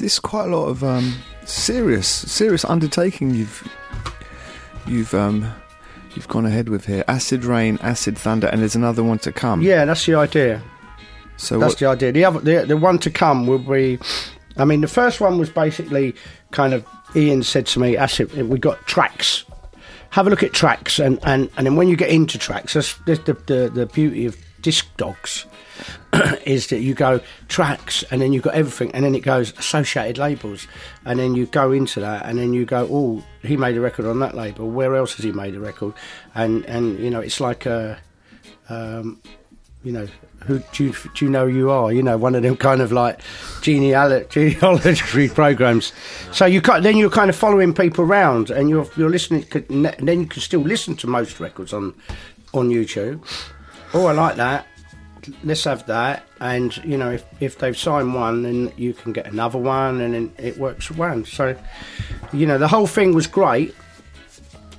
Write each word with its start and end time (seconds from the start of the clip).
This 0.00 0.14
is 0.14 0.18
quite 0.18 0.46
a 0.46 0.56
lot 0.56 0.66
of 0.66 0.82
um, 0.82 1.14
serious, 1.44 2.08
serious 2.08 2.64
undertaking 2.64 3.30
you've 3.34 3.66
you've 4.86 5.14
um, 5.14 5.52
you've 6.16 6.26
gone 6.28 6.46
ahead 6.46 6.68
with 6.68 6.86
here. 6.86 7.04
Acid 7.06 7.44
rain, 7.44 7.78
acid 7.80 8.18
thunder, 8.18 8.48
and 8.48 8.60
there's 8.60 8.74
another 8.74 9.04
one 9.04 9.18
to 9.20 9.30
come. 9.32 9.62
Yeah, 9.62 9.84
that's 9.84 10.04
the 10.04 10.16
idea. 10.16 10.62
So 11.36 11.58
That's 11.58 11.74
what, 11.74 11.78
the 11.78 11.86
idea. 11.86 12.12
The 12.12 12.24
other, 12.24 12.40
the, 12.40 12.66
the 12.66 12.76
one 12.76 12.98
to 12.98 13.10
come 13.10 13.46
will 13.46 13.58
be. 13.58 13.98
I 14.56 14.64
mean, 14.64 14.80
the 14.80 14.88
first 14.88 15.20
one 15.20 15.38
was 15.38 15.50
basically 15.50 16.14
kind 16.50 16.74
of. 16.74 16.84
Ian 17.14 17.44
said 17.44 17.66
to 17.66 17.78
me, 17.78 17.96
"Acid, 17.96 18.32
we 18.32 18.58
got 18.58 18.80
Trax. 18.88 19.44
Have 20.10 20.26
a 20.26 20.30
look 20.30 20.42
at 20.42 20.50
Trax, 20.50 21.04
and 21.04 21.20
and 21.22 21.48
and 21.56 21.66
then 21.66 21.76
when 21.76 21.86
you 21.86 21.96
get 21.96 22.10
into 22.10 22.36
Trax, 22.38 22.72
that's, 22.72 22.94
that's 23.06 23.20
the, 23.20 23.34
the 23.46 23.70
the 23.72 23.86
beauty 23.86 24.26
of 24.26 24.36
disc 24.64 24.86
dogs." 24.96 25.46
is 26.44 26.68
that 26.68 26.80
you 26.80 26.94
go 26.94 27.20
Trax 27.48 28.04
and 28.10 28.22
then 28.22 28.32
you've 28.32 28.44
got 28.44 28.54
everything 28.54 28.92
and 28.92 29.04
then 29.04 29.14
it 29.16 29.24
goes 29.24 29.52
associated 29.58 30.18
labels 30.18 30.68
and 31.04 31.18
then 31.18 31.34
you 31.34 31.46
go 31.46 31.72
into 31.72 31.98
that 31.98 32.24
and 32.26 32.38
then 32.38 32.52
you 32.52 32.64
go 32.64 32.88
oh 32.92 33.24
he 33.42 33.56
made 33.56 33.76
a 33.76 33.80
record 33.80 34.06
on 34.06 34.20
that 34.20 34.36
label 34.36 34.70
where 34.70 34.94
else 34.94 35.16
has 35.16 35.24
he 35.24 35.32
made 35.32 35.56
a 35.56 35.58
record 35.58 35.92
and 36.36 36.64
and 36.66 37.00
you 37.00 37.10
know 37.10 37.18
it's 37.18 37.40
like 37.40 37.66
a 37.66 37.98
um, 38.68 39.20
you 39.82 39.92
know, 39.92 40.08
who 40.46 40.60
do 40.72 40.84
you, 40.84 40.94
do 41.14 41.24
you 41.24 41.30
know 41.30 41.46
you 41.46 41.70
are? 41.70 41.92
You 41.92 42.02
know, 42.02 42.16
one 42.16 42.34
of 42.34 42.42
them 42.42 42.56
kind 42.56 42.80
of 42.80 42.90
like 42.90 43.20
genealogy, 43.60 44.54
genealogy 44.60 45.28
programs. 45.28 45.92
So 46.32 46.46
you 46.46 46.60
then 46.60 46.96
you're 46.96 47.10
kind 47.10 47.30
of 47.30 47.36
following 47.36 47.74
people 47.74 48.04
around, 48.04 48.50
and 48.50 48.68
you're 48.68 48.88
you're 48.96 49.10
listening. 49.10 49.44
And 49.68 49.84
then 49.84 50.20
you 50.20 50.26
can 50.26 50.40
still 50.40 50.60
listen 50.60 50.96
to 50.96 51.06
most 51.06 51.38
records 51.38 51.72
on 51.72 51.94
on 52.54 52.70
YouTube. 52.70 53.22
Oh, 53.94 54.06
I 54.06 54.12
like 54.12 54.36
that. 54.36 54.66
Let's 55.44 55.64
have 55.64 55.86
that. 55.86 56.26
And 56.40 56.76
you 56.84 56.98
know, 56.98 57.12
if 57.12 57.24
if 57.40 57.58
they've 57.58 57.76
signed 57.76 58.14
one, 58.14 58.42
then 58.42 58.72
you 58.76 58.92
can 58.92 59.12
get 59.12 59.26
another 59.26 59.58
one, 59.58 60.00
and 60.00 60.12
then 60.12 60.32
it 60.36 60.58
works 60.58 60.90
around. 60.90 61.28
So, 61.28 61.56
you 62.32 62.46
know, 62.46 62.58
the 62.58 62.68
whole 62.68 62.88
thing 62.88 63.14
was 63.14 63.26
great, 63.26 63.74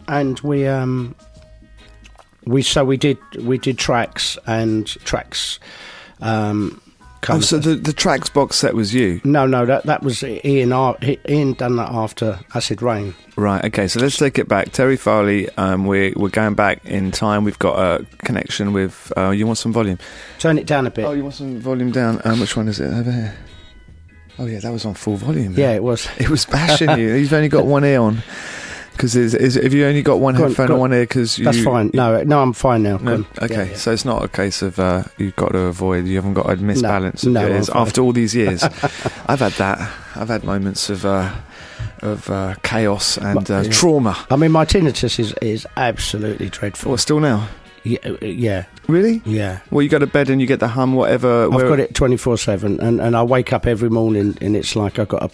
and 0.08 0.40
we 0.42 0.68
um 0.68 1.16
we 2.44 2.62
so 2.62 2.84
we 2.86 2.98
did 2.98 3.18
we 3.40 3.58
did 3.58 3.78
tracks 3.78 4.38
and 4.46 4.86
tracks 4.86 5.60
um 6.20 6.82
oh, 7.30 7.40
so 7.40 7.58
the 7.58 7.76
the 7.76 7.92
Trax 7.92 8.32
box 8.32 8.56
set 8.58 8.76
was 8.76 8.94
you, 8.94 9.22
no 9.24 9.46
no 9.46 9.66
that 9.66 9.84
that 9.86 10.04
was 10.04 10.24
ian 10.24 10.74
ian 11.30 11.54
done 11.54 11.76
that 11.76 11.90
after 11.92 12.40
acid 12.54 12.82
rain 12.82 13.16
right? 13.36 13.64
Okay, 13.66 13.88
so 13.88 14.00
let's 14.00 14.18
take 14.18 14.40
it 14.40 14.48
back. 14.48 14.72
Terry 14.72 14.98
Farley, 14.98 15.50
um, 15.58 15.86
we're 15.86 16.14
we're 16.16 16.30
going 16.30 16.56
back 16.56 16.84
in 16.86 17.12
time. 17.12 17.44
We've 17.44 17.60
got 17.60 17.78
a 17.78 18.06
connection 18.20 18.74
with. 18.74 19.12
Uh, 19.16 19.32
you 19.32 19.46
want 19.46 19.58
some 19.58 19.74
volume? 19.74 19.98
turn 20.40 20.58
it 20.58 20.68
down 20.68 20.88
a 20.88 20.92
bit 20.92 21.06
Oh, 21.06 21.14
you 21.14 21.24
want 21.24 21.36
some 21.36 21.60
volume 21.60 21.92
down? 21.92 22.22
Um, 22.26 22.40
which 22.40 22.56
one 22.56 22.68
is 22.68 22.80
it 22.80 22.94
over 22.94 23.12
here? 23.12 23.36
Oh 24.38 24.46
yeah, 24.46 24.60
that 24.60 24.72
was 24.72 24.86
on 24.86 24.94
full 24.96 25.16
volume. 25.16 25.54
yeah 25.54 25.72
it 25.72 25.84
was 25.84 26.08
It 26.18 26.30
was 26.30 26.46
bashing 26.46 26.90
you. 26.98 27.14
You've 27.16 27.34
only 27.34 27.50
got 27.50 27.66
one 27.76 27.86
ear 27.86 28.02
on. 28.02 28.22
Because 28.96 29.16
is, 29.16 29.34
is 29.36 29.58
if 29.58 29.74
you 29.74 29.86
only 29.86 30.02
got 30.02 30.20
one 30.20 30.36
Go 30.36 30.44
on, 30.44 30.50
headphone 30.50 30.68
on 30.68 30.72
on. 30.74 30.80
one 30.80 30.94
ear, 30.94 31.02
because 31.04 31.36
that's 31.36 31.62
fine 31.64 31.92
no 31.94 32.24
no 32.24 32.42
i'm 32.42 32.54
fine 32.54 32.82
now 32.84 32.98
No, 32.98 33.26
okay, 33.42 33.54
Yeah, 33.56 33.64
yeah. 33.72 33.76
so 33.76 33.92
it's 33.92 34.06
not 34.06 34.24
a 34.24 34.28
case 34.28 34.62
of 34.62 34.80
uh, 34.80 35.04
you've 35.18 35.36
got 35.36 35.52
to 35.52 35.60
avoid. 35.60 36.06
You 36.08 36.16
haven't 36.16 36.34
got 36.36 36.50
a 36.50 36.56
misbalance 36.56 37.26
No, 37.26 37.44
of 37.44 37.50
no, 37.50 37.56
ears 37.56 37.70
after 37.70 38.02
all 38.02 38.14
these 38.14 38.34
years. 38.34 38.64
I've 39.28 39.40
had 39.40 39.52
that. 39.54 39.80
I've 40.16 40.30
had 40.30 40.44
moments 40.44 40.90
of 40.90 41.06
uh, 41.06 41.34
of 42.02 42.30
uh, 42.30 42.56
chaos 42.64 43.18
and 43.18 43.50
uh, 43.52 43.64
trauma. 43.70 44.16
i 44.32 44.36
mean 44.36 44.52
my 44.52 44.66
tinnitus 44.66 45.20
is 45.20 45.34
is 45.42 45.66
absolutely 45.78 46.50
dreadful 46.50 46.92
What 46.92 47.00
still 47.00 47.20
now? 47.20 47.48
yeah 47.84 48.00
uh, 48.06 48.16
yeah 48.26 48.66
Really? 48.88 49.22
yeah 49.26 49.60
Well, 49.72 49.82
you 49.82 49.90
go 49.90 50.00
to 50.00 50.08
bed 50.08 50.30
and 50.30 50.40
you 50.40 50.48
get 50.48 50.60
the 50.60 50.68
hum, 50.70 50.94
whatever. 50.94 51.46
I've 51.52 51.68
got 51.68 51.80
it 51.80 51.94
24 51.96 52.38
7 52.38 52.80
and, 52.80 53.02
and 53.02 53.16
I 53.16 53.24
wake 53.24 53.52
up 53.54 53.66
every 53.68 53.90
morning 53.90 54.38
and 54.42 54.56
it's 54.56 54.76
like 54.76 55.00
I've 55.00 55.08
got 55.10 55.24
a 55.24 55.30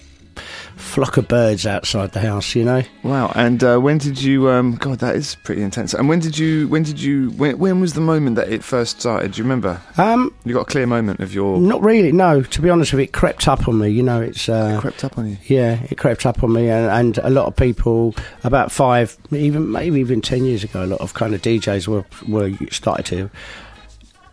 flock 0.75 1.17
of 1.17 1.27
birds 1.27 1.65
outside 1.65 2.11
the 2.11 2.19
house, 2.19 2.55
you 2.55 2.63
know? 2.63 2.83
Wow. 3.03 3.31
And 3.35 3.63
uh, 3.63 3.77
when 3.77 3.97
did 3.97 4.21
you? 4.21 4.49
Um, 4.49 4.75
God, 4.75 4.99
that 4.99 5.15
is 5.15 5.35
pretty 5.43 5.61
intense. 5.61 5.93
And 5.93 6.09
when 6.09 6.19
did 6.19 6.37
you? 6.37 6.67
When 6.67 6.83
did 6.83 6.99
you? 6.99 7.31
When, 7.31 7.57
when 7.59 7.79
was 7.79 7.93
the 7.93 8.01
moment 8.01 8.35
that 8.35 8.49
it 8.49 8.63
first 8.63 8.99
started? 8.99 9.33
Do 9.33 9.37
you 9.37 9.43
remember? 9.43 9.81
Um, 9.97 10.33
You 10.43 10.53
got 10.53 10.61
a 10.61 10.65
clear 10.65 10.85
moment 10.87 11.19
of 11.19 11.33
your 11.33 11.59
not 11.59 11.81
really, 11.83 12.11
no. 12.11 12.41
To 12.41 12.61
be 12.61 12.69
honest 12.69 12.93
with 12.93 12.99
you, 12.99 13.03
it 13.03 13.13
crept 13.13 13.47
up 13.47 13.67
on 13.67 13.77
me, 13.77 13.89
you 13.89 14.03
know, 14.03 14.21
it's. 14.21 14.49
Uh, 14.49 14.79
crept 14.81 15.03
up 15.03 15.17
on 15.17 15.29
you. 15.29 15.37
Yeah, 15.45 15.79
it 15.89 15.97
crept 15.97 16.25
up 16.25 16.43
on 16.43 16.53
me, 16.53 16.69
and, 16.69 16.87
and 16.87 17.17
a 17.19 17.29
lot 17.29 17.45
of 17.45 17.55
people 17.55 18.15
about 18.43 18.71
five, 18.71 19.17
even 19.31 19.71
maybe 19.71 19.99
even 19.99 20.21
ten 20.21 20.45
years 20.45 20.63
ago, 20.63 20.83
a 20.83 20.87
lot 20.87 21.01
of 21.01 21.13
kind 21.13 21.33
of 21.33 21.41
DJs 21.41 21.87
were 21.87 22.05
were 22.27 22.51
started 22.71 23.05
to 23.07 23.29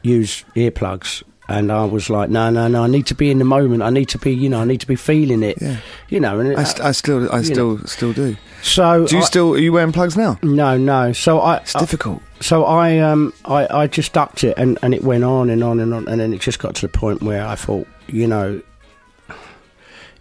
use 0.02 0.44
earplugs, 0.54 1.22
and 1.48 1.72
I 1.72 1.84
was 1.86 2.10
like, 2.10 2.28
no, 2.30 2.50
no, 2.50 2.68
no, 2.68 2.84
I 2.84 2.88
need 2.88 3.06
to 3.06 3.14
be 3.14 3.30
in 3.30 3.38
the 3.38 3.44
moment. 3.44 3.82
I 3.82 3.90
need 3.90 4.08
to 4.10 4.18
be, 4.18 4.32
you 4.34 4.48
know, 4.50 4.60
I 4.60 4.64
need 4.64 4.80
to 4.80 4.86
be 4.86 4.96
feeling 4.96 5.42
it, 5.42 5.56
Yeah. 5.60 5.78
you 6.08 6.20
know. 6.20 6.38
And 6.40 6.54
I, 6.56 6.64
st- 6.64 6.80
I 6.84 6.92
still, 6.92 7.32
I 7.32 7.42
still, 7.42 7.78
still 7.86 8.12
do. 8.12 8.36
so 8.62 9.06
Do 9.06 9.16
you 9.16 9.22
I- 9.22 9.24
still? 9.26 9.54
Are 9.54 9.58
you 9.58 9.72
wearing 9.72 9.92
plugs 9.92 10.16
now? 10.16 10.38
No, 10.42 10.76
no. 10.76 11.12
So 11.12 11.40
I, 11.40 11.56
It's 11.56 11.74
I- 11.74 11.80
difficult. 11.80 12.22
so 12.40 12.64
I 12.64 12.98
um 12.98 13.32
I, 13.46 13.66
I 13.82 13.86
just 13.86 14.12
ducked 14.12 14.44
it 14.44 14.54
and, 14.58 14.78
and 14.82 14.92
it 14.94 15.02
went 15.02 15.24
on 15.24 15.48
and 15.50 15.64
on 15.64 15.80
and 15.80 15.94
on 15.94 16.06
and 16.06 16.20
then 16.20 16.32
it 16.34 16.40
just 16.40 16.58
got 16.58 16.74
to 16.76 16.82
the 16.82 16.88
point 16.92 17.22
where 17.22 17.44
I 17.46 17.54
thought, 17.54 17.86
you 18.08 18.26
know, 18.26 18.60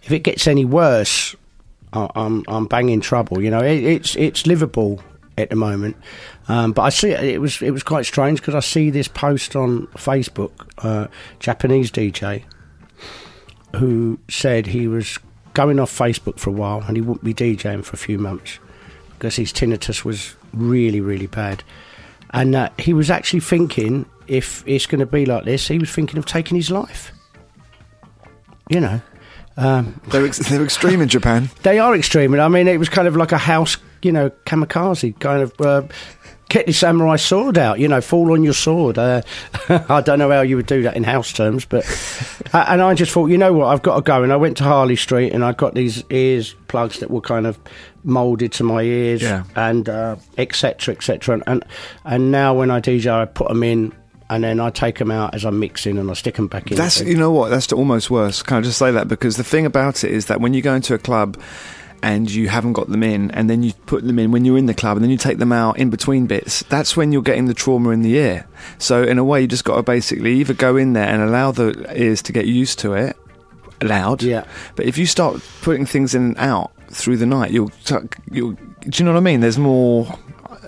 if 0.02 0.12
it 0.12 0.20
gets 0.20 0.46
any 0.46 0.64
worse, 0.64 1.36
I, 1.92 2.08
I'm 2.14 2.42
I'm 2.48 2.66
banging 2.66 3.00
trouble. 3.02 3.42
You 3.42 3.50
know, 3.50 3.60
it, 3.60 3.84
it's 3.84 4.16
it's 4.16 4.46
Liverpool 4.46 5.00
at 5.38 5.50
the 5.50 5.56
moment, 5.56 5.96
um, 6.48 6.72
but 6.72 6.82
I 6.82 6.88
see 6.90 7.10
it 7.10 7.40
was 7.40 7.62
it 7.62 7.70
was 7.70 7.82
quite 7.82 8.06
strange 8.06 8.40
because 8.40 8.54
I 8.54 8.60
see 8.60 8.90
this 8.90 9.08
post 9.08 9.56
on 9.56 9.86
Facebook, 9.88 10.52
uh, 10.78 11.06
Japanese 11.38 11.90
DJ, 11.90 12.42
who 13.76 14.18
said 14.28 14.66
he 14.66 14.88
was 14.88 15.18
going 15.54 15.80
off 15.80 15.96
Facebook 15.96 16.38
for 16.38 16.50
a 16.50 16.52
while 16.52 16.82
and 16.86 16.96
he 16.96 17.00
wouldn't 17.00 17.24
be 17.24 17.34
DJing 17.34 17.84
for 17.84 17.94
a 17.94 17.98
few 17.98 18.18
months 18.18 18.58
because 19.14 19.36
his 19.36 19.52
tinnitus 19.52 20.04
was 20.04 20.36
really, 20.52 21.00
really 21.00 21.26
bad. 21.26 21.64
And 22.30 22.54
uh, 22.54 22.70
he 22.78 22.92
was 22.92 23.10
actually 23.10 23.40
thinking, 23.40 24.06
if 24.26 24.62
it's 24.66 24.86
going 24.86 25.00
to 25.00 25.06
be 25.06 25.24
like 25.24 25.44
this, 25.44 25.66
he 25.66 25.78
was 25.78 25.90
thinking 25.90 26.18
of 26.18 26.26
taking 26.26 26.56
his 26.56 26.70
life. 26.70 27.10
You 28.68 28.80
know, 28.80 29.00
um, 29.56 30.00
They're 30.08 30.24
ex- 30.24 30.48
they're 30.48 30.62
extreme 30.62 31.00
in 31.00 31.08
Japan. 31.08 31.50
they 31.62 31.80
are 31.80 31.96
extreme. 31.96 32.32
And 32.32 32.40
I 32.40 32.48
mean, 32.48 32.68
it 32.68 32.78
was 32.78 32.88
kind 32.88 33.08
of 33.08 33.16
like 33.16 33.32
a 33.32 33.38
house, 33.38 33.76
you 34.02 34.12
know, 34.12 34.30
kamikaze 34.46 35.18
kind 35.20 35.42
of. 35.42 35.60
Uh, 35.60 35.82
Get 36.50 36.64
the 36.64 36.72
samurai 36.72 37.16
sword 37.16 37.58
out, 37.58 37.78
you 37.78 37.88
know, 37.88 38.00
fall 38.00 38.32
on 38.32 38.42
your 38.42 38.54
sword. 38.54 38.96
Uh, 38.96 39.20
I 39.68 40.00
don't 40.00 40.18
know 40.18 40.30
how 40.30 40.40
you 40.40 40.56
would 40.56 40.64
do 40.64 40.80
that 40.84 40.96
in 40.96 41.04
house 41.04 41.30
terms, 41.30 41.66
but. 41.66 41.84
uh, 42.54 42.64
and 42.68 42.80
I 42.80 42.94
just 42.94 43.12
thought, 43.12 43.26
you 43.26 43.36
know 43.36 43.52
what, 43.52 43.66
I've 43.66 43.82
got 43.82 43.96
to 43.96 44.00
go. 44.00 44.22
And 44.22 44.32
I 44.32 44.36
went 44.36 44.56
to 44.56 44.64
Harley 44.64 44.96
Street 44.96 45.34
and 45.34 45.44
I 45.44 45.52
got 45.52 45.74
these 45.74 46.02
ears 46.08 46.54
plugs 46.68 47.00
that 47.00 47.10
were 47.10 47.20
kind 47.20 47.46
of 47.46 47.58
moulded 48.02 48.52
to 48.52 48.64
my 48.64 48.80
ears 48.80 49.20
Yeah. 49.20 49.44
and 49.56 49.90
uh, 49.90 50.16
et 50.38 50.54
cetera, 50.54 50.96
et 50.98 51.28
and, 51.46 51.64
and 52.06 52.30
now 52.32 52.54
when 52.54 52.70
I 52.70 52.80
DJ, 52.80 53.12
I 53.12 53.26
put 53.26 53.48
them 53.48 53.62
in 53.62 53.92
and 54.30 54.42
then 54.42 54.58
I 54.58 54.70
take 54.70 54.98
them 54.98 55.10
out 55.10 55.34
as 55.34 55.44
I'm 55.44 55.58
mixing 55.58 55.98
and 55.98 56.10
I 56.10 56.14
stick 56.14 56.36
them 56.36 56.48
back 56.48 56.70
in. 56.70 56.78
That's 56.78 57.00
you 57.00 57.16
know 57.16 57.30
what? 57.30 57.48
That's 57.50 57.72
almost 57.72 58.10
worse. 58.10 58.42
Can 58.42 58.56
I 58.58 58.60
just 58.62 58.78
say 58.78 58.90
that 58.90 59.08
because 59.08 59.36
the 59.36 59.44
thing 59.44 59.66
about 59.66 60.02
it 60.02 60.12
is 60.12 60.26
that 60.26 60.40
when 60.40 60.54
you 60.54 60.62
go 60.62 60.74
into 60.74 60.94
a 60.94 60.98
club 60.98 61.38
and 62.02 62.30
you 62.30 62.48
haven't 62.48 62.74
got 62.74 62.88
them 62.88 63.02
in, 63.02 63.30
and 63.32 63.48
then 63.48 63.62
you 63.62 63.72
put 63.86 64.06
them 64.06 64.18
in 64.18 64.30
when 64.30 64.44
you're 64.44 64.58
in 64.58 64.66
the 64.66 64.74
club, 64.74 64.96
and 64.96 65.04
then 65.04 65.10
you 65.10 65.16
take 65.16 65.38
them 65.38 65.52
out 65.52 65.78
in 65.78 65.90
between 65.90 66.26
bits. 66.26 66.62
That's 66.64 66.96
when 66.96 67.12
you're 67.12 67.22
getting 67.22 67.46
the 67.46 67.54
trauma 67.54 67.90
in 67.90 68.02
the 68.02 68.14
ear. 68.16 68.46
So 68.78 69.02
in 69.02 69.18
a 69.18 69.24
way, 69.24 69.42
you 69.42 69.46
just 69.46 69.64
got 69.64 69.76
to 69.76 69.82
basically 69.82 70.34
either 70.34 70.54
go 70.54 70.76
in 70.76 70.92
there 70.92 71.08
and 71.08 71.22
allow 71.22 71.52
the 71.52 71.92
ears 72.00 72.22
to 72.22 72.32
get 72.32 72.46
used 72.46 72.78
to 72.80 72.94
it, 72.94 73.16
loud. 73.82 74.22
Yeah. 74.22 74.44
But 74.76 74.86
if 74.86 74.98
you 74.98 75.06
start 75.06 75.42
putting 75.62 75.86
things 75.86 76.14
in 76.14 76.22
and 76.22 76.38
out 76.38 76.72
through 76.90 77.16
the 77.16 77.26
night, 77.26 77.50
you'll, 77.50 77.72
you'll. 78.30 78.52
Do 78.52 78.90
you 78.94 79.04
know 79.04 79.12
what 79.12 79.18
I 79.18 79.22
mean? 79.22 79.40
There's 79.40 79.58
more. 79.58 80.06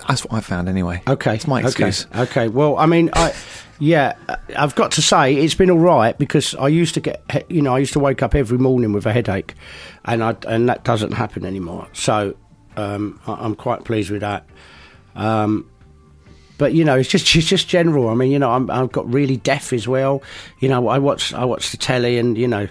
That's 0.09 0.25
what 0.25 0.35
I 0.35 0.41
found 0.41 0.69
anyway. 0.69 1.03
Okay, 1.07 1.35
it's 1.35 1.47
my 1.47 1.61
okay, 1.61 1.67
excuse. 1.69 2.07
Okay, 2.15 2.49
well, 2.49 2.77
I 2.77 2.87
mean, 2.87 3.11
I 3.13 3.35
yeah, 3.81 4.15
I've 4.57 4.75
got 4.75 4.93
to 4.93 5.03
say 5.03 5.35
it's 5.35 5.55
been 5.55 5.71
all 5.71 5.79
right 5.79 6.17
because 6.17 6.55
I 6.55 6.69
used 6.69 6.93
to 6.95 7.01
get, 7.01 7.23
you 7.49 7.63
know, 7.63 7.75
I 7.75 7.79
used 7.79 7.95
to 7.95 7.99
wake 7.99 8.23
up 8.23 8.35
every 8.35 8.59
morning 8.59 8.93
with 8.93 9.07
a 9.07 9.13
headache, 9.13 9.55
and 10.05 10.23
I 10.23 10.37
and 10.47 10.69
that 10.69 10.85
doesn't 10.85 11.13
happen 11.13 11.47
anymore. 11.47 11.89
So 11.95 12.37
um, 12.77 13.19
I, 13.27 13.33
I'm 13.33 13.55
quite 13.55 13.85
pleased 13.85 14.11
with 14.11 14.21
that. 14.21 14.45
Um, 15.17 15.71
but 16.59 16.75
you 16.75 16.85
know, 16.85 16.99
it's 16.99 17.09
just 17.09 17.35
it's 17.35 17.49
just 17.49 17.69
general. 17.69 18.11
I 18.11 18.15
mean, 18.15 18.31
you 18.31 18.39
know, 18.39 18.51
I'm, 18.51 18.71
I've 18.71 18.93
got 18.93 19.11
really 19.11 19.39
deaf 19.39 19.73
as 19.73 19.89
well. 19.89 20.23
You 20.59 20.69
know, 20.69 20.87
I 20.89 20.99
watch 20.99 21.33
I 21.33 21.47
watch 21.47 21.71
the 21.71 21.79
telly, 21.79 22.19
and 22.19 22.37
you 22.37 22.49
know, 22.49 22.69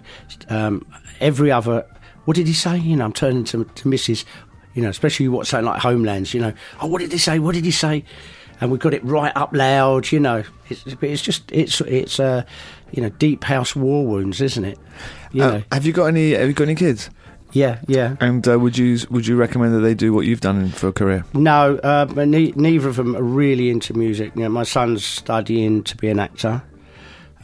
um, 0.48 0.86
every 1.20 1.52
other. 1.52 1.86
What 2.26 2.36
did 2.36 2.46
he 2.46 2.54
say? 2.54 2.78
You 2.78 2.96
know, 2.96 3.06
I'm 3.06 3.14
turning 3.14 3.46
to 3.46 3.64
to 3.64 3.90
Mrs. 3.90 4.26
You 4.76 4.84
know, 4.84 4.90
especially 4.90 5.24
you 5.24 5.32
watch 5.32 5.48
something 5.48 5.66
like 5.66 5.82
Homelands. 5.82 6.36
You 6.36 6.42
know, 6.42 6.54
oh, 6.82 6.86
what 6.86 7.00
did 7.00 7.12
he 7.12 7.18
say? 7.18 7.40
What 7.40 7.56
did 7.56 7.66
he 7.66 7.72
say? 7.72 8.06
And 8.62 8.72
we 8.72 8.78
got 8.78 8.94
it 8.94 9.04
right 9.06 9.32
up 9.36 9.54
loud. 9.54 10.12
You 10.12 10.20
know, 10.20 10.44
it's 10.70 10.84
it's 11.02 11.22
just 11.22 11.50
it's 11.52 11.80
it's 11.82 12.20
uh, 12.20 12.44
you 12.92 13.02
know 13.02 13.10
deep 13.10 13.44
house 13.46 13.76
war 13.76 14.06
wounds, 14.06 14.42
isn't 14.42 14.66
it? 14.66 14.78
You 15.32 15.44
Uh, 15.44 15.48
know, 15.52 15.64
have 15.72 15.86
you 15.86 15.94
got 15.94 16.06
any? 16.06 16.32
Have 16.32 16.48
you 16.48 16.54
got 16.54 16.66
any 16.66 16.76
kids? 16.76 17.10
yeah, 17.52 17.80
yeah. 17.88 18.16
And 18.20 18.48
uh, 18.48 18.60
would 18.60 18.78
you 18.78 19.00
would 19.10 19.26
you 19.26 19.36
recommend 19.38 19.74
that 19.76 19.80
they 19.80 19.94
do 19.96 20.14
what 20.14 20.26
you've 20.26 20.42
done 20.42 20.70
for 20.70 20.90
a 20.90 20.94
career? 20.94 21.24
No, 21.34 21.78
uh, 21.78 22.06
but 22.06 22.28
ne- 22.28 22.54
neither 22.56 22.90
of 22.90 22.96
them 22.98 23.16
are 23.16 23.24
really 23.24 23.70
into 23.70 23.94
music. 23.94 24.34
You 24.36 24.44
know, 24.44 24.50
my 24.50 24.64
son's 24.64 25.04
studying 25.06 25.84
to 25.84 25.96
be 25.98 26.10
an 26.10 26.20
actor. 26.20 26.62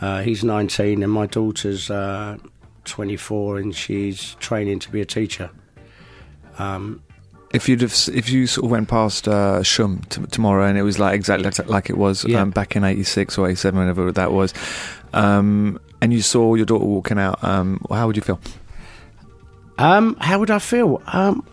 Uh, 0.01 0.21
he's 0.21 0.43
19, 0.43 1.01
and 1.01 1.11
my 1.11 1.25
daughter's 1.25 1.89
uh, 1.89 2.37
24 2.83 3.57
and 3.59 3.73
she's 3.73 4.35
training 4.41 4.79
to 4.79 4.91
be 4.91 4.99
a 5.01 5.05
teacher. 5.05 5.49
Um, 6.59 7.01
If 7.55 7.69
you'd 7.69 7.81
have, 7.81 7.95
if 8.13 8.29
you 8.29 8.47
sort 8.47 8.65
of 8.65 8.71
went 8.71 8.87
past 8.89 9.27
uh, 9.27 9.61
Shoom 9.63 10.07
t- 10.09 10.21
tomorrow 10.29 10.65
and 10.67 10.77
it 10.77 10.83
was 10.83 10.99
like 10.99 11.15
exactly 11.15 11.45
like, 11.45 11.67
like 11.69 11.89
it 11.89 11.97
was 11.97 12.25
Yeah. 12.25 12.41
um, 12.41 12.49
back 12.51 12.75
in 12.75 12.83
'86 12.83 13.37
or 13.37 13.47
'87, 13.47 13.79
whenever 13.79 14.11
that 14.11 14.31
was, 14.31 14.53
um, 15.13 15.79
and 16.01 16.11
you 16.13 16.21
saw 16.21 16.55
your 16.55 16.65
daughter 16.65 16.85
walking 16.85 17.17
out, 17.17 17.41
um, 17.43 17.79
how 17.89 18.07
would 18.07 18.15
you 18.17 18.21
feel? 18.21 18.39
um, 19.77 20.15
how 20.19 20.39
would 20.39 20.51
I 20.51 20.59
feel? 20.59 21.01
Um, 21.07 21.45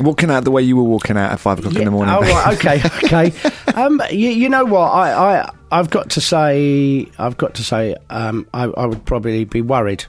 Walking 0.00 0.28
out 0.28 0.42
the 0.42 0.50
way 0.50 0.60
you 0.62 0.76
were 0.76 0.82
walking 0.82 1.16
out 1.16 1.30
at 1.30 1.38
five 1.38 1.60
o'clock 1.60 1.76
in 1.76 1.84
the 1.84 1.90
morning. 1.92 2.12
Oh, 2.12 2.20
right, 2.20 2.54
okay, 2.58 2.82
okay. 3.30 3.32
um, 3.80 4.02
you, 4.10 4.28
you 4.30 4.48
know 4.48 4.64
what? 4.64 4.88
I, 4.90 5.12
I, 5.42 5.50
I've 5.70 5.88
got 5.90 6.10
to 6.10 6.20
say, 6.20 7.06
I've 7.16 7.36
got 7.36 7.54
to 7.54 7.62
say, 7.62 7.94
um, 8.10 8.44
I, 8.52 8.64
I 8.64 8.86
would 8.86 9.04
probably 9.04 9.44
be 9.44 9.62
worried. 9.62 10.04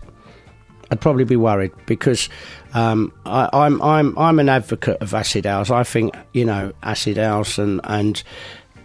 I'd 0.89 1.01
probably 1.01 1.23
be 1.23 1.35
worried 1.35 1.71
because 1.85 2.29
um, 2.75 3.13
I, 3.25 3.49
I'm, 3.53 3.81
I'm, 3.81 4.17
I'm 4.19 4.37
an 4.37 4.49
advocate 4.49 5.01
of 5.01 5.13
acid 5.13 5.45
house. 5.45 5.71
I 5.71 5.83
think 5.83 6.13
you 6.33 6.43
know 6.43 6.73
acid 6.83 7.17
house 7.17 7.57
and 7.57 7.79
and 7.85 8.21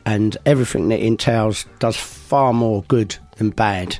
and 0.07 0.37
everything 0.47 0.89
that 0.89 1.01
entails 1.01 1.67
does 1.81 1.97
far 1.97 2.53
more 2.53 2.85
good 2.85 3.17
than 3.37 3.51
bad. 3.51 3.99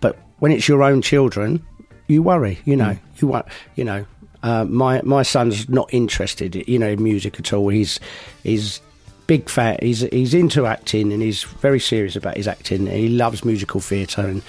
But 0.00 0.16
when 0.38 0.52
it's 0.52 0.68
your 0.68 0.84
own 0.84 1.02
children, 1.02 1.66
you 2.06 2.22
worry. 2.22 2.60
You 2.64 2.76
know, 2.76 2.96
you 3.16 3.26
want. 3.26 3.46
You 3.74 3.84
know, 3.84 4.06
uh, 4.44 4.64
my 4.64 5.02
my 5.02 5.24
son's 5.24 5.68
not 5.68 5.92
interested. 5.92 6.54
You 6.68 6.78
know, 6.78 6.88
in 6.88 7.02
music 7.02 7.40
at 7.40 7.52
all. 7.52 7.68
He's 7.68 7.98
he's 8.44 8.80
big 9.26 9.48
fan. 9.48 9.78
He's 9.82 10.00
he's 10.00 10.32
into 10.32 10.64
acting 10.64 11.12
and 11.12 11.20
he's 11.20 11.42
very 11.42 11.80
serious 11.80 12.14
about 12.14 12.36
his 12.36 12.46
acting. 12.46 12.86
He 12.86 13.08
loves 13.08 13.44
musical 13.44 13.80
theatre 13.80 14.22
and 14.22 14.42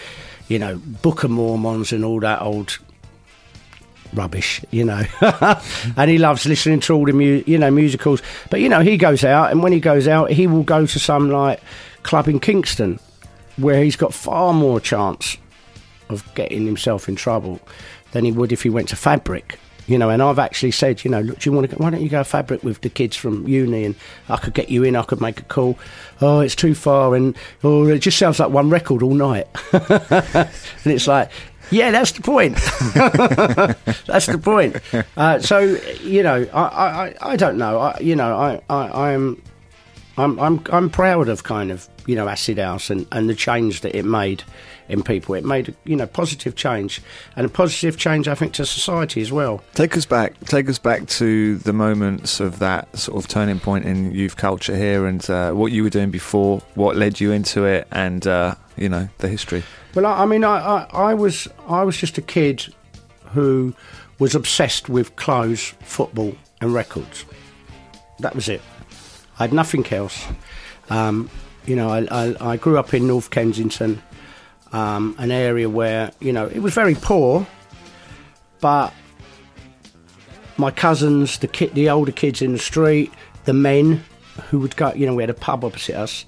you 0.47 0.59
know 0.59 0.77
Book 0.77 1.23
of 1.23 1.31
Mormons 1.31 1.91
and 1.91 2.05
all 2.05 2.19
that 2.19 2.43
old 2.43 2.77
rubbish, 4.13 4.63
you 4.71 4.83
know. 4.83 5.03
and 5.97 6.09
he 6.09 6.17
loves 6.17 6.45
listening 6.45 6.79
to 6.81 6.93
all 6.93 7.05
the 7.05 7.13
mu- 7.13 7.43
you 7.45 7.57
know 7.57 7.71
musicals. 7.71 8.21
But 8.49 8.61
you 8.61 8.69
know, 8.69 8.81
he 8.81 8.97
goes 8.97 9.23
out, 9.23 9.51
and 9.51 9.63
when 9.63 9.71
he 9.71 9.79
goes 9.79 10.07
out, 10.07 10.31
he 10.31 10.47
will 10.47 10.63
go 10.63 10.85
to 10.85 10.99
some 10.99 11.29
like 11.29 11.61
club 12.03 12.27
in 12.27 12.39
Kingston, 12.39 12.99
where 13.57 13.83
he's 13.83 13.95
got 13.95 14.13
far 14.13 14.53
more 14.53 14.79
chance 14.79 15.37
of 16.09 16.23
getting 16.35 16.65
himself 16.65 17.09
in 17.09 17.15
trouble 17.15 17.59
than 18.11 18.25
he 18.25 18.31
would 18.31 18.51
if 18.51 18.63
he 18.63 18.69
went 18.69 18.89
to 18.89 18.95
Fabric. 18.95 19.59
You 19.87 19.97
know, 19.97 20.09
and 20.09 20.21
I've 20.21 20.37
actually 20.37 20.71
said, 20.71 21.03
you 21.05 21.09
know, 21.11 21.21
look, 21.21 21.39
do 21.39 21.49
you 21.49 21.55
want 21.55 21.69
to? 21.69 21.75
Go, 21.75 21.81
why 21.81 21.89
don't 21.89 22.01
you 22.01 22.09
go 22.09 22.21
Fabric 22.23 22.61
with 22.61 22.81
the 22.81 22.89
kids 22.89 23.15
from 23.15 23.47
uni, 23.47 23.85
and 23.85 23.95
I 24.27 24.35
could 24.35 24.53
get 24.53 24.69
you 24.69 24.83
in. 24.83 24.95
I 24.97 25.03
could 25.03 25.21
make 25.21 25.39
a 25.39 25.43
call. 25.43 25.79
Oh, 26.21 26.41
it's 26.41 26.55
too 26.55 26.75
far, 26.75 27.15
and 27.15 27.35
oh, 27.63 27.87
it 27.87 27.99
just 27.99 28.17
sounds 28.17 28.39
like 28.39 28.49
one 28.49 28.69
record 28.69 29.01
all 29.01 29.13
night. 29.13 29.47
and 29.71 30.49
it's 30.85 31.07
like, 31.07 31.31
yeah, 31.71 31.91
that's 31.91 32.11
the 32.11 32.21
point. 32.21 32.55
that's 34.07 34.25
the 34.25 34.39
point. 34.41 34.75
Uh, 35.15 35.39
so 35.39 35.59
you 36.01 36.21
know, 36.21 36.45
I, 36.53 36.61
I, 36.61 37.15
I- 37.31 37.35
don't 37.37 37.57
know. 37.57 37.79
I, 37.79 37.97
you 38.01 38.15
know, 38.15 38.35
I, 38.35 38.61
I, 38.69 39.13
I'm, 39.13 39.41
I'm, 40.17 40.39
I'm, 40.39 40.63
I'm 40.71 40.89
proud 40.89 41.29
of 41.29 41.43
kind 41.43 41.71
of 41.71 41.87
you 42.07 42.15
know 42.15 42.27
Acid 42.27 42.57
House 42.57 42.89
and, 42.89 43.05
and 43.11 43.29
the 43.29 43.35
change 43.35 43.81
that 43.81 43.95
it 43.95 44.03
made 44.03 44.43
in 44.89 45.03
people. 45.03 45.35
It 45.35 45.45
made 45.45 45.75
you 45.83 45.95
know 45.95 46.07
positive 46.07 46.55
change 46.55 47.01
and 47.35 47.45
a 47.45 47.49
positive 47.49 47.97
change, 47.97 48.27
I 48.27 48.35
think, 48.35 48.53
to 48.53 48.65
society 48.65 49.21
as 49.21 49.31
well. 49.31 49.63
Take 49.73 49.95
us 49.95 50.05
back. 50.05 50.39
Take 50.45 50.69
us 50.69 50.79
back 50.79 51.07
to 51.07 51.57
the 51.57 51.73
moments 51.73 52.39
of 52.39 52.59
that 52.59 52.97
sort 52.97 53.23
of 53.23 53.29
turning 53.29 53.59
point 53.59 53.85
in 53.85 54.11
youth 54.11 54.37
culture 54.37 54.75
here, 54.75 55.05
and 55.05 55.27
uh, 55.29 55.51
what 55.51 55.71
you 55.71 55.83
were 55.83 55.89
doing 55.89 56.09
before, 56.09 56.59
what 56.75 56.95
led 56.95 57.19
you 57.19 57.31
into 57.31 57.65
it, 57.65 57.87
and 57.91 58.25
uh, 58.25 58.55
you 58.75 58.89
know 58.89 59.07
the 59.19 59.27
history. 59.27 59.63
Well, 59.93 60.05
I, 60.05 60.23
I 60.23 60.25
mean, 60.25 60.43
I, 60.43 60.57
I, 60.57 60.87
I 60.93 61.13
was 61.13 61.47
I 61.67 61.83
was 61.83 61.95
just 61.95 62.17
a 62.17 62.23
kid 62.23 62.73
who 63.33 63.75
was 64.19 64.33
obsessed 64.33 64.89
with 64.89 65.15
clothes, 65.15 65.75
football, 65.81 66.35
and 66.59 66.73
records. 66.73 67.25
That 68.19 68.33
was 68.33 68.49
it. 68.49 68.61
I 69.39 69.43
had 69.43 69.53
nothing 69.53 69.85
else. 69.93 70.25
Um, 70.89 71.29
you 71.65 71.75
know, 71.75 71.89
I, 71.89 72.07
I, 72.09 72.51
I 72.53 72.57
grew 72.57 72.77
up 72.77 72.93
in 72.93 73.07
North 73.07 73.29
Kensington, 73.29 74.01
um, 74.71 75.15
an 75.17 75.31
area 75.31 75.69
where 75.69 76.11
you 76.19 76.33
know 76.33 76.47
it 76.47 76.59
was 76.59 76.73
very 76.73 76.95
poor, 76.95 77.45
but 78.61 78.93
my 80.57 80.71
cousins, 80.71 81.37
the 81.39 81.47
kid, 81.47 81.73
the 81.75 81.89
older 81.89 82.11
kids 82.11 82.41
in 82.41 82.53
the 82.53 82.59
street, 82.59 83.11
the 83.45 83.53
men 83.53 84.03
who 84.49 84.59
would 84.59 84.75
go, 84.75 84.93
you 84.93 85.05
know, 85.05 85.13
we 85.13 85.23
had 85.23 85.29
a 85.29 85.35
pub 85.35 85.63
opposite 85.63 85.95
us, 85.95 86.25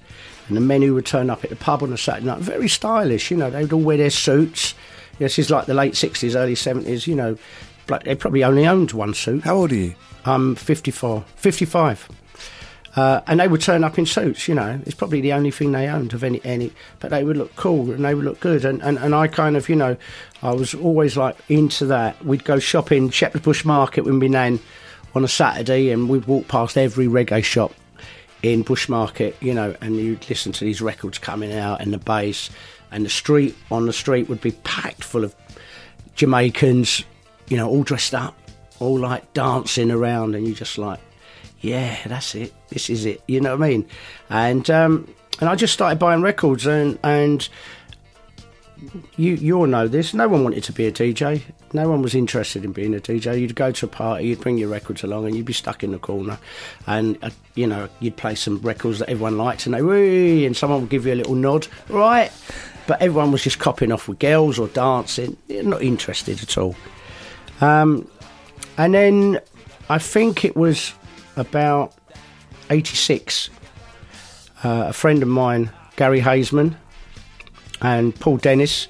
and 0.48 0.56
the 0.56 0.60
men 0.60 0.82
who 0.82 0.94
would 0.94 1.06
turn 1.06 1.30
up 1.30 1.42
at 1.44 1.50
the 1.50 1.56
pub 1.56 1.82
on 1.82 1.92
a 1.92 1.98
Saturday 1.98 2.26
night, 2.26 2.40
very 2.40 2.68
stylish, 2.68 3.30
you 3.30 3.36
know, 3.36 3.50
they 3.50 3.62
would 3.62 3.72
all 3.72 3.80
wear 3.80 3.96
their 3.96 4.10
suits. 4.10 4.74
This 5.18 5.38
is 5.38 5.50
like 5.50 5.66
the 5.66 5.74
late 5.74 5.94
60s, 5.94 6.34
early 6.34 6.54
70s, 6.54 7.06
you 7.06 7.14
know, 7.14 7.36
but 7.86 8.04
they 8.04 8.14
probably 8.14 8.42
only 8.42 8.66
owned 8.66 8.92
one 8.92 9.14
suit. 9.14 9.42
How 9.44 9.56
old 9.56 9.72
are 9.72 9.76
you? 9.76 9.94
I'm 10.24 10.54
54, 10.54 11.24
55. 11.36 12.08
Uh, 12.96 13.20
and 13.28 13.38
they 13.38 13.46
would 13.46 13.60
turn 13.60 13.84
up 13.84 13.98
in 13.98 14.06
suits, 14.06 14.48
you 14.48 14.54
know. 14.54 14.80
It's 14.84 14.96
probably 14.96 15.20
the 15.20 15.32
only 15.32 15.52
thing 15.52 15.70
they 15.70 15.86
owned 15.86 16.12
of 16.12 16.24
any, 16.24 16.40
any 16.44 16.72
but 16.98 17.10
they 17.10 17.22
would 17.22 17.36
look 17.36 17.54
cool 17.54 17.92
and 17.92 18.04
they 18.04 18.14
would 18.14 18.24
look 18.24 18.40
good. 18.40 18.64
And, 18.64 18.82
and, 18.82 18.98
and 18.98 19.14
I 19.14 19.28
kind 19.28 19.56
of, 19.56 19.68
you 19.68 19.76
know, 19.76 19.96
I 20.42 20.52
was 20.52 20.74
always 20.74 21.16
like 21.16 21.36
into 21.48 21.86
that. 21.86 22.24
We'd 22.24 22.44
go 22.44 22.58
shopping, 22.58 23.10
Shepherd's 23.10 23.44
Bush 23.44 23.64
Market 23.64 24.04
with 24.04 24.14
my 24.14 24.26
nan 24.26 24.58
on 25.14 25.24
a 25.24 25.28
Saturday, 25.28 25.90
and 25.90 26.08
we'd 26.08 26.24
walk 26.26 26.48
past 26.48 26.76
every 26.76 27.06
reggae 27.06 27.44
shop 27.44 27.72
in 28.42 28.62
Bush 28.62 28.88
Market, 28.88 29.36
you 29.40 29.54
know, 29.54 29.76
and 29.80 29.96
you'd 29.96 30.28
listen 30.28 30.52
to 30.52 30.64
these 30.64 30.80
records 30.80 31.18
coming 31.18 31.52
out 31.52 31.80
and 31.80 31.92
the 31.92 31.98
bass, 31.98 32.50
and 32.90 33.04
the 33.04 33.10
street 33.10 33.56
on 33.70 33.86
the 33.86 33.92
street 33.92 34.28
would 34.28 34.40
be 34.40 34.52
packed 34.52 35.04
full 35.04 35.24
of 35.24 35.34
Jamaicans, 36.16 37.04
you 37.48 37.56
know, 37.56 37.68
all 37.68 37.82
dressed 37.82 38.14
up, 38.14 38.36
all 38.78 38.98
like 38.98 39.32
dancing 39.32 39.90
around, 39.90 40.34
and 40.34 40.46
you 40.46 40.54
just 40.54 40.78
like, 40.78 40.98
yeah, 41.60 41.96
that's 42.06 42.34
it. 42.34 42.52
This 42.68 42.88
is 42.88 43.04
it. 43.04 43.22
You 43.28 43.40
know 43.40 43.56
what 43.56 43.64
I 43.64 43.68
mean? 43.68 43.86
And 44.30 44.68
um, 44.70 45.12
and 45.40 45.48
I 45.48 45.54
just 45.54 45.72
started 45.72 45.98
buying 45.98 46.22
records, 46.22 46.66
and 46.66 46.98
and 47.02 47.48
you 49.16 49.34
you 49.34 49.58
all 49.58 49.66
know 49.66 49.86
this. 49.86 50.14
No 50.14 50.28
one 50.28 50.42
wanted 50.44 50.64
to 50.64 50.72
be 50.72 50.86
a 50.86 50.92
DJ. 50.92 51.42
No 51.72 51.88
one 51.88 52.02
was 52.02 52.14
interested 52.14 52.64
in 52.64 52.72
being 52.72 52.94
a 52.94 52.98
DJ. 52.98 53.40
You'd 53.40 53.54
go 53.54 53.70
to 53.72 53.86
a 53.86 53.88
party, 53.88 54.26
you'd 54.28 54.40
bring 54.40 54.58
your 54.58 54.68
records 54.68 55.04
along, 55.04 55.26
and 55.26 55.36
you'd 55.36 55.46
be 55.46 55.52
stuck 55.52 55.84
in 55.84 55.92
the 55.92 55.98
corner, 55.98 56.38
and 56.86 57.18
uh, 57.22 57.30
you 57.54 57.66
know 57.66 57.88
you'd 58.00 58.16
play 58.16 58.34
some 58.34 58.58
records 58.60 58.98
that 59.00 59.10
everyone 59.10 59.36
liked, 59.36 59.66
and 59.66 59.74
they 59.74 59.82
wee, 59.82 60.46
and 60.46 60.56
someone 60.56 60.80
would 60.80 60.90
give 60.90 61.06
you 61.06 61.12
a 61.12 61.16
little 61.16 61.34
nod, 61.34 61.68
right? 61.88 62.32
But 62.86 63.02
everyone 63.02 63.30
was 63.32 63.42
just 63.42 63.58
copying 63.58 63.92
off 63.92 64.08
with 64.08 64.18
girls 64.18 64.58
or 64.58 64.68
dancing. 64.68 65.36
Not 65.48 65.82
interested 65.82 66.42
at 66.42 66.58
all. 66.58 66.74
Um, 67.60 68.10
and 68.78 68.94
then 68.94 69.40
I 69.90 69.98
think 69.98 70.44
it 70.44 70.56
was 70.56 70.92
about 71.36 71.94
86. 72.70 73.50
Uh, 74.62 74.86
a 74.88 74.92
friend 74.92 75.22
of 75.22 75.28
mine, 75.28 75.70
Gary 75.96 76.20
Haisman, 76.20 76.76
and 77.80 78.14
Paul 78.18 78.36
Dennis. 78.36 78.88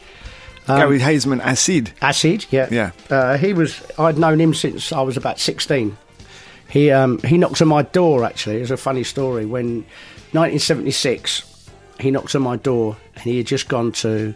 Gary 0.67 1.01
Haisman, 1.01 1.41
Acid. 1.41 1.93
Acid, 2.01 2.47
yeah. 2.51 2.69
Yeah. 2.71 2.93
Uh, 3.09 3.37
he 3.37 3.53
was, 3.53 3.83
I'd 3.99 4.19
known 4.19 4.41
him 4.41 4.55
since 4.55 4.93
I 4.93 5.01
was 5.03 5.17
about 5.17 5.41
16. 5.41 5.97
He, 6.69 6.91
um, 6.91 7.19
he 7.21 7.39
knocked 7.39 7.61
on 7.61 7.69
my 7.69 7.83
door, 7.83 8.25
actually. 8.25 8.59
It 8.59 8.61
was 8.61 8.71
a 8.71 8.77
funny 8.77 9.03
story. 9.03 9.47
When 9.47 9.85
1976, 10.33 11.69
he 11.99 12.11
knocked 12.11 12.35
on 12.37 12.43
my 12.43 12.57
door 12.57 12.97
and 13.15 13.25
he 13.25 13.39
had 13.39 13.47
just 13.47 13.69
gone 13.69 13.91
to 13.93 14.35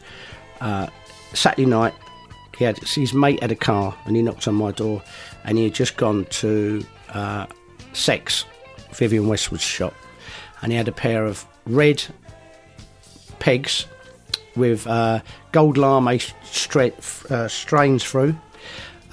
uh, 0.60 0.88
Saturday 1.32 1.66
night. 1.66 1.94
He 2.58 2.64
had 2.64 2.78
his 2.78 3.14
mate 3.14 3.40
had 3.40 3.52
a 3.52 3.56
car 3.56 3.96
and 4.04 4.16
he 4.16 4.22
knocked 4.22 4.46
on 4.48 4.54
my 4.54 4.70
door 4.72 5.02
and 5.44 5.58
he 5.58 5.64
had 5.64 5.74
just 5.74 5.96
gone 5.96 6.24
to 6.26 6.84
uh, 7.10 7.46
Sex, 7.94 8.44
Vivienne 8.92 9.28
Westwood's 9.28 9.62
shop, 9.62 9.94
and 10.62 10.70
he 10.72 10.76
had 10.78 10.88
a 10.88 10.92
pair 10.92 11.24
of 11.26 11.44
red 11.66 12.02
pegs 13.38 13.86
with 14.56 14.86
uh, 14.86 15.20
gold 15.52 15.76
lame 15.76 16.18
stra- 16.44 16.92
uh, 17.30 17.48
strains 17.48 18.04
through, 18.04 18.36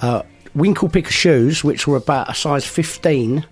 uh, 0.00 0.22
winkle 0.54 0.88
picker 0.88 1.10
shoes, 1.10 1.64
which 1.64 1.86
were 1.86 1.96
about 1.96 2.30
a 2.30 2.34
size 2.34 2.64
15 2.66 3.44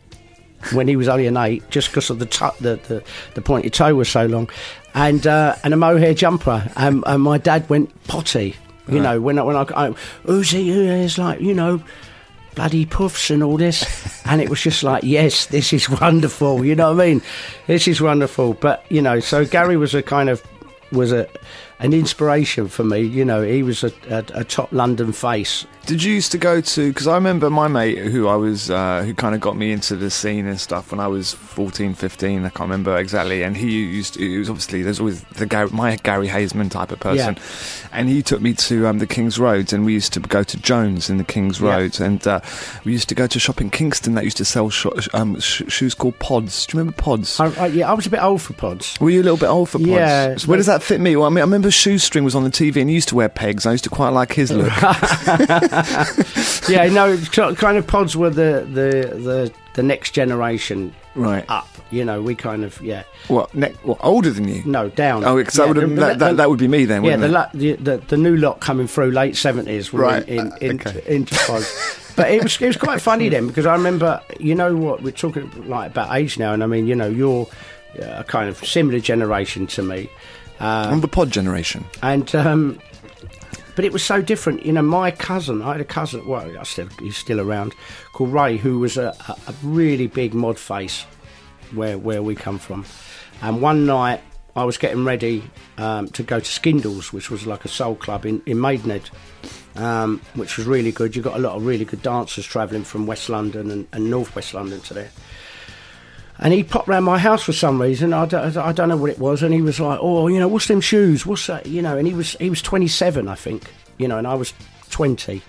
when 0.72 0.86
he 0.86 0.94
was 0.96 1.08
only 1.08 1.26
an 1.26 1.36
eight, 1.36 1.68
just 1.70 1.88
because 1.88 2.10
of 2.10 2.18
the, 2.18 2.26
tu- 2.26 2.50
the, 2.60 2.76
the 2.88 3.02
the 3.34 3.40
pointed 3.40 3.72
toe 3.72 3.94
was 3.94 4.08
so 4.10 4.26
long, 4.26 4.48
and 4.94 5.26
uh, 5.26 5.56
and 5.64 5.72
a 5.72 5.76
mohair 5.76 6.12
jumper. 6.12 6.70
And, 6.76 7.02
and 7.06 7.22
my 7.22 7.38
dad 7.38 7.68
went 7.70 7.90
potty. 8.04 8.56
You 8.86 8.96
Right. 8.96 9.02
know, 9.02 9.20
when 9.20 9.38
I, 9.38 9.42
when 9.42 9.56
I, 9.56 9.62
I 9.74 9.94
who's 10.24 10.50
he? 10.50 10.70
Who 10.70 10.82
is 10.82 11.16
like 11.16 11.40
you 11.40 11.54
know, 11.54 11.82
bloody 12.60 12.84
puffs 12.84 13.30
and 13.30 13.42
all 13.42 13.56
this, 13.56 14.22
and 14.26 14.38
it 14.42 14.50
was 14.50 14.60
just 14.60 14.82
like, 14.82 15.02
yes, 15.02 15.46
this 15.46 15.72
is 15.72 15.88
wonderful. 16.00 16.62
You 16.62 16.76
know 16.76 16.92
what 16.92 17.02
I 17.02 17.08
mean? 17.08 17.22
This 17.66 17.88
is 17.88 18.02
wonderful. 18.02 18.52
But 18.52 18.84
you 18.90 19.00
know, 19.00 19.18
so 19.18 19.46
Gary 19.46 19.78
was 19.78 19.94
a 19.94 20.02
kind 20.02 20.28
of 20.28 20.42
was 20.92 21.10
a 21.10 21.26
an 21.80 21.92
inspiration 21.92 22.68
for 22.68 22.84
me. 22.84 23.00
You 23.00 23.24
know, 23.24 23.42
he 23.42 23.62
was 23.62 23.82
a, 23.82 23.92
a, 24.08 24.40
a 24.40 24.44
top 24.44 24.72
London 24.72 25.12
face. 25.12 25.66
Did 25.86 26.02
you 26.02 26.14
used 26.14 26.30
to 26.32 26.38
go 26.38 26.60
to? 26.60 26.88
Because 26.88 27.06
I 27.06 27.14
remember 27.14 27.48
my 27.50 27.66
mate 27.66 27.98
who 27.98 28.28
I 28.28 28.36
was, 28.36 28.70
uh, 28.70 29.02
who 29.02 29.14
kind 29.14 29.34
of 29.34 29.40
got 29.40 29.56
me 29.56 29.72
into 29.72 29.96
the 29.96 30.10
scene 30.10 30.46
and 30.46 30.60
stuff 30.60 30.92
when 30.92 31.00
I 31.00 31.08
was 31.08 31.32
14, 31.32 31.94
15. 31.94 32.38
I 32.44 32.48
can't 32.50 32.60
remember 32.60 32.96
exactly. 32.96 33.42
And 33.42 33.56
he 33.56 33.70
used, 33.70 34.14
to, 34.14 34.20
he 34.20 34.38
was 34.38 34.50
obviously 34.50 34.82
there's 34.82 35.00
always 35.00 35.22
the 35.24 35.46
Gary, 35.46 35.70
my 35.70 35.96
Gary 35.96 36.28
Haisman 36.28 36.70
type 36.70 36.92
of 36.92 37.00
person, 37.00 37.34
yeah. 37.34 37.88
and 37.92 38.08
he 38.08 38.22
took 38.22 38.40
me 38.40 38.54
to 38.54 38.86
um, 38.86 38.98
the 38.98 39.06
King's 39.06 39.38
Roads, 39.38 39.72
and 39.72 39.84
we 39.84 39.94
used 39.94 40.12
to 40.12 40.20
go 40.20 40.42
to 40.42 40.56
Jones 40.58 41.08
in 41.08 41.16
the 41.16 41.24
King's 41.24 41.60
Yeah. 41.60 41.88
And 41.98 42.24
uh, 42.26 42.40
we 42.84 42.92
used 42.92 43.08
to 43.08 43.14
go 43.14 43.26
to 43.26 43.38
a 43.38 43.40
shop 43.40 43.60
in 43.60 43.70
Kingston 43.70 44.14
that 44.14 44.24
used 44.24 44.36
to 44.36 44.44
sell 44.44 44.68
sho- 44.68 44.94
um, 45.14 45.40
sh- 45.40 45.62
shoes 45.68 45.94
called 45.94 46.18
Pods. 46.18 46.66
Do 46.66 46.76
you 46.76 46.80
remember 46.80 47.00
Pods? 47.00 47.40
I, 47.40 47.46
I, 47.54 47.66
yeah, 47.68 47.90
I 47.90 47.94
was 47.94 48.06
a 48.06 48.10
bit 48.10 48.22
old 48.22 48.42
for 48.42 48.52
pods. 48.52 49.00
Were 49.00 49.10
you 49.10 49.22
a 49.22 49.24
little 49.24 49.38
bit 49.38 49.48
old 49.48 49.70
for 49.70 49.78
pods? 49.78 49.90
Yeah. 49.90 50.36
So 50.36 50.46
where 50.48 50.58
does 50.58 50.66
that 50.66 50.82
fit 50.82 51.00
me? 51.00 51.16
Well, 51.16 51.26
I 51.26 51.30
mean, 51.30 51.38
I 51.38 51.42
remember 51.42 51.69
Shoestring 51.70 52.24
was 52.24 52.34
on 52.34 52.44
the 52.44 52.50
TV 52.50 52.80
and 52.80 52.88
he 52.88 52.94
used 52.94 53.08
to 53.10 53.16
wear 53.16 53.28
pegs. 53.28 53.66
I 53.66 53.72
used 53.72 53.84
to 53.84 53.90
quite 53.90 54.08
like 54.10 54.32
his 54.32 54.50
look. 54.50 54.68
yeah, 56.68 56.88
no, 56.90 57.16
kind 57.54 57.76
of 57.76 57.86
pods 57.86 58.16
were 58.16 58.30
the 58.30 58.66
the 58.72 59.14
the, 59.16 59.52
the 59.74 59.82
next 59.82 60.12
generation 60.12 60.94
right. 61.14 61.44
up. 61.48 61.68
You 61.90 62.04
know, 62.04 62.22
we 62.22 62.34
kind 62.36 62.64
of 62.64 62.80
yeah, 62.80 63.02
What? 63.28 63.52
Ne- 63.54 63.72
what? 63.82 63.98
Older 64.02 64.30
than 64.30 64.46
you? 64.48 64.62
no 64.64 64.88
down. 64.90 65.24
Oh, 65.24 65.36
because 65.36 65.58
yeah, 65.58 65.72
that, 65.72 65.76
would 65.76 65.96
that, 65.96 66.18
that, 66.20 66.36
that 66.36 66.48
would 66.50 66.58
be 66.60 66.68
me 66.68 66.84
then, 66.84 67.02
yeah, 67.02 67.16
wouldn't 67.16 67.22
the, 67.22 67.28
it? 67.28 67.32
la- 67.32 67.50
the, 67.52 67.72
the 67.98 68.06
the 68.06 68.16
new 68.16 68.36
lot 68.36 68.60
coming 68.60 68.86
through 68.86 69.10
late 69.10 69.36
seventies 69.36 69.92
Right, 69.92 70.26
in, 70.28 70.52
uh, 70.52 70.56
in, 70.60 70.80
okay. 70.80 71.02
in, 71.06 71.22
into 71.22 71.34
pods. 71.46 71.96
But 72.16 72.30
it 72.32 72.42
was 72.42 72.60
it 72.60 72.66
was 72.66 72.76
quite 72.76 73.00
funny 73.00 73.28
then 73.30 73.46
because 73.46 73.64
I 73.66 73.72
remember 73.72 74.20
you 74.38 74.54
know 74.54 74.76
what 74.76 75.00
we're 75.02 75.10
talking 75.12 75.50
like 75.68 75.90
about 75.92 76.14
age 76.14 76.38
now, 76.38 76.52
and 76.52 76.62
I 76.62 76.66
mean 76.66 76.86
you 76.86 76.94
know 76.94 77.08
you're 77.08 77.46
uh, 78.02 78.16
a 78.18 78.24
kind 78.24 78.48
of 78.50 78.58
similar 78.58 79.00
generation 79.00 79.66
to 79.68 79.82
me. 79.82 80.10
I'm 80.60 81.00
the 81.00 81.08
pod 81.08 81.30
generation. 81.30 81.84
and 82.02 82.34
um, 82.34 82.78
but 83.76 83.84
it 83.84 83.92
was 83.92 84.04
so 84.04 84.20
different. 84.20 84.66
You 84.66 84.72
know, 84.72 84.82
my 84.82 85.10
cousin, 85.10 85.62
I 85.62 85.72
had 85.72 85.80
a 85.80 85.84
cousin. 85.84 86.26
Well, 86.26 86.58
I 86.58 86.62
still 86.64 86.88
he's 86.98 87.16
still 87.16 87.40
around, 87.40 87.74
called 88.12 88.32
Ray, 88.32 88.56
who 88.56 88.78
was 88.78 88.96
a, 88.96 89.14
a, 89.28 89.36
a 89.48 89.54
really 89.62 90.06
big 90.06 90.34
mod 90.34 90.58
face, 90.58 91.06
where 91.72 91.96
where 91.96 92.22
we 92.22 92.34
come 92.34 92.58
from. 92.58 92.84
And 93.42 93.62
one 93.62 93.86
night, 93.86 94.20
I 94.54 94.64
was 94.64 94.76
getting 94.76 95.04
ready 95.04 95.42
um, 95.78 96.08
to 96.08 96.22
go 96.22 96.40
to 96.40 96.44
Skindles, 96.44 97.12
which 97.12 97.30
was 97.30 97.46
like 97.46 97.64
a 97.64 97.68
soul 97.68 97.94
club 97.94 98.26
in 98.26 98.42
in 98.46 98.60
Maidenhead. 98.60 99.08
Um, 99.76 100.20
which 100.34 100.56
was 100.58 100.66
really 100.66 100.90
good. 100.90 101.14
You 101.14 101.22
got 101.22 101.36
a 101.36 101.38
lot 101.38 101.54
of 101.54 101.64
really 101.64 101.84
good 101.84 102.02
dancers 102.02 102.44
travelling 102.44 102.82
from 102.82 103.06
West 103.06 103.28
London 103.28 103.70
and, 103.70 103.86
and 103.92 104.10
North 104.10 104.34
West 104.34 104.52
London 104.52 104.80
to 104.80 104.94
there. 104.94 105.10
And 106.42 106.54
he 106.54 106.64
popped 106.64 106.88
round 106.88 107.04
my 107.04 107.18
house 107.18 107.42
for 107.42 107.52
some 107.52 107.80
reason. 107.80 108.14
I 108.14 108.24
don't, 108.24 108.56
I 108.56 108.72
don't 108.72 108.88
know 108.88 108.96
what 108.96 109.10
it 109.10 109.18
was. 109.18 109.42
And 109.42 109.52
he 109.52 109.60
was 109.60 109.78
like, 109.78 109.98
"Oh, 110.00 110.26
you 110.26 110.38
know, 110.38 110.48
what's 110.48 110.68
them 110.68 110.80
shoes? 110.80 111.26
What's 111.26 111.46
that? 111.46 111.66
You 111.66 111.82
know?" 111.82 111.98
And 111.98 112.08
he 112.08 112.14
was 112.14 112.32
he 112.32 112.48
was 112.48 112.62
27, 112.62 113.28
I 113.28 113.34
think. 113.34 113.70
You 113.98 114.08
know, 114.08 114.16
and 114.16 114.26
I 114.26 114.34
was 114.34 114.54
20. 114.88 115.42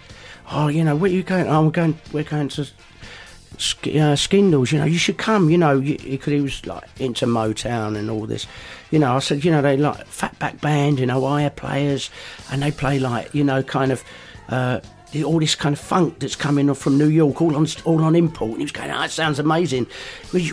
Oh, 0.52 0.68
you 0.68 0.84
know, 0.84 0.98
where 0.98 1.10
are 1.10 1.14
you 1.14 1.24
going? 1.24 1.48
Oh, 1.48 1.64
we're 1.64 1.72
going. 1.72 1.98
We're 2.12 2.26
going 2.26 2.50
to 2.50 2.62
uh, 2.64 4.16
Skindles. 4.16 4.74
You 4.74 4.80
know, 4.80 4.86
you 4.86 4.98
should 4.98 5.18
come. 5.18 5.50
You 5.50 5.58
know, 5.58 5.80
because 5.80 6.34
he 6.34 6.42
was 6.42 6.66
like 6.66 6.84
into 7.00 7.26
Motown 7.26 7.98
and 7.98 8.10
all 8.10 8.26
this. 8.26 8.46
You 8.90 9.00
know, 9.00 9.16
I 9.16 9.20
said, 9.20 9.46
you 9.46 9.52
know, 9.52 9.62
they 9.62 9.78
like 9.78 10.06
Fatback 10.08 10.60
Band, 10.60 11.00
you 11.00 11.06
know, 11.06 11.22
wire 11.22 11.50
players, 11.50 12.10
and 12.52 12.62
they 12.62 12.72
play 12.72 13.00
like, 13.00 13.34
you 13.34 13.46
know, 13.46 13.64
kind 13.64 13.94
of. 13.94 14.04
Uh, 14.50 14.82
the- 15.12 15.24
all 15.24 15.40
this 15.40 15.56
kind 15.56 15.74
of 15.74 15.80
funk 15.80 16.20
that's 16.20 16.36
coming 16.36 16.74
from 16.74 16.98
New 16.98 17.08
York, 17.10 17.42
all 17.42 17.56
on 17.56 17.68
all 17.86 18.04
on 18.04 18.16
import. 18.16 18.52
And 18.52 18.60
he 18.60 18.64
was 18.66 18.72
going, 18.72 18.92
"Oh, 18.92 19.00
that 19.00 19.12
sounds 19.12 19.40
amazing. 19.40 19.88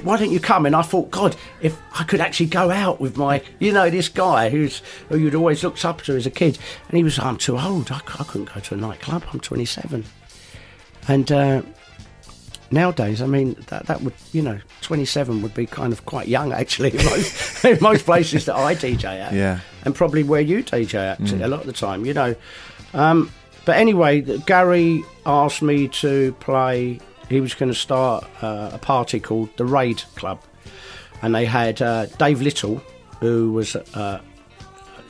Why 0.03 0.17
don't 0.17 0.31
you 0.33 0.41
come?" 0.41 0.67
And 0.67 0.75
I 0.75 0.83
thought, 0.83 1.11
God, 1.11 1.37
if 1.61 1.77
I 1.99 2.05
could 2.05 2.21
actually 2.21 2.47
go 2.47 2.71
out 2.71 3.01
with 3.01 3.17
my, 3.17 3.43
you 3.61 3.73
know, 3.73 3.89
this 3.91 4.09
guy 4.09 4.51
who's 4.51 4.83
who 5.09 5.19
you'd 5.19 5.35
always 5.35 5.63
looked 5.63 5.85
up 5.85 6.03
to 6.03 6.17
as 6.17 6.27
a 6.27 6.31
kid, 6.31 6.59
and 6.89 6.97
he 6.97 7.05
was, 7.05 7.19
"I'm 7.19 7.37
too 7.37 7.59
old. 7.59 7.91
I 7.93 7.99
couldn't 8.01 8.53
go 8.55 8.61
to 8.61 8.75
a 8.75 8.77
nightclub. 8.77 9.25
I'm 9.33 9.41
27." 9.41 10.05
And 11.07 11.33
uh, 11.33 11.63
nowadays, 12.71 13.23
I 13.23 13.27
mean, 13.27 13.57
that 13.69 13.87
that 13.87 14.03
would, 14.03 14.13
you 14.33 14.43
know, 14.43 14.59
27 14.83 15.41
would 15.43 15.55
be 15.55 15.67
kind 15.67 15.93
of 15.93 16.05
quite 16.05 16.29
young 16.29 16.53
actually 16.53 16.91
in 16.99 17.05
most, 17.05 17.65
in 17.65 17.79
most 17.81 18.05
places 18.05 18.45
that 18.47 18.57
I 18.57 18.75
DJ 18.75 19.05
at 19.05 19.33
Yeah. 19.33 19.61
and 19.85 19.95
probably 19.95 20.23
where 20.23 20.41
you 20.41 20.63
DJ 20.63 20.95
at 20.95 21.33
a 21.33 21.49
lot 21.49 21.61
of 21.61 21.67
the 21.67 21.73
time, 21.73 22.05
you 22.05 22.13
know. 22.15 22.35
Um, 22.95 23.31
but 23.69 23.77
anyway, 23.77 24.23
Gary 24.47 25.05
asked 25.27 25.61
me 25.61 25.89
to 25.89 26.33
play. 26.41 27.01
He 27.29 27.43
was 27.43 27.53
going 27.53 27.71
to 27.71 27.79
start 27.79 28.25
uh, 28.41 28.71
a 28.73 28.79
party 28.79 29.21
called 29.21 29.55
the 29.59 29.67
Raid 29.67 30.03
Club, 30.17 30.41
and 31.21 31.35
they 31.35 31.45
had 31.45 31.83
uh, 31.83 32.07
Dave 32.07 32.41
Little, 32.41 32.83
who 33.21 33.53
was 33.53 33.77
uh, 33.77 34.23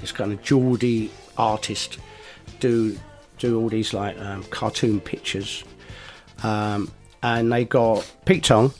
this 0.00 0.10
kind 0.10 0.32
of 0.32 0.42
Geordie 0.42 1.12
artist, 1.36 1.98
do 2.58 2.98
do 3.38 3.60
all 3.60 3.68
these 3.68 3.94
like 3.94 4.18
um, 4.18 4.42
cartoon 4.50 5.00
pictures, 5.00 5.62
um, 6.42 6.90
and 7.22 7.52
they 7.52 7.64
got 7.64 8.12
Pete 8.24 8.42
Tong 8.42 8.72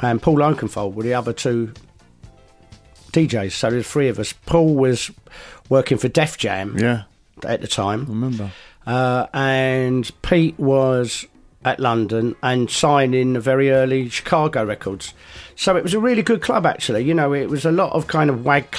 and 0.00 0.20
Paul 0.20 0.38
Oakenfold 0.38 0.94
were 0.94 1.04
the 1.04 1.14
other 1.14 1.32
two 1.32 1.72
DJs. 3.12 3.52
So 3.52 3.70
there's 3.70 3.86
three 3.86 4.08
of 4.08 4.18
us. 4.18 4.32
Paul 4.32 4.74
was 4.74 5.12
working 5.68 5.96
for 5.96 6.08
Def 6.08 6.36
Jam 6.38 6.76
Yeah, 6.76 7.04
at 7.44 7.60
the 7.60 7.68
time, 7.68 8.06
remember. 8.06 8.50
Uh, 8.86 9.26
and 9.32 10.10
Pete 10.22 10.58
was 10.58 11.26
at 11.64 11.80
London 11.80 12.36
and 12.44 12.70
signing 12.70 13.32
the 13.32 13.40
very 13.40 13.72
early 13.72 14.08
Chicago 14.08 14.64
records. 14.64 15.12
So 15.56 15.74
it 15.74 15.82
was 15.82 15.94
a 15.94 15.98
really 15.98 16.22
good 16.22 16.40
club, 16.40 16.64
actually. 16.64 17.02
You 17.02 17.12
know, 17.12 17.32
it 17.32 17.50
was 17.50 17.64
a 17.64 17.72
lot 17.72 17.92
of 17.92 18.06
kind 18.06 18.30
of 18.30 18.44
wag, 18.44 18.76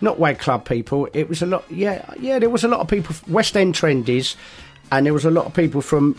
not 0.00 0.20
wag 0.20 0.38
club 0.38 0.64
people. 0.64 1.08
It 1.12 1.28
was 1.28 1.42
a 1.42 1.46
lot, 1.46 1.64
yeah, 1.68 2.08
yeah. 2.20 2.38
There 2.38 2.48
was 2.48 2.62
a 2.62 2.68
lot 2.68 2.78
of 2.78 2.86
people, 2.86 3.16
West 3.26 3.56
End 3.56 3.74
trendies, 3.74 4.36
and 4.92 5.04
there 5.04 5.12
was 5.12 5.24
a 5.24 5.30
lot 5.32 5.46
of 5.46 5.54
people 5.54 5.80
from 5.80 6.14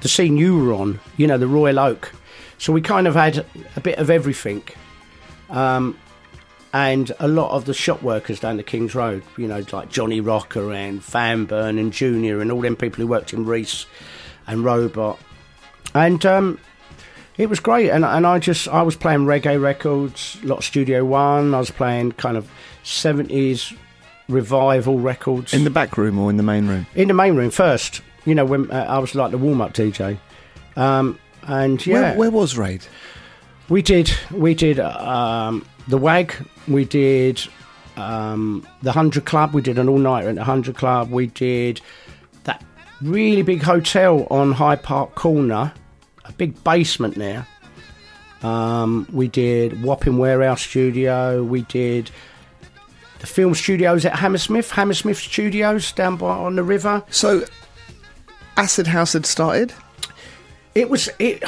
the 0.00 0.08
scene 0.08 0.36
you 0.36 0.58
were 0.58 0.74
on. 0.74 0.98
You 1.16 1.28
know, 1.28 1.38
the 1.38 1.46
Royal 1.46 1.78
Oak. 1.78 2.12
So 2.58 2.72
we 2.72 2.80
kind 2.80 3.06
of 3.06 3.14
had 3.14 3.46
a 3.76 3.80
bit 3.80 3.98
of 3.98 4.10
everything. 4.10 4.62
Um, 5.50 5.96
and 6.72 7.12
a 7.18 7.26
lot 7.26 7.50
of 7.50 7.64
the 7.64 7.74
shop 7.74 8.02
workers 8.02 8.40
down 8.40 8.56
the 8.56 8.62
King's 8.62 8.94
Road, 8.94 9.22
you 9.36 9.48
know, 9.48 9.64
like 9.72 9.90
Johnny 9.90 10.20
Rocker 10.20 10.72
and 10.72 11.00
Fanburn 11.00 11.80
and 11.80 11.92
Junior 11.92 12.40
and 12.40 12.52
all 12.52 12.60
them 12.60 12.76
people 12.76 13.02
who 13.02 13.08
worked 13.08 13.32
in 13.32 13.44
Reese 13.44 13.86
and 14.46 14.64
Robot. 14.64 15.18
And 15.94 16.24
um, 16.24 16.60
it 17.36 17.48
was 17.48 17.58
great. 17.58 17.90
And, 17.90 18.04
and 18.04 18.26
I 18.26 18.38
just, 18.38 18.68
I 18.68 18.82
was 18.82 18.94
playing 18.94 19.20
reggae 19.20 19.60
records, 19.60 20.38
a 20.42 20.46
lot 20.46 20.58
of 20.58 20.64
Studio 20.64 21.04
One. 21.04 21.54
I 21.54 21.58
was 21.58 21.70
playing 21.72 22.12
kind 22.12 22.36
of 22.36 22.48
70s 22.84 23.76
revival 24.28 25.00
records. 25.00 25.52
In 25.52 25.64
the 25.64 25.70
back 25.70 25.96
room 25.96 26.18
or 26.18 26.30
in 26.30 26.36
the 26.36 26.42
main 26.44 26.68
room? 26.68 26.86
in 26.94 27.08
the 27.08 27.14
main 27.14 27.34
room 27.34 27.50
first, 27.50 28.00
you 28.24 28.34
know, 28.34 28.44
when 28.44 28.70
uh, 28.70 28.86
I 28.88 28.98
was 28.98 29.16
like 29.16 29.32
the 29.32 29.38
warm 29.38 29.60
up 29.60 29.72
DJ. 29.72 30.18
Um, 30.76 31.18
and 31.42 31.84
yeah, 31.84 32.10
Where, 32.10 32.18
where 32.18 32.30
was 32.30 32.56
Raid? 32.56 32.86
We 33.70 33.82
did 33.82 34.10
we 34.32 34.54
did 34.54 34.80
um, 34.80 35.64
the 35.86 35.96
WAG, 35.96 36.34
we 36.66 36.84
did 36.84 37.40
um, 37.96 38.66
the 38.82 38.90
Hundred 38.90 39.26
Club, 39.26 39.54
we 39.54 39.62
did 39.62 39.78
an 39.78 39.88
all 39.88 39.98
nighter 39.98 40.28
at 40.28 40.34
the 40.34 40.42
Hundred 40.42 40.74
Club, 40.74 41.12
we 41.12 41.28
did 41.28 41.80
that 42.44 42.64
really 43.00 43.42
big 43.42 43.62
hotel 43.62 44.26
on 44.28 44.50
Hyde 44.50 44.82
Park 44.82 45.14
Corner, 45.14 45.72
a 46.24 46.32
big 46.32 46.62
basement 46.64 47.14
there. 47.14 47.46
Um, 48.42 49.06
we 49.12 49.28
did 49.28 49.84
Wapping 49.84 50.18
Warehouse 50.18 50.62
Studio, 50.62 51.44
we 51.44 51.62
did 51.62 52.10
the 53.20 53.28
film 53.28 53.54
studios 53.54 54.04
at 54.04 54.16
Hammersmith, 54.16 54.72
Hammersmith 54.72 55.18
Studios 55.18 55.92
down 55.92 56.16
by 56.16 56.30
on 56.30 56.56
the 56.56 56.64
river. 56.64 57.04
So, 57.10 57.44
Acid 58.56 58.88
House 58.88 59.12
had 59.12 59.26
started. 59.26 59.72
It 60.74 60.88
was 60.88 61.08
it. 61.18 61.42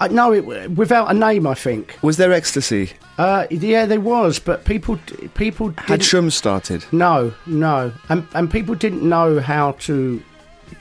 I 0.00 0.08
no, 0.10 0.32
it 0.32 0.70
without 0.70 1.10
a 1.10 1.14
name. 1.14 1.46
I 1.46 1.54
think. 1.54 1.98
Was 2.02 2.16
there 2.16 2.32
ecstasy? 2.32 2.92
Uh, 3.18 3.46
yeah, 3.50 3.84
there 3.84 4.00
was, 4.00 4.38
but 4.38 4.64
people 4.64 4.98
people 5.34 5.68
Had 5.76 6.00
didn't, 6.00 6.02
Shoom 6.02 6.32
started? 6.32 6.84
no, 6.90 7.34
no, 7.46 7.92
and 8.08 8.26
and 8.34 8.50
people 8.50 8.74
didn't 8.74 9.02
know 9.06 9.40
how 9.40 9.72
to 9.72 10.22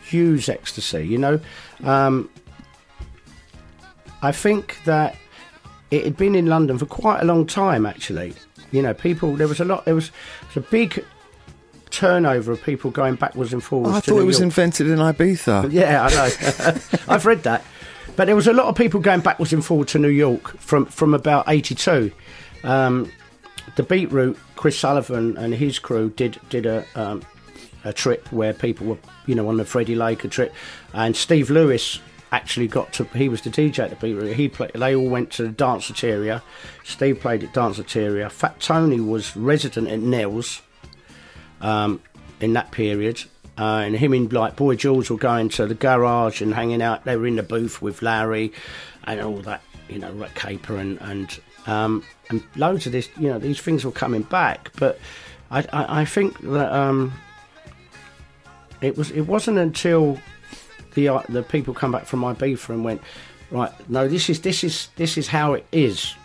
use 0.09 0.47
ecstasy. 0.47 1.05
You 1.05 1.17
know, 1.17 1.39
um, 1.83 2.29
I 4.21 4.31
think 4.31 4.77
that 4.85 5.17
it 5.91 6.05
had 6.05 6.15
been 6.15 6.35
in 6.35 6.45
London 6.45 6.77
for 6.77 6.85
quite 6.85 7.19
a 7.21 7.25
long 7.25 7.45
time. 7.45 7.85
Actually, 7.85 8.33
you 8.71 8.81
know, 8.81 8.93
people 8.93 9.35
there 9.35 9.49
was 9.49 9.59
a 9.59 9.65
lot. 9.65 9.83
There 9.83 9.95
was, 9.95 10.11
there 10.53 10.63
was 10.63 10.65
a 10.65 10.69
big 10.71 11.03
turnover 11.91 12.51
of 12.51 12.63
people 12.63 12.91
going 12.91 13.15
backwards 13.15 13.53
and 13.53 13.63
forwards. 13.63 13.93
Oh, 13.93 13.97
I 13.97 13.99
thought 13.99 14.15
New 14.15 14.21
it 14.21 14.25
was 14.25 14.37
York. 14.39 14.45
invented 14.45 14.87
in 14.87 14.97
Ibiza. 14.99 15.71
Yeah, 15.71 16.05
I 16.05 16.09
know. 16.09 16.79
I've 17.13 17.25
read 17.25 17.43
that. 17.43 17.63
But 18.15 18.25
there 18.25 18.35
was 18.35 18.47
a 18.47 18.53
lot 18.53 18.65
of 18.67 18.75
people 18.75 18.99
going 18.99 19.21
backwards 19.21 19.53
and 19.53 19.63
forwards 19.63 19.93
to 19.93 19.99
New 19.99 20.09
York 20.09 20.57
from, 20.59 20.85
from 20.85 21.13
about 21.13 21.45
82. 21.47 22.11
Um, 22.63 23.11
the 23.75 23.83
Beat 23.83 24.11
Route, 24.11 24.37
Chris 24.55 24.77
Sullivan 24.77 25.37
and 25.37 25.53
his 25.53 25.79
crew 25.79 26.09
did 26.09 26.39
did 26.49 26.65
a 26.65 26.85
um, 26.95 27.21
a 27.83 27.93
trip 27.93 28.31
where 28.31 28.53
people 28.53 28.85
were, 28.87 28.97
you 29.25 29.33
know, 29.35 29.47
on 29.47 29.57
the 29.57 29.65
Freddie 29.65 29.95
Laker 29.95 30.27
trip, 30.27 30.53
and 30.93 31.15
Steve 31.15 31.49
Lewis 31.49 31.99
actually 32.31 32.67
got 32.67 32.91
to. 32.93 33.05
He 33.05 33.29
was 33.29 33.41
the 33.41 33.49
DJ 33.49 33.79
at 33.79 33.89
the 33.91 33.95
Beat 33.95 34.13
Route. 34.15 34.35
He 34.35 34.49
played. 34.49 34.71
They 34.73 34.95
all 34.95 35.07
went 35.09 35.31
to 35.33 35.43
the 35.43 35.53
Danceteria. 35.53 36.41
Steve 36.83 37.19
played 37.21 37.43
at 37.43 37.53
Danceteria. 37.53 38.29
Fat 38.29 38.59
Tony 38.59 38.99
was 38.99 39.35
resident 39.37 39.87
at 39.87 39.99
Nell's. 39.99 40.61
Um, 41.61 42.01
in 42.41 42.53
that 42.53 42.71
period. 42.71 43.23
Uh, 43.57 43.83
and 43.85 43.95
him 43.95 44.13
and 44.13 44.31
like 44.33 44.55
Boy 44.55 44.75
George 44.75 45.09
were 45.09 45.17
going 45.17 45.49
to 45.49 45.67
the 45.67 45.75
garage 45.75 46.41
and 46.41 46.53
hanging 46.53 46.81
out. 46.81 47.05
They 47.05 47.15
were 47.15 47.27
in 47.27 47.35
the 47.35 47.43
booth 47.43 47.81
with 47.81 48.01
Larry 48.01 48.51
and 49.03 49.21
all 49.21 49.37
that, 49.41 49.61
you 49.87 49.99
know, 49.99 50.27
Caper 50.35 50.77
and 50.77 50.99
and 51.01 51.39
um, 51.67 52.03
and 52.29 52.43
loads 52.55 52.85
of 52.85 52.91
this. 52.91 53.09
You 53.19 53.27
know, 53.27 53.39
these 53.39 53.59
things 53.59 53.85
were 53.85 53.91
coming 53.91 54.23
back. 54.23 54.71
But 54.77 54.99
I 55.51 55.59
I, 55.73 56.01
I 56.01 56.05
think 56.05 56.39
that 56.39 56.71
um, 56.73 57.13
it 58.81 58.97
was 58.97 59.11
it 59.11 59.21
wasn't 59.21 59.59
until 59.59 60.17
the 60.95 61.09
uh, 61.09 61.21
the 61.29 61.43
people 61.43 61.73
come 61.73 61.91
back 61.91 62.05
from 62.05 62.21
Ibiza 62.21 62.69
and 62.69 62.83
went 62.83 63.01
right. 63.51 63.71
No, 63.89 64.07
this 64.07 64.29
is 64.29 64.41
this 64.41 64.63
is 64.63 64.87
this 64.95 65.17
is 65.17 65.27
how 65.27 65.53
it 65.53 65.65
is. 65.71 66.15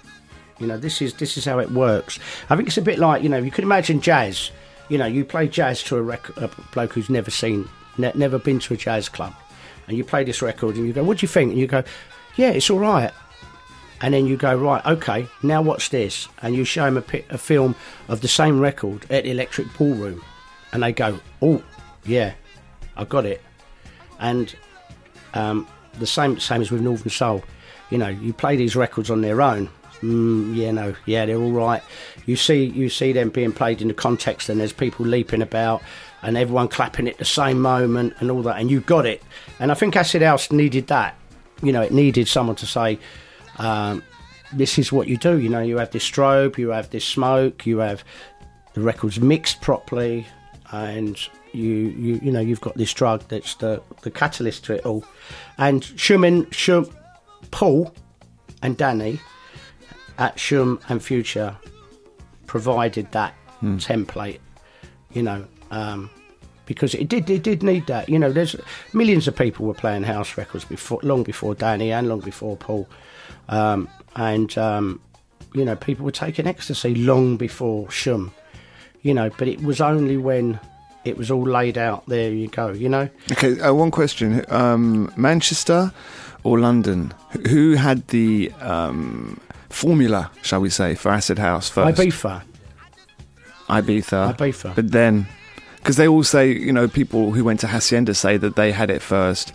You 0.59 0.69
know, 0.69 0.79
this 0.79 1.03
is 1.03 1.15
this 1.15 1.37
is 1.37 1.45
how 1.45 1.59
it 1.59 1.71
works. 1.71 2.19
I 2.49 2.57
think 2.57 2.69
it's 2.69 2.79
a 2.79 2.83
bit 2.83 2.99
like 2.99 3.23
you 3.23 3.29
know 3.29 3.39
you 3.39 3.51
could 3.51 3.65
imagine 3.65 4.01
jazz. 4.01 4.53
You 4.89 4.99
know, 4.99 5.07
you 5.07 5.25
play 5.25 5.49
jazz 5.49 5.83
to 5.85 5.97
a, 5.97 6.03
rec- 6.03 6.37
a 6.37 6.51
bloke 6.73 6.93
who's 6.93 7.11
never 7.11 7.31
seen, 7.31 7.69
ne- 7.99 8.13
never 8.15 8.39
been 8.39 8.59
to 8.61 8.75
a 8.75 8.77
jazz 8.77 9.09
club, 9.09 9.35
and 9.89 9.97
you 9.97 10.05
play 10.05 10.25
this 10.25 10.43
record 10.43 10.77
and 10.77 10.87
you 10.87 10.93
go, 10.93 11.03
"What 11.03 11.19
do 11.19 11.25
you 11.25 11.29
think?" 11.29 11.51
And 11.53 11.61
you 11.61 11.67
go, 11.67 11.83
"Yeah, 12.37 12.51
it's 12.51 12.71
all 12.71 12.79
right." 12.79 13.13
And 14.01 14.13
then 14.13 14.27
you 14.27 14.37
go, 14.37 14.55
right, 14.55 14.85
okay, 14.85 15.27
now 15.43 15.63
watch 15.63 15.89
this. 15.89 16.29
And 16.43 16.55
you 16.55 16.65
show 16.65 16.85
him 16.85 16.99
a, 16.99 17.01
pi- 17.03 17.25
a 17.31 17.39
film 17.39 17.75
of 18.09 18.21
the 18.21 18.29
same 18.29 18.61
record 18.61 19.05
at 19.11 19.25
the 19.25 19.31
Electric 19.31 19.73
Ballroom. 19.79 20.23
And 20.73 20.83
they 20.83 20.93
go, 20.93 21.19
oh, 21.41 21.63
yeah, 22.05 22.35
I 22.97 23.05
got 23.05 23.25
it. 23.25 23.41
And 24.21 24.55
um, 25.33 25.67
the 25.99 26.07
same 26.07 26.39
same 26.39 26.61
as 26.61 26.71
with 26.71 26.83
Northern 26.83 27.09
Soul. 27.11 27.43
You 27.91 27.99
know, 27.99 28.09
you 28.09 28.33
play 28.33 28.57
these 28.57 28.77
records 28.77 29.11
on 29.11 29.23
their 29.23 29.41
own. 29.41 29.71
Mm, 30.01 30.55
yeah, 30.55 30.71
no, 30.73 30.95
yeah, 31.07 31.27
they're 31.27 31.41
all 31.41 31.53
right. 31.53 31.83
You 32.27 32.37
see, 32.37 32.65
you 32.65 32.89
see 32.89 33.13
them 33.13 33.31
being 33.31 33.53
played 33.53 33.81
in 33.81 33.89
the 33.89 33.95
context, 33.95 34.49
and 34.49 34.61
there's 34.61 34.73
people 34.73 35.07
leaping 35.07 35.43
about, 35.43 35.83
and 36.23 36.37
everyone 36.37 36.69
clapping 36.69 37.09
at 37.09 37.19
the 37.19 37.25
same 37.25 37.61
moment, 37.61 38.15
and 38.21 38.31
all 38.31 38.43
that, 38.43 38.61
and 38.61 38.71
you 38.71 38.81
got 38.81 39.07
it. 39.07 39.23
And 39.59 39.71
I 39.71 39.75
think 39.75 39.97
Acid 39.97 40.23
House 40.23 40.53
needed 40.53 40.89
that. 40.89 41.17
You 41.63 41.73
know, 41.73 41.83
it 41.83 41.93
needed 41.93 42.29
someone 42.29 42.57
to 42.57 42.67
say, 42.67 42.99
um, 43.59 44.03
"This 44.53 44.79
is 44.79 44.93
what 44.93 45.09
you 45.09 45.17
do." 45.17 45.39
You 45.39 45.49
know, 45.49 45.63
you 45.63 45.79
have 45.79 45.91
this 45.91 46.09
strobe, 46.09 46.59
you 46.59 46.71
have 46.71 46.91
this 46.91 47.05
smoke, 47.05 47.67
you 47.67 47.79
have 47.79 48.05
the 48.75 48.83
records 48.83 49.19
mixed 49.19 49.63
properly, 49.63 50.27
and 50.73 51.19
you 51.53 51.65
you 51.65 52.21
you 52.23 52.31
know 52.31 52.41
you've 52.41 52.61
got 52.61 52.77
this 52.77 52.93
drug 52.93 53.27
that's 53.29 53.55
the 53.55 53.83
the 54.03 54.11
catalyst 54.11 54.65
to 54.65 54.75
it 54.75 54.85
all. 54.85 55.05
And 55.57 55.83
Shumin, 55.83 56.47
Shoom, 56.49 56.93
Paul, 57.51 57.95
and 58.63 58.77
Danny 58.77 59.21
at 60.19 60.37
Shoom 60.37 60.81
and 60.89 61.03
Future 61.03 61.57
provided 62.47 63.11
that 63.13 63.35
template. 63.63 64.41
You 65.13 65.23
know. 65.23 65.47
Um, 65.71 66.11
because 66.67 66.95
it 66.95 67.09
did, 67.09 67.31
it 67.31 67.43
did 67.43 67.63
need 67.63 67.87
that. 67.87 68.09
You 68.09 68.19
know, 68.19 68.31
there's 68.31 68.57
millions 68.93 69.27
of 69.29 69.37
people 69.37 69.67
were 69.67 69.75
playing 69.75 70.03
house 70.03 70.37
records 70.37 70.65
before, 70.65 70.99
long 71.03 71.23
before 71.23 71.55
Danny 71.55 71.93
and 71.93 72.09
long 72.09 72.21
before 72.21 72.57
Paul, 72.57 72.89
um, 73.49 73.89
and 74.17 74.57
um, 74.59 75.01
you 75.55 75.65
know, 75.65 75.77
people 75.77 76.05
were 76.05 76.11
taking 76.13 76.47
ecstasy 76.47 76.95
long 76.95 77.37
before 77.37 77.87
Shoom. 77.87 78.33
You 79.03 79.15
know, 79.15 79.31
but 79.39 79.47
it 79.47 79.63
was 79.63 79.81
only 79.81 80.17
when 80.17 80.59
it 81.05 81.17
was 81.17 81.31
all 81.31 81.47
laid 81.47 81.79
out. 81.79 82.05
There 82.07 82.33
you 82.33 82.49
go. 82.49 82.73
You 82.73 82.89
know, 82.89 83.09
Okay, 83.33 83.61
uh, 83.61 83.73
one 83.73 83.93
question: 83.93 84.45
um, 84.49 85.13
Manchester 85.17 85.93
or 86.43 86.59
London? 86.59 87.15
Who 87.49 87.75
had 87.75 88.09
the 88.09 88.51
um, 88.61 89.41
formula, 89.69 90.31
shall 90.43 90.61
we 90.61 90.71
say, 90.71 90.95
for 90.95 91.11
Acid 91.11 91.39
House 91.39 91.69
first? 91.69 92.01
Ibiza. 92.01 92.43
Ibiza. 93.69 94.37
Ibiza. 94.37 94.75
But 94.75 94.93
then, 94.93 95.27
because 95.77 95.97
they 95.97 96.09
all 96.09 96.25
say, 96.25 96.53
you 96.53 96.73
know, 96.73 96.89
people 96.89 97.33
who 97.33 97.45
went 97.45 97.61
to 97.61 97.69
Hacienda 97.69 98.15
say 98.15 98.37
that 98.37 98.57
they 98.57 98.73
had 98.73 98.91
it 98.91 99.03
first, 99.03 99.53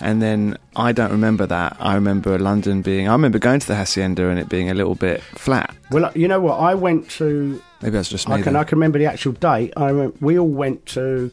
and 0.00 0.22
then 0.22 0.56
I 0.76 0.92
don't 0.92 1.10
remember 1.10 1.46
that. 1.46 1.76
I 1.80 1.94
remember 1.94 2.38
London 2.38 2.82
being. 2.82 3.08
I 3.08 3.12
remember 3.12 3.38
going 3.38 3.60
to 3.60 3.66
the 3.66 3.76
Hacienda 3.76 4.28
and 4.28 4.38
it 4.38 4.48
being 4.48 4.70
a 4.70 4.74
little 4.74 4.94
bit 4.94 5.22
flat. 5.22 5.74
Well, 5.90 6.10
you 6.14 6.28
know 6.28 6.40
what? 6.40 6.58
I 6.58 6.74
went 6.74 7.10
to 7.10 7.60
Maybe 7.82 7.92
that's 7.92 8.08
just 8.08 8.28
me. 8.28 8.34
I 8.34 8.42
can, 8.42 8.52
then. 8.52 8.56
I 8.56 8.64
can 8.64 8.78
remember 8.78 8.98
the 8.98 9.06
actual 9.06 9.32
date. 9.32 9.72
I 9.76 9.88
remember, 9.88 10.16
we 10.20 10.38
all 10.38 10.48
went 10.48 10.86
to 10.86 11.32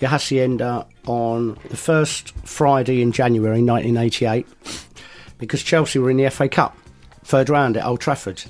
the 0.00 0.08
Hacienda 0.08 0.86
on 1.06 1.56
the 1.70 1.76
first 1.76 2.30
Friday 2.44 3.00
in 3.02 3.12
January 3.12 3.62
1988 3.62 4.46
because 5.38 5.62
Chelsea 5.62 5.98
were 5.98 6.10
in 6.10 6.16
the 6.16 6.28
FA 6.28 6.48
Cup, 6.48 6.76
third 7.26 7.48
round 7.48 7.76
at 7.76 7.84
Old 7.84 8.00
Trafford. 8.00 8.44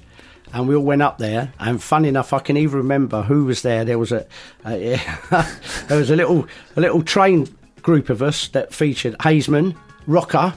And 0.53 0.69
we 0.69 0.77
all 0.77 0.85
went 0.85 1.03
up 1.03 1.19
there, 1.19 1.53
and 1.59 1.83
funny 1.83 2.09
enough, 2.09 2.33
I 2.33 2.39
can 2.39 2.57
even 2.57 2.79
remember 2.79 3.23
who 3.23 3.45
was 3.45 3.63
there. 3.63 3.85
There 3.85 3.99
was 3.99 4.13
a, 4.13 4.27
a 4.65 5.01
there 5.89 5.99
was 5.99 6.11
a 6.11 6.17
little 6.17 6.47
a 6.77 6.81
little 6.81 7.03
train 7.03 7.49
group 7.83 8.11
of 8.11 8.23
us 8.23 8.49
that 8.49 8.73
featured 8.73 9.17
Haisman, 9.19 9.77
Rocker, 10.07 10.55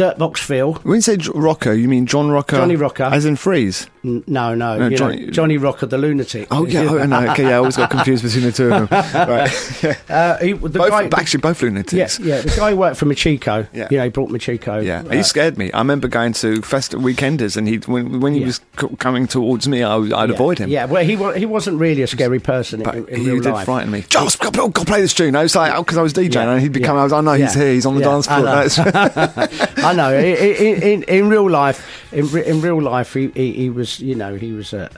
Dirtbox 0.00 0.38
Phil, 0.38 0.72
when 0.82 0.94
you 0.96 1.00
say 1.02 1.16
J- 1.18 1.30
Rocker, 1.34 1.72
you 1.74 1.86
mean 1.88 2.06
John 2.06 2.30
Rocker? 2.30 2.56
Johnny 2.56 2.76
Rocker. 2.76 3.04
As 3.04 3.26
in 3.26 3.36
Freeze? 3.36 3.86
N- 4.02 4.24
No, 4.26 4.54
no, 4.54 4.78
No, 4.78 4.84
you 4.84 4.90
know, 4.90 4.96
Johnny- 4.96 5.26
Johnny, 5.30 5.56
Rocker, 5.58 5.84
the 5.86 5.98
lunatic. 5.98 6.48
Oh, 6.50 6.64
yeah. 6.66 6.82
Oh, 6.88 7.04
no, 7.04 7.30
okay, 7.32 7.42
yeah, 7.42 7.50
I 7.50 7.54
always 7.54 7.76
got 7.76 7.90
confused 7.96 8.22
between 8.24 8.44
the 8.44 8.52
two 8.52 8.72
of 8.72 8.88
them. 8.88 9.28
Right. 9.28 9.82
Yeah. 9.82 9.96
Uh, 10.10 10.36
he, 10.38 10.52
the 10.54 10.68
Both, 10.70 10.90
guy, 10.90 11.08
actually, 11.12 11.40
both 11.40 11.62
lunatics. 11.62 12.18
yeah, 12.18 12.40
the 12.40 12.52
guy 12.56 12.70
who 12.70 12.76
worked 12.76 12.96
for 12.96 13.06
Machiko. 13.06 13.66
Yeah. 13.72 13.88
you 13.90 13.98
know, 13.98 14.04
he 14.04 14.10
brought 14.10 14.28
Machiko. 14.30 14.84
Yeah, 14.84 15.02
uh, 15.06 15.10
he 15.10 15.22
scared 15.22 15.56
me. 15.56 15.70
I 15.72 15.78
remember 15.78 16.08
going 16.08 16.32
to 16.34 16.60
fest 16.62 16.92
weekenders, 16.92 17.56
and 17.56 17.68
he 17.68 17.76
when 17.78 18.20
when 18.20 18.34
he 18.34 18.40
Yeah. 18.40 18.46
was 18.46 18.60
c- 18.80 18.88
coming 18.98 19.26
towards 19.26 19.68
me, 19.68 19.82
I, 19.82 19.96
would- 19.96 20.12
I'd 20.12 20.28
yeah, 20.30 20.34
avoid 20.34 20.58
him. 20.58 20.68
Yeah, 20.70 20.86
well, 20.86 21.04
he 21.04 21.16
wa- 21.16 21.32
he 21.32 21.46
wasn't 21.46 21.78
really 21.78 22.02
a 22.02 22.06
scary 22.06 22.38
person 22.40 22.82
but 22.82 22.94
in, 22.96 23.06
in 23.08 23.20
he 23.20 23.26
did 23.26 23.44
life. 23.46 23.64
frighten 23.66 23.90
me. 23.90 24.04
Josh, 24.08 24.36
go, 24.36 24.50
go, 24.50 24.68
go 24.68 24.84
play 24.84 25.00
this 25.00 25.14
tune. 25.14 25.36
I 25.36 25.42
was 25.44 25.54
like, 25.54 25.76
because 25.76 25.96
I 25.98 26.02
was 26.02 26.12
DJing, 26.12 26.34
Yeah, 26.34 26.50
and 26.52 26.60
he'd 26.62 26.72
be 26.72 26.80
yeah, 26.80 26.86
coming. 26.86 27.00
I 27.00 27.04
was, 27.04 27.12
oh 27.12 27.20
no, 27.20 27.32
he's 27.34 27.54
yeah, 27.54 27.62
here. 27.62 27.72
He's 27.74 27.86
on 27.86 27.94
the 27.94 28.00
yeah, 28.00 28.06
dance 28.08 28.26
floor. 28.26 28.40
know. 28.42 29.86
I 29.90 29.94
know. 29.94 30.16
In, 30.18 30.82
in, 30.82 31.02
in, 31.04 31.28
real 31.28 31.48
life, 31.48 32.12
in, 32.12 32.26
in 32.38 32.60
real 32.60 32.80
life, 32.80 33.14
he, 33.14 33.28
he, 33.34 33.52
he 33.52 33.70
was, 33.70 34.00
you 34.00 34.14
know, 34.14 34.34
he 34.34 34.52
was 34.52 34.72
a 34.72 34.90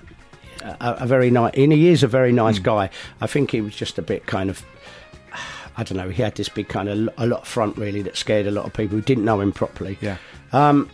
a, 0.62 0.76
a 1.00 1.06
very 1.06 1.30
nice, 1.30 1.52
and 1.56 1.72
he 1.72 1.88
is 1.88 2.02
a 2.02 2.06
very 2.08 2.32
nice 2.32 2.58
Hmm. 2.58 2.64
guy. 2.64 2.90
I 3.20 3.26
think 3.26 3.50
he 3.50 3.60
was 3.60 3.74
just 3.74 3.98
a 3.98 4.02
bit 4.02 4.26
kind 4.26 4.50
of. 4.50 4.64
I 5.76 5.84
don't 5.84 5.96
know. 5.96 6.10
He 6.10 6.22
had 6.22 6.34
this 6.34 6.48
big 6.48 6.68
kind 6.68 6.88
of 6.88 7.08
a 7.16 7.26
lot 7.26 7.46
front 7.46 7.76
really 7.78 8.02
that 8.02 8.16
scared 8.16 8.46
a 8.46 8.50
lot 8.50 8.66
of 8.66 8.72
people 8.74 8.96
who 8.96 9.02
didn't 9.02 9.24
know 9.24 9.40
him 9.40 9.52
properly. 9.52 9.96
yeah. 10.00 10.18
Um, 10.52 10.90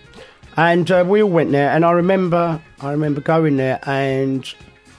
and 0.56 0.90
uh, 0.90 1.04
we 1.06 1.22
all 1.22 1.30
went 1.30 1.52
there, 1.52 1.70
and 1.70 1.84
I 1.84 1.92
remember, 1.92 2.60
I 2.80 2.90
remember 2.92 3.20
going 3.20 3.56
there, 3.58 3.78
and 3.84 4.48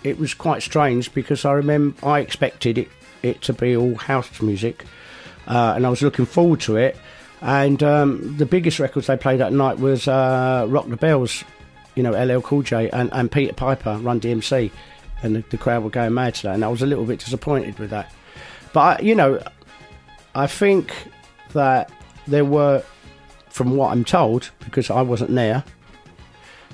it 0.03 0.17
was 0.19 0.33
quite 0.33 0.61
strange 0.63 1.13
because 1.13 1.43
I 1.45 1.51
remember 1.53 2.05
I 2.05 2.19
expected 2.19 2.77
it, 2.77 2.89
it 3.23 3.41
to 3.43 3.53
be 3.53 3.75
all 3.75 3.95
house 3.95 4.41
music, 4.41 4.85
uh, 5.47 5.73
and 5.75 5.85
I 5.85 5.89
was 5.89 6.01
looking 6.01 6.25
forward 6.25 6.59
to 6.61 6.77
it. 6.77 6.95
And 7.41 7.81
um, 7.83 8.37
the 8.37 8.45
biggest 8.45 8.79
records 8.79 9.07
they 9.07 9.17
played 9.17 9.39
that 9.39 9.53
night 9.53 9.79
was 9.79 10.07
uh, 10.07 10.65
Rock 10.67 10.89
the 10.89 10.97
Bells, 10.97 11.43
you 11.95 12.03
know, 12.03 12.11
LL 12.11 12.41
Cool 12.41 12.63
J, 12.63 12.89
and, 12.89 13.09
and 13.13 13.31
Peter 13.31 13.53
Piper, 13.53 13.97
Run 13.97 14.19
DMC, 14.19 14.71
and 15.23 15.35
the, 15.35 15.43
the 15.49 15.57
crowd 15.57 15.83
were 15.83 15.89
going 15.89 16.13
mad 16.13 16.35
to 16.35 16.43
that, 16.43 16.55
and 16.55 16.65
I 16.65 16.67
was 16.67 16.81
a 16.81 16.85
little 16.85 17.05
bit 17.05 17.19
disappointed 17.19 17.79
with 17.79 17.89
that. 17.91 18.11
But 18.73 19.03
you 19.03 19.15
know, 19.15 19.41
I 20.35 20.47
think 20.47 20.93
that 21.53 21.91
there 22.27 22.45
were, 22.45 22.83
from 23.49 23.75
what 23.75 23.91
I'm 23.91 24.03
told, 24.03 24.51
because 24.59 24.89
I 24.89 25.01
wasn't 25.01 25.31
there, 25.31 25.63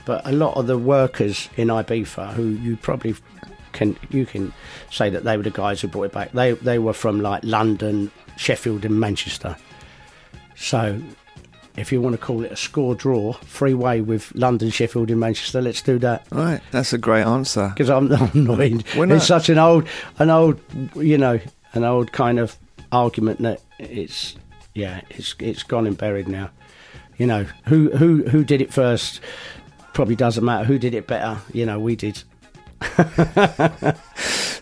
but 0.06 0.26
a 0.28 0.32
lot 0.32 0.58
of 0.58 0.68
the 0.68 0.78
workers 0.78 1.50
in 1.58 1.70
Ibiza, 1.70 2.34
who 2.34 2.50
you 2.50 2.78
probably 2.78 3.16
can 3.72 3.98
you 4.10 4.26
can 4.26 4.54
say 4.90 5.10
that 5.10 5.24
they 5.24 5.38
were 5.38 5.44
the 5.44 5.52
guys 5.52 5.82
who 5.82 5.88
brought 5.88 6.04
it 6.04 6.12
back. 6.12 6.32
They 6.32 6.54
they 6.54 6.80
were 6.80 6.94
from 6.94 7.22
like 7.22 7.44
London, 7.44 8.12
Sheffield, 8.38 8.86
and 8.86 9.00
Manchester. 9.00 9.56
So, 10.56 11.02
if 11.78 11.92
you 11.92 12.02
want 12.02 12.14
to 12.14 12.18
call 12.26 12.44
it 12.46 12.52
a 12.52 12.56
score 12.56 12.96
draw, 12.96 13.34
three 13.34 13.74
way 13.74 14.02
with 14.02 14.34
London, 14.36 14.70
Sheffield, 14.70 15.10
and 15.12 15.20
Manchester, 15.20 15.62
let's 15.62 15.82
do 15.82 16.00
that 16.00 16.26
Right, 16.32 16.62
that's 16.72 16.94
a 16.94 16.98
great 16.98 17.24
answer. 17.24 17.70
because 17.70 17.90
I'm, 17.90 18.12
I'm 18.14 18.32
annoyed. 18.34 18.86
We're 18.96 19.06
not- 19.08 19.18
It's 19.18 19.28
such 19.28 19.50
an 19.50 19.58
old, 19.58 19.88
an 20.20 20.30
old, 20.30 20.60
you 20.96 21.18
know, 21.18 21.40
an 21.74 21.84
old 21.84 22.12
kind 22.14 22.40
of 22.40 22.56
argument 22.92 23.42
that 23.42 23.62
it's, 23.80 24.36
yeah, 24.74 25.02
it's 25.10 25.36
it's 25.40 25.64
gone 25.64 25.86
and 25.88 25.98
buried 25.98 26.28
now. 26.30 26.50
You 27.18 27.28
know, 27.28 27.44
who 27.66 27.90
who 27.92 28.24
who 28.24 28.44
did 28.44 28.62
it 28.62 28.74
first? 28.74 29.20
Probably 29.94 30.16
doesn't 30.16 30.44
matter. 30.44 30.66
Who 30.66 30.78
did 30.78 30.94
it 30.94 31.08
better? 31.08 31.38
You 31.54 31.66
know, 31.66 31.80
we 31.80 31.96
did, 31.96 32.22
and 32.98 33.98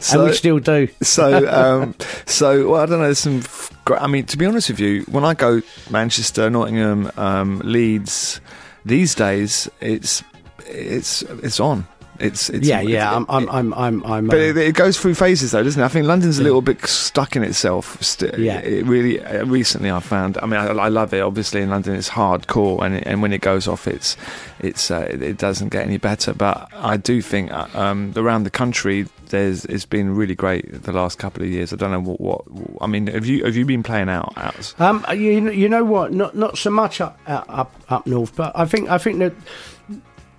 So, 0.04 0.26
we 0.26 0.34
still 0.34 0.60
do. 0.60 0.88
so, 1.02 1.48
um, 1.84 1.96
so 2.26 2.72
well, 2.72 2.82
I 2.82 2.86
don't 2.86 3.00
know. 3.00 3.06
There's 3.06 3.20
some. 3.20 3.44
I 3.88 4.08
mean, 4.08 4.26
to 4.28 4.38
be 4.38 4.46
honest 4.46 4.70
with 4.70 4.80
you, 4.80 5.04
when 5.04 5.26
I 5.26 5.34
go 5.34 5.62
Manchester, 5.90 6.50
Nottingham, 6.50 7.12
um, 7.18 7.60
Leeds, 7.64 8.40
these 8.86 9.16
days, 9.16 9.70
it's 9.82 10.24
it's 10.66 11.22
it's 11.22 11.60
on. 11.60 11.88
It's, 12.20 12.50
it's 12.50 12.68
yeah, 12.68 12.82
yeah. 12.82 13.16
I'm, 13.16 13.26
I'm, 13.28 13.50
I'm, 13.50 13.74
I'm. 13.74 14.06
I'm 14.06 14.28
But 14.28 14.38
uh, 14.38 14.44
it, 14.44 14.58
it 14.58 14.76
goes 14.76 15.00
through 15.00 15.16
phases, 15.16 15.52
though, 15.52 15.64
doesn't 15.64 15.82
it? 15.82 15.86
I 15.86 15.88
think 15.88 16.06
London's 16.06 16.40
a 16.40 16.44
little 16.44 16.62
bit 16.62 16.86
stuck 16.86 17.36
in 17.36 17.44
itself. 17.44 18.02
St- 18.02 18.38
Yeah. 18.38 18.60
It 18.60 18.86
really, 18.86 19.24
uh, 19.24 19.46
recently, 19.46 19.90
I 19.92 20.00
found. 20.00 20.38
I 20.38 20.46
mean, 20.46 20.60
I, 20.60 20.68
I 20.68 20.88
love 20.90 21.14
it. 21.14 21.22
Obviously, 21.22 21.62
in 21.62 21.70
London, 21.70 21.96
it's 21.96 22.10
hardcore, 22.10 22.86
and 22.86 22.96
it, 22.96 23.04
and 23.08 23.22
when 23.22 23.34
it 23.34 23.42
goes 23.42 23.68
off, 23.68 23.88
it's 23.88 24.16
it's 24.60 24.92
uh, 24.92 25.08
it, 25.10 25.22
it 25.22 25.38
doesn't 25.38 25.70
get 25.70 25.86
any 25.86 25.98
better. 25.98 26.34
But 26.34 26.70
I 26.74 26.98
do 26.98 27.22
think 27.22 27.52
uh, 27.52 27.68
um, 27.74 28.14
around 28.16 28.44
the 28.44 28.52
country, 28.52 29.08
there's 29.30 29.66
it's 29.66 29.86
been 29.86 30.16
really 30.16 30.36
great 30.36 30.84
the 30.84 30.92
last 30.94 31.18
couple 31.18 31.42
of 31.44 31.50
years. 31.50 31.74
I 31.74 31.78
don't 31.78 31.92
know 31.92 32.02
what, 32.14 32.50
what 32.52 32.82
I 32.82 32.88
mean. 32.88 33.08
Have 33.08 33.26
you 33.26 33.44
have 33.44 33.56
you 33.56 33.66
been 33.66 33.82
playing 33.84 34.10
out? 34.10 34.34
out? 34.38 34.80
Um, 34.80 35.04
you, 35.12 35.50
you 35.52 35.68
know 35.68 35.84
what? 35.84 36.14
Not 36.14 36.36
not 36.36 36.58
so 36.58 36.70
much 36.70 37.02
up 37.02 37.20
up, 37.26 37.74
up 37.90 38.06
north, 38.06 38.36
but 38.36 38.52
I 38.56 38.66
think 38.66 38.90
I 38.90 38.98
think 39.00 39.18
that 39.20 39.34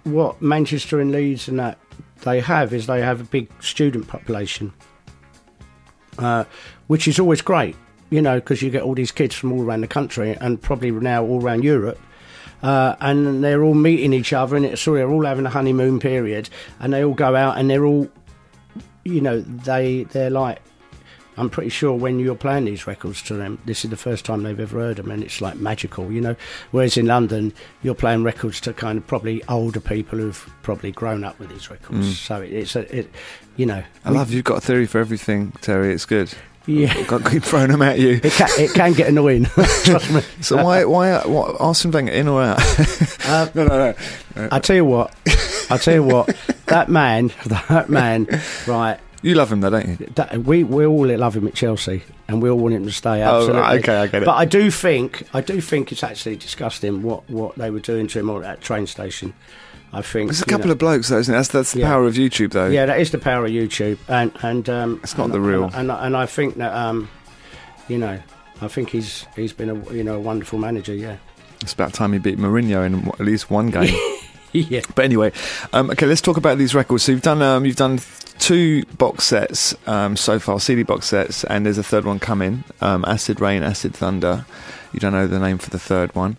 what 0.04 0.40
Manchester 0.40 1.00
and 1.00 1.10
Leeds 1.10 1.48
and 1.48 1.58
that 1.58 1.78
they 2.22 2.40
have 2.40 2.72
is 2.72 2.86
they 2.86 3.00
have 3.00 3.20
a 3.20 3.24
big 3.24 3.50
student 3.62 4.06
population, 4.08 4.72
uh, 6.18 6.44
which 6.86 7.08
is 7.08 7.18
always 7.18 7.42
great. 7.42 7.76
You 8.10 8.22
know, 8.22 8.36
because 8.36 8.62
you 8.62 8.70
get 8.70 8.82
all 8.82 8.94
these 8.94 9.10
kids 9.10 9.34
from 9.34 9.50
all 9.50 9.62
around 9.62 9.80
the 9.80 9.88
country 9.88 10.36
and 10.40 10.60
probably 10.60 10.92
now 10.92 11.24
all 11.24 11.42
around 11.42 11.64
Europe. 11.64 11.98
Uh, 12.62 12.94
and 13.00 13.42
they're 13.42 13.62
all 13.62 13.74
meeting 13.74 14.12
each 14.12 14.32
other, 14.32 14.56
and 14.56 14.64
it's 14.64 14.84
they're 14.84 15.10
all 15.10 15.24
having 15.24 15.44
a 15.44 15.50
honeymoon 15.50 15.98
period, 15.98 16.48
and 16.80 16.92
they 16.92 17.04
all 17.04 17.12
go 17.12 17.34
out, 17.34 17.58
and 17.58 17.68
they're 17.68 17.84
all, 17.84 18.08
you 19.04 19.20
know, 19.20 19.40
they 19.40 20.04
they're 20.04 20.30
like 20.30 20.60
I'm 21.36 21.50
pretty 21.50 21.70
sure 21.70 21.92
when 21.92 22.18
you're 22.20 22.34
playing 22.34 22.66
these 22.66 22.86
records 22.86 23.22
to 23.22 23.34
them, 23.34 23.58
this 23.64 23.84
is 23.84 23.90
the 23.90 23.96
first 23.96 24.24
time 24.24 24.42
they've 24.42 24.58
ever 24.58 24.78
heard 24.78 24.96
them, 24.96 25.10
and 25.10 25.22
it's 25.22 25.40
like 25.40 25.56
magical, 25.56 26.12
you 26.12 26.20
know. 26.20 26.36
Whereas 26.70 26.96
in 26.96 27.06
London, 27.06 27.52
you're 27.82 27.94
playing 27.94 28.22
records 28.22 28.60
to 28.62 28.72
kind 28.72 28.98
of 28.98 29.06
probably 29.06 29.42
older 29.48 29.80
people 29.80 30.18
who've 30.18 30.50
probably 30.62 30.92
grown 30.92 31.24
up 31.24 31.38
with 31.38 31.50
these 31.50 31.70
records. 31.70 32.18
So 32.18 32.40
it, 32.40 32.52
it's 32.52 32.76
a, 32.76 32.98
it, 32.98 33.10
you 33.56 33.66
know, 33.66 33.82
I 34.04 34.10
love 34.10 34.32
you've 34.32 34.44
got 34.44 34.58
a 34.58 34.60
theory 34.60 34.86
for 34.86 34.98
everything, 34.98 35.52
Terry. 35.60 35.92
It's 35.92 36.04
good. 36.06 36.32
yeah. 36.66 36.92
I've 36.96 37.06
got 37.08 37.24
to 37.24 37.30
keep 37.30 37.42
throwing 37.42 37.70
them 37.70 37.82
at 37.82 37.98
you. 37.98 38.20
It 38.22 38.32
can, 38.32 38.48
it 38.58 38.72
can 38.72 38.92
get 38.94 39.08
annoying. 39.08 39.44
Trust 39.84 40.10
me. 40.12 40.20
So 40.40 40.62
why 40.64 40.84
why 40.84 41.18
what, 41.26 41.60
Arsene 41.60 41.90
Wenger 41.90 42.12
in 42.12 42.28
or 42.28 42.42
out? 42.42 42.58
Uh, 43.26 43.48
no, 43.54 43.66
no, 43.66 43.94
no. 44.36 44.48
I 44.50 44.60
tell 44.60 44.76
you 44.76 44.84
what, 44.84 45.14
I 45.70 45.78
tell 45.78 45.94
you 45.94 46.02
what, 46.02 46.34
that 46.66 46.88
man, 46.88 47.32
that 47.46 47.90
man, 47.90 48.26
right. 48.66 48.98
You 49.24 49.34
love 49.34 49.50
him 49.50 49.60
though, 49.60 49.70
don't 49.70 49.88
you? 49.88 49.96
That, 50.16 50.38
we 50.44 50.64
we 50.64 50.84
all 50.84 51.06
love 51.16 51.34
him 51.34 51.46
at 51.48 51.54
Chelsea, 51.54 52.02
and 52.28 52.42
we 52.42 52.50
all 52.50 52.58
want 52.58 52.74
him 52.74 52.84
to 52.84 52.92
stay. 52.92 53.22
Oh, 53.22 53.36
Absolutely. 53.38 53.60
right, 53.62 53.78
okay, 53.82 53.96
I 53.96 54.06
get 54.06 54.22
it. 54.22 54.26
But 54.26 54.34
I 54.34 54.44
do 54.44 54.70
think 54.70 55.22
I 55.32 55.40
do 55.40 55.60
think 55.62 55.90
it's 55.92 56.04
actually 56.04 56.36
disgusting 56.36 57.02
what, 57.02 57.28
what 57.30 57.56
they 57.56 57.70
were 57.70 57.80
doing 57.80 58.06
to 58.08 58.18
him 58.18 58.28
at 58.30 58.42
that 58.42 58.60
train 58.60 58.86
station. 58.86 59.32
I 59.94 60.02
think 60.02 60.28
There's 60.28 60.42
a 60.42 60.44
couple 60.44 60.66
know- 60.66 60.72
of 60.72 60.78
blokes 60.78 61.08
though, 61.08 61.18
isn't 61.18 61.32
it? 61.32 61.36
That's 61.38 61.48
that's 61.48 61.72
the 61.72 61.80
Yeah. 61.80 61.88
power 61.88 62.04
of 62.06 62.14
YouTube 62.14 62.52
though. 62.52 62.66
Yeah, 62.68 62.84
that 62.84 63.00
is 63.00 63.12
the 63.12 63.18
power 63.18 63.46
of 63.46 63.50
YouTube, 63.50 63.96
and 64.08 64.30
and 64.42 64.68
um, 64.68 65.00
It's 65.02 65.16
not 65.16 65.24
and- 65.24 65.34
the 65.34 65.40
real. 65.40 65.64
And, 65.64 65.74
and, 65.74 65.90
and 65.90 66.16
I 66.16 66.26
think 66.26 66.56
that 66.56 66.74
um, 66.74 67.08
you 67.88 67.96
know, 67.96 68.20
I 68.60 68.68
think 68.68 68.90
he's 68.90 69.24
he's 69.36 69.54
been 69.54 69.70
a 69.70 69.92
you 69.94 70.04
know 70.04 70.16
a 70.16 70.20
wonderful 70.20 70.58
manager. 70.58 70.92
Yeah, 70.94 71.16
It's 71.62 71.72
about 71.72 71.94
time 71.94 72.12
he 72.12 72.18
beat 72.18 72.38
Mourinho 72.38 72.84
in 72.84 73.08
at 73.08 73.20
least 73.20 73.50
one 73.50 73.70
game. 73.70 73.94
yeah. 74.52 74.80
but 74.94 75.04
anyway, 75.06 75.32
um, 75.72 75.88
okay, 75.90 76.04
let's 76.06 76.20
talk 76.20 76.36
about 76.36 76.58
these 76.58 76.74
records. 76.74 77.04
So 77.04 77.12
you've 77.12 77.22
done 77.22 77.40
um, 77.40 77.64
you've 77.64 77.76
done 77.76 77.98
two 78.38 78.84
box 78.98 79.24
sets 79.24 79.74
um, 79.86 80.16
so 80.16 80.38
far, 80.38 80.60
CD 80.60 80.82
box 80.82 81.06
sets, 81.06 81.44
and 81.44 81.64
there's 81.64 81.78
a 81.78 81.82
third 81.82 82.04
one 82.04 82.18
coming. 82.18 82.64
Um, 82.80 83.04
Acid 83.06 83.40
Rain, 83.40 83.62
Acid 83.62 83.94
Thunder. 83.94 84.44
You 84.92 85.00
don't 85.00 85.12
know 85.12 85.26
the 85.26 85.40
name 85.40 85.58
for 85.58 85.70
the 85.70 85.78
third 85.78 86.14
one, 86.14 86.36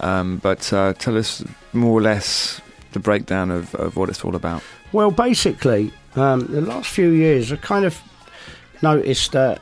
um, 0.00 0.38
but 0.38 0.72
uh, 0.72 0.94
tell 0.94 1.16
us 1.16 1.44
more 1.72 1.98
or 1.98 2.02
less 2.02 2.60
the 2.92 3.00
breakdown 3.00 3.50
of, 3.50 3.74
of 3.74 3.96
what 3.96 4.08
it's 4.08 4.24
all 4.24 4.34
about. 4.34 4.62
Well, 4.92 5.10
basically, 5.10 5.92
um, 6.16 6.46
the 6.46 6.60
last 6.60 6.88
few 6.88 7.10
years, 7.10 7.52
I 7.52 7.56
kind 7.56 7.84
of 7.84 8.00
noticed 8.82 9.32
that 9.32 9.60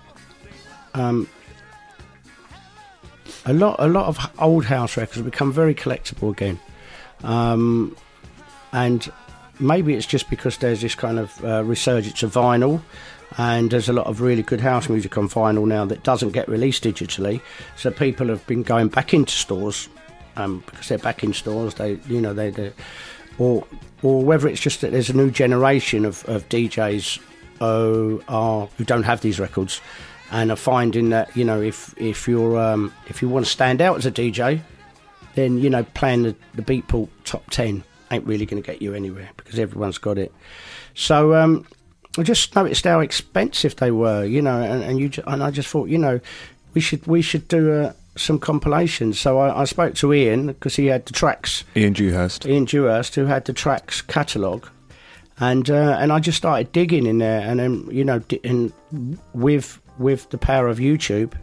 um, 0.94 1.28
a 3.46 3.52
lot, 3.52 3.76
a 3.78 3.88
lot 3.88 4.06
of 4.06 4.18
old 4.38 4.64
house 4.64 4.96
records 4.96 5.16
have 5.16 5.24
become 5.24 5.52
very 5.52 5.74
collectible 5.74 6.30
again, 6.30 6.58
um, 7.22 7.96
and 8.72 9.10
maybe 9.60 9.94
it's 9.94 10.06
just 10.06 10.30
because 10.30 10.58
there's 10.58 10.80
this 10.80 10.94
kind 10.94 11.18
of 11.18 11.44
uh, 11.44 11.64
resurgence 11.64 12.22
of 12.22 12.32
vinyl. 12.32 12.82
And 13.38 13.70
there's 13.70 13.88
a 13.88 13.92
lot 13.92 14.06
of 14.06 14.20
really 14.20 14.42
good 14.42 14.60
house 14.60 14.88
music 14.88 15.16
on 15.16 15.28
vinyl 15.28 15.66
now 15.66 15.84
that 15.84 16.02
doesn't 16.02 16.30
get 16.30 16.48
released 16.48 16.82
digitally. 16.82 17.40
So 17.76 17.92
people 17.92 18.26
have 18.26 18.44
been 18.48 18.64
going 18.64 18.88
back 18.88 19.14
into 19.14 19.32
stores 19.32 19.88
um, 20.36 20.64
because 20.66 20.88
they're 20.88 20.98
back 20.98 21.22
in 21.22 21.32
stores. 21.32 21.74
They, 21.74 22.00
you 22.08 22.20
know, 22.20 22.34
they, 22.34 22.72
or 23.38 23.64
or 24.02 24.24
whether 24.24 24.48
it's 24.48 24.60
just 24.60 24.80
that 24.80 24.92
there's 24.92 25.10
a 25.10 25.16
new 25.16 25.30
generation 25.30 26.04
of, 26.04 26.24
of 26.28 26.48
DJs 26.48 27.20
who 27.58 28.22
are 28.28 28.66
who 28.78 28.84
don't 28.84 29.02
have 29.02 29.20
these 29.20 29.38
records 29.38 29.80
and 30.32 30.50
are 30.50 30.56
finding 30.56 31.10
that 31.10 31.36
you 31.36 31.44
know 31.44 31.60
if 31.60 31.94
if 31.98 32.26
you're 32.26 32.58
um, 32.58 32.92
if 33.08 33.22
you 33.22 33.28
want 33.28 33.44
to 33.44 33.50
stand 33.50 33.80
out 33.80 33.96
as 33.96 34.06
a 34.06 34.12
DJ, 34.12 34.60
then 35.34 35.58
you 35.58 35.70
know 35.70 35.84
playing 35.94 36.22
the, 36.22 36.34
the 36.54 36.62
Beatport 36.62 37.08
top 37.24 37.48
ten 37.50 37.84
ain't 38.10 38.26
really 38.26 38.46
going 38.46 38.62
to 38.62 38.66
get 38.66 38.82
you 38.82 38.94
anywhere 38.94 39.30
because 39.36 39.58
everyone's 39.58 39.98
got 39.98 40.18
it. 40.18 40.32
So 40.94 41.34
um, 41.34 41.66
I 42.18 42.22
just 42.22 42.54
noticed 42.56 42.84
how 42.84 43.00
expensive 43.00 43.76
they 43.76 43.90
were, 43.90 44.24
you 44.24 44.42
know, 44.42 44.60
and, 44.60 44.82
and 44.82 44.98
you 44.98 45.10
and 45.26 45.42
I 45.42 45.50
just 45.50 45.68
thought, 45.68 45.88
you 45.88 45.98
know, 45.98 46.20
we 46.74 46.80
should 46.80 47.06
we 47.06 47.22
should 47.22 47.46
do 47.48 47.72
uh, 47.72 47.92
some 48.16 48.38
compilations. 48.38 49.20
So 49.20 49.38
I, 49.38 49.62
I 49.62 49.64
spoke 49.64 49.94
to 49.96 50.12
Ian 50.12 50.48
because 50.48 50.76
he 50.76 50.86
had 50.86 51.06
the 51.06 51.12
Trax. 51.12 51.64
Ian 51.76 51.92
Dewhurst. 51.92 52.46
Ian 52.46 52.64
Dewhurst, 52.64 53.14
who 53.14 53.26
had 53.26 53.44
the 53.44 53.52
Trax 53.52 54.06
catalogue, 54.06 54.68
and 55.38 55.70
uh, 55.70 55.96
and 56.00 56.12
I 56.12 56.18
just 56.18 56.38
started 56.38 56.72
digging 56.72 57.06
in 57.06 57.18
there, 57.18 57.40
and 57.40 57.60
then 57.60 57.88
you 57.90 58.04
know, 58.04 58.18
di- 58.20 58.40
and 58.44 58.72
with 59.32 59.80
with 59.98 60.30
the 60.30 60.38
power 60.38 60.68
of 60.68 60.78
YouTube, 60.78 61.34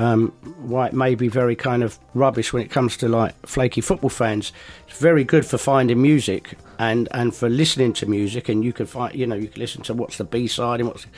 um, 0.00 0.32
why 0.62 0.86
it 0.86 0.94
may 0.94 1.14
be 1.14 1.28
very 1.28 1.54
kind 1.54 1.82
of 1.82 1.98
rubbish 2.14 2.52
when 2.54 2.62
it 2.62 2.70
comes 2.70 2.96
to 2.96 3.08
like 3.08 3.34
flaky 3.46 3.82
football 3.82 4.08
fans, 4.08 4.50
it's 4.88 4.98
very 4.98 5.24
good 5.24 5.44
for 5.44 5.58
finding 5.58 6.00
music 6.00 6.56
and 6.78 7.06
and 7.12 7.34
for 7.34 7.50
listening 7.50 7.92
to 7.92 8.06
music, 8.06 8.48
and 8.48 8.64
you 8.64 8.72
can 8.72 8.86
find 8.86 9.14
you 9.14 9.26
know 9.26 9.34
you 9.36 9.48
can 9.48 9.60
listen 9.60 9.82
to 9.82 9.92
what's 9.94 10.16
the 10.16 10.24
B 10.24 10.46
side 10.46 10.80
and 10.80 10.88
what's 10.88 11.04
the 11.04 11.10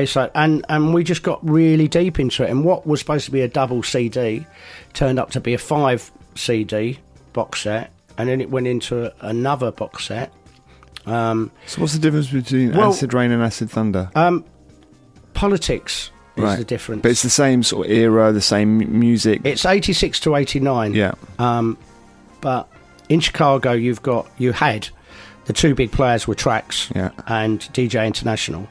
A 0.00 0.06
side, 0.06 0.30
and 0.34 0.64
and 0.68 0.92
we 0.92 1.02
just 1.02 1.22
got 1.22 1.38
really 1.48 1.88
deep 1.88 2.20
into 2.20 2.44
it, 2.44 2.50
and 2.50 2.62
what 2.64 2.86
was 2.86 3.00
supposed 3.00 3.24
to 3.24 3.30
be 3.30 3.40
a 3.40 3.48
double 3.48 3.82
CD 3.82 4.46
turned 4.92 5.18
up 5.18 5.30
to 5.30 5.40
be 5.40 5.54
a 5.54 5.58
five 5.58 6.10
CD 6.34 6.98
box 7.32 7.62
set, 7.62 7.90
and 8.18 8.28
then 8.28 8.42
it 8.42 8.50
went 8.50 8.66
into 8.66 9.10
another 9.22 9.72
box 9.72 10.04
set. 10.06 10.30
Um, 11.06 11.50
So 11.66 11.80
what's 11.80 11.94
the 11.94 12.00
difference 12.00 12.28
between 12.30 12.72
Well- 12.76 12.90
Acid 12.90 13.14
Rain 13.14 13.30
and 13.30 13.42
Acid 13.42 13.70
Thunder? 13.70 14.10
um, 14.14 14.44
politics 15.34 16.10
is 16.36 16.42
Right. 16.42 16.58
the 16.58 16.64
difference. 16.64 17.02
But 17.02 17.10
it's 17.10 17.22
the 17.22 17.30
same 17.30 17.62
sort 17.62 17.86
of 17.86 17.92
era, 17.92 18.32
the 18.32 18.40
same 18.40 18.98
music. 18.98 19.40
It's 19.44 19.64
86 19.64 20.20
to 20.20 20.36
89. 20.36 20.94
yeah. 20.94 21.12
Um, 21.38 21.76
but 22.40 22.68
in 23.08 23.20
Chicago, 23.20 23.72
you've 23.72 24.02
got 24.02 24.26
you 24.38 24.52
had 24.52 24.88
the 25.46 25.52
two 25.52 25.74
big 25.74 25.92
players 25.92 26.26
were 26.26 26.34
Trax 26.34 26.94
Yeah. 26.94 27.10
and 27.26 27.60
DJ 27.72 28.06
International, 28.06 28.68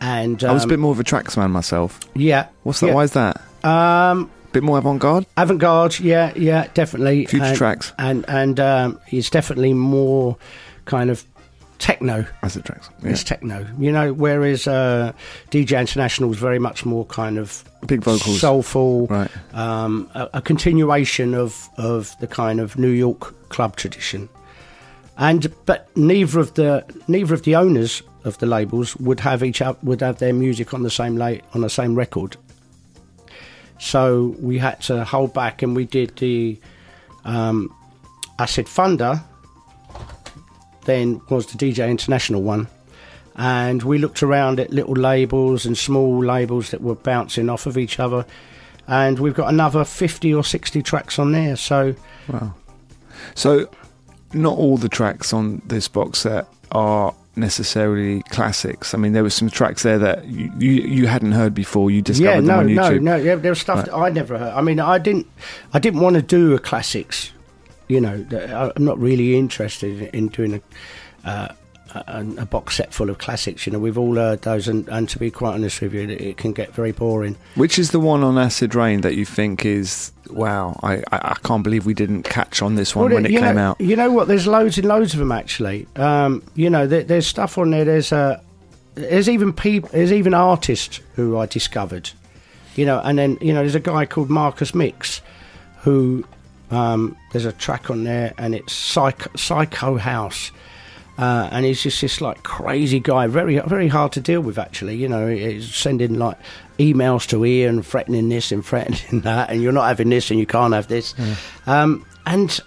and 0.00 0.44
um, 0.44 0.50
I 0.50 0.52
was 0.52 0.64
a 0.64 0.68
bit 0.68 0.78
more 0.78 0.92
of 0.92 1.00
a 1.00 1.04
Trax 1.04 1.36
man 1.36 1.50
myself. 1.50 2.00
yeah. 2.14 2.46
What's 2.64 2.80
that? 2.80 2.88
yeah. 2.88 2.94
Why 2.94 3.02
is 3.04 3.12
that? 3.12 3.40
Um, 3.64 4.30
bit 4.52 4.62
more 4.62 4.78
avant-garde? 4.78 5.26
avant-garde, 5.36 6.00
yeah, 6.00 6.32
yeah, 6.34 6.66
definitely. 6.74 7.26
Future 7.26 7.44
and, 7.44 7.56
Trax. 7.58 7.92
and 7.98 8.24
and 8.28 8.58
um, 8.60 9.00
it's 9.08 9.30
definitely 9.30 9.72
more 9.74 10.36
kind 10.86 11.10
of 11.10 11.24
techno. 11.80 12.24
Acid 12.42 12.64
tracks. 12.64 12.88
Yeah. 13.02 13.10
It's 13.10 13.24
techno, 13.24 13.66
you 13.78 13.90
know. 13.90 14.12
Whereas 14.12 14.68
uh, 14.68 15.12
DJ 15.50 15.80
International 15.80 16.30
is 16.30 16.38
very 16.38 16.58
much 16.60 16.84
more 16.86 17.04
kind 17.06 17.36
of 17.38 17.64
Big 17.86 18.02
vocals. 18.04 18.38
soulful, 18.40 19.06
Right. 19.08 19.30
um, 19.54 20.08
a, 20.14 20.28
a 20.34 20.42
continuation 20.42 21.34
of, 21.34 21.68
of 21.76 22.14
the 22.20 22.26
kind 22.28 22.60
of 22.60 22.78
New 22.78 22.90
York 22.90 23.48
club 23.48 23.74
tradition. 23.76 24.28
And 25.18 25.52
but 25.66 25.88
neither 25.96 26.38
of 26.40 26.54
the 26.54 26.84
neither 27.08 27.34
of 27.34 27.42
the 27.42 27.56
owners 27.56 28.02
of 28.24 28.38
the 28.38 28.46
labels 28.46 28.96
would 28.96 29.20
have 29.20 29.42
each 29.42 29.60
up 29.60 29.82
would 29.82 30.00
have 30.00 30.18
their 30.18 30.32
music 30.32 30.72
on 30.72 30.82
the 30.82 30.90
same 30.90 31.16
late 31.16 31.42
on 31.52 31.60
the 31.62 31.68
same 31.70 31.94
record. 31.94 32.36
So 33.78 34.34
we 34.40 34.58
had 34.58 34.80
to 34.82 35.04
hold 35.04 35.32
back, 35.34 35.62
and 35.62 35.74
we 35.74 35.84
did 35.86 36.16
the 36.16 36.58
um, 37.24 37.74
Acid 38.38 38.68
Thunder. 38.68 39.22
Then 40.84 41.20
was 41.28 41.46
the 41.46 41.58
DJ 41.58 41.88
International 41.90 42.42
one, 42.42 42.66
and 43.36 43.82
we 43.82 43.98
looked 43.98 44.22
around 44.22 44.58
at 44.60 44.70
little 44.70 44.94
labels 44.94 45.66
and 45.66 45.76
small 45.76 46.24
labels 46.24 46.70
that 46.70 46.80
were 46.80 46.94
bouncing 46.94 47.48
off 47.50 47.66
of 47.66 47.76
each 47.76 48.00
other, 48.00 48.24
and 48.88 49.18
we've 49.18 49.34
got 49.34 49.48
another 49.52 49.84
fifty 49.84 50.32
or 50.32 50.42
sixty 50.44 50.82
tracks 50.82 51.18
on 51.18 51.32
there. 51.32 51.56
So 51.56 51.94
Wow. 52.28 52.54
So, 53.34 53.68
not 54.32 54.56
all 54.56 54.76
the 54.78 54.88
tracks 54.88 55.32
on 55.32 55.60
this 55.66 55.86
box 55.88 56.20
set 56.20 56.46
are 56.72 57.14
necessarily 57.36 58.22
classics. 58.30 58.94
I 58.94 58.98
mean, 58.98 59.12
there 59.12 59.22
were 59.22 59.30
some 59.30 59.50
tracks 59.50 59.82
there 59.82 59.98
that 59.98 60.24
you 60.26 60.50
you, 60.58 60.70
you 60.82 61.06
hadn't 61.06 61.32
heard 61.32 61.54
before. 61.54 61.90
You 61.90 62.00
discovered 62.02 62.30
yeah, 62.30 62.36
them 62.36 62.46
no, 62.46 62.58
on 62.58 62.74
no, 62.74 62.82
YouTube. 62.82 63.02
no. 63.02 63.16
Yeah, 63.16 63.34
there 63.36 63.50
was 63.50 63.60
stuff 63.60 63.76
Right. 63.78 63.86
that 63.86 63.94
I 63.94 64.08
never 64.10 64.38
heard. 64.38 64.52
I 64.54 64.62
mean, 64.62 64.80
I 64.80 64.98
didn't, 64.98 65.26
I 65.74 65.78
didn't 65.78 66.00
want 66.00 66.16
to 66.16 66.22
do 66.22 66.54
a 66.54 66.58
classics. 66.58 67.32
You 67.90 68.00
know, 68.00 68.72
I'm 68.76 68.84
not 68.84 68.98
really 69.00 69.36
interested 69.36 70.14
in 70.14 70.28
doing 70.28 70.54
a, 71.24 71.28
uh, 71.28 71.48
a, 71.94 72.24
a 72.38 72.46
box 72.46 72.76
set 72.76 72.94
full 72.94 73.10
of 73.10 73.18
classics. 73.18 73.66
You 73.66 73.72
know, 73.72 73.78
we've 73.78 73.98
all 73.98 74.14
heard 74.14 74.42
those, 74.42 74.68
and, 74.68 74.88
and 74.88 75.08
to 75.08 75.18
be 75.18 75.30
quite 75.30 75.54
honest 75.54 75.80
with 75.80 75.94
you, 75.94 76.02
it, 76.02 76.20
it 76.20 76.36
can 76.36 76.52
get 76.52 76.72
very 76.72 76.92
boring. 76.92 77.36
Which 77.56 77.78
is 77.78 77.90
the 77.90 78.00
one 78.00 78.22
on 78.22 78.38
Acid 78.38 78.74
Rain 78.74 79.00
that 79.00 79.16
you 79.16 79.24
think 79.24 79.64
is 79.64 80.12
wow? 80.30 80.78
I, 80.82 80.98
I, 81.10 81.32
I 81.32 81.36
can't 81.42 81.64
believe 81.64 81.86
we 81.86 81.94
didn't 81.94 82.22
catch 82.22 82.62
on 82.62 82.76
this 82.76 82.94
one 82.94 83.06
Well, 83.06 83.14
when 83.14 83.26
it 83.26 83.30
came 83.30 83.56
know, 83.56 83.70
out. 83.70 83.80
You 83.80 83.96
know 83.96 84.12
what? 84.12 84.28
There's 84.28 84.46
loads 84.46 84.78
and 84.78 84.86
loads 84.86 85.12
of 85.12 85.18
them 85.18 85.32
actually. 85.32 85.88
Um, 85.96 86.42
you 86.54 86.70
know, 86.70 86.86
there, 86.86 87.02
there's 87.02 87.26
stuff 87.26 87.58
on 87.58 87.70
there. 87.70 87.84
There's 87.84 88.12
uh, 88.12 88.40
there's 88.94 89.28
even 89.28 89.52
people. 89.52 89.90
There's 89.92 90.12
even 90.12 90.34
artists 90.34 91.00
who 91.16 91.38
I 91.38 91.46
discovered. 91.46 92.10
You 92.76 92.86
know, 92.86 93.00
and 93.00 93.18
then 93.18 93.36
you 93.40 93.52
know, 93.52 93.60
there's 93.60 93.74
a 93.74 93.80
guy 93.80 94.06
called 94.06 94.30
Marcus 94.30 94.72
Mixx, 94.72 95.20
who 95.80 96.24
um, 96.70 97.16
there's 97.32 97.44
a 97.44 97.52
track 97.52 97.90
on 97.90 98.04
there, 98.04 98.34
and 98.38 98.54
it's 98.54 98.72
Psycho, 98.72 99.30
Psycho 99.36 99.96
House. 99.96 100.52
Uh, 101.18 101.50
and 101.52 101.66
he's 101.66 101.82
just 101.82 102.00
this 102.00 102.22
like 102.22 102.42
crazy 102.44 102.98
guy, 102.98 103.26
very 103.26 103.58
very 103.58 103.88
hard 103.88 104.12
to 104.12 104.20
deal 104.20 104.40
with. 104.40 104.58
Actually, 104.58 104.96
you 104.96 105.06
know, 105.08 105.28
he's 105.28 105.74
sending 105.74 106.14
like 106.14 106.38
emails 106.78 107.28
to 107.28 107.44
Ian, 107.44 107.82
threatening 107.82 108.30
this 108.30 108.52
and 108.52 108.64
threatening 108.64 109.20
that, 109.24 109.50
and 109.50 109.62
you're 109.62 109.72
not 109.72 109.88
having 109.88 110.08
this 110.08 110.30
and 110.30 110.40
you 110.40 110.46
can't 110.46 110.72
have 110.72 110.88
this. 110.88 111.14
Um, 111.66 112.06
and 112.24 112.58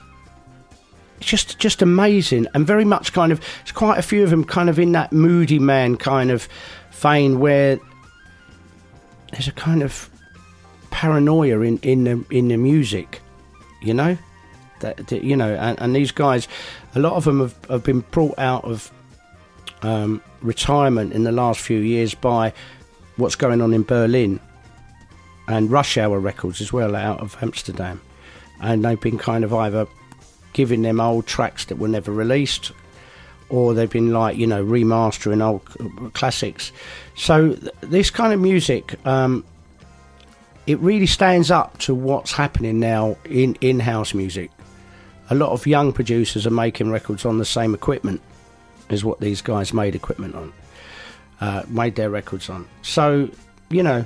it's 1.20 1.30
just 1.30 1.58
just 1.58 1.82
amazing 1.82 2.48
and 2.54 2.68
very 2.68 2.86
much 2.86 3.14
kind 3.14 3.32
of 3.32 3.40
it's 3.62 3.72
quite 3.72 3.98
a 3.98 4.02
few 4.02 4.24
of 4.24 4.30
them 4.30 4.44
kind 4.44 4.70
of 4.70 4.78
in 4.78 4.92
that 4.92 5.12
moody 5.14 5.58
man 5.58 5.96
kind 5.96 6.30
of 6.30 6.50
vein 6.92 7.40
where 7.40 7.80
there's 9.32 9.48
a 9.48 9.54
kind 9.54 9.82
of 9.82 10.10
paranoia 10.92 11.62
in 11.62 11.78
in 11.80 12.04
the 12.04 12.26
in 12.30 12.50
the 12.50 12.58
music 12.58 13.22
you 13.84 13.94
know 13.94 14.18
that, 14.80 14.98
that 15.08 15.24
you 15.24 15.36
know 15.36 15.54
and, 15.56 15.80
and 15.80 15.96
these 15.96 16.12
guys 16.12 16.48
a 16.96 17.00
lot 17.00 17.14
of 17.14 17.26
them 17.26 17.40
have, 17.40 17.66
have 17.66 17.84
been 17.84 18.02
brought 18.12 18.38
out 18.38 18.64
of 18.64 18.92
um, 19.82 20.22
retirement 20.42 21.14
in 21.14 21.24
the 21.24 21.32
last 21.32 21.60
few 21.60 21.80
years 21.80 22.14
by 22.16 22.54
what's 23.18 23.36
going 23.36 23.62
on 23.62 23.74
in 23.74 23.84
Berlin 23.84 24.40
and 25.48 25.70
Rush 25.70 25.98
Hour 25.98 26.20
Records 26.20 26.62
as 26.62 26.72
well 26.72 26.96
out 26.96 27.20
of 27.20 27.38
Amsterdam 27.42 28.02
and 28.62 28.84
they've 28.84 29.00
been 29.00 29.18
kind 29.18 29.44
of 29.44 29.54
either 29.54 29.88
giving 30.54 30.84
them 30.84 31.00
old 31.00 31.28
tracks 31.28 31.66
that 31.66 31.78
were 31.78 31.88
never 31.88 32.12
released, 32.12 32.72
or 33.50 33.74
they've 33.74 33.90
been 33.90 34.12
like 34.12 34.38
you 34.38 34.48
know 34.48 34.64
remastering 34.64 35.44
old 35.44 36.14
classics. 36.14 36.72
So 37.16 37.54
th- 37.54 37.74
this 37.82 38.10
kind 38.10 38.34
of 38.34 38.40
music, 38.40 38.96
um, 39.06 39.44
it 40.66 40.80
really 40.80 41.06
stands 41.06 41.52
up 41.52 41.78
to 41.80 41.94
what's 41.94 42.32
happening 42.32 42.80
now 42.80 43.18
in 43.26 43.56
in 43.62 43.80
house 43.80 44.14
music. 44.14 44.52
A 45.30 45.36
lot 45.36 45.52
of 45.52 45.66
young 45.66 45.94
producers 45.94 46.46
are 46.46 46.52
making 46.52 46.92
records 46.92 47.26
on 47.26 47.38
the 47.38 47.46
same 47.46 47.74
equipment 47.74 48.22
as 48.90 49.04
what 49.04 49.20
these 49.20 49.42
guys 49.42 49.74
made 49.74 49.96
equipment 49.96 50.36
on, 50.36 50.54
uh, 51.42 51.64
made 51.68 51.96
their 51.96 52.10
records 52.10 52.50
on. 52.50 52.68
So 52.82 53.30
you 53.70 53.84
know, 53.84 54.06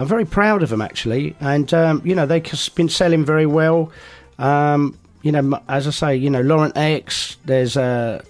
I'm 0.00 0.06
very 0.06 0.24
proud 0.24 0.62
of 0.62 0.68
them 0.68 0.82
actually, 0.82 1.36
and 1.40 1.72
um, 1.72 2.02
you 2.04 2.14
know 2.14 2.26
they've 2.26 2.74
been 2.74 2.88
selling 2.88 3.24
very 3.24 3.46
well. 3.46 3.92
Um, 4.38 4.98
you 5.22 5.32
know, 5.32 5.58
as 5.68 5.86
I 5.86 5.90
say, 5.90 6.16
you 6.16 6.28
know, 6.28 6.42
Laurent 6.42 6.76
X. 6.76 7.38
There's 7.46 7.76
uh, 7.76 8.22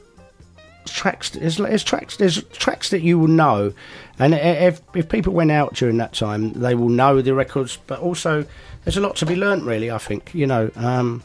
tracks. 0.86 1.30
There's, 1.30 1.56
there's 1.56 1.84
tracks. 1.84 2.16
There's 2.16 2.42
tracks 2.44 2.90
that 2.90 3.02
you 3.02 3.18
will 3.18 3.28
know, 3.28 3.72
and 4.18 4.34
if 4.34 4.80
if 4.94 5.08
people 5.08 5.32
went 5.32 5.50
out 5.50 5.74
during 5.74 5.96
that 5.98 6.12
time, 6.12 6.52
they 6.52 6.74
will 6.74 6.88
know 6.88 7.20
the 7.22 7.34
records. 7.34 7.78
But 7.86 8.00
also, 8.00 8.46
there's 8.84 8.96
a 8.96 9.00
lot 9.00 9.16
to 9.16 9.26
be 9.26 9.36
learnt. 9.36 9.64
Really, 9.64 9.90
I 9.90 9.98
think 9.98 10.34
you 10.34 10.46
know, 10.46 10.70
um, 10.76 11.22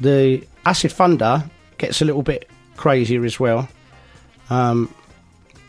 the 0.00 0.46
Acid 0.64 0.92
Thunder 0.92 1.44
gets 1.78 2.00
a 2.02 2.04
little 2.04 2.22
bit 2.22 2.48
crazier 2.76 3.24
as 3.24 3.40
well. 3.40 3.68
Um, 4.50 4.92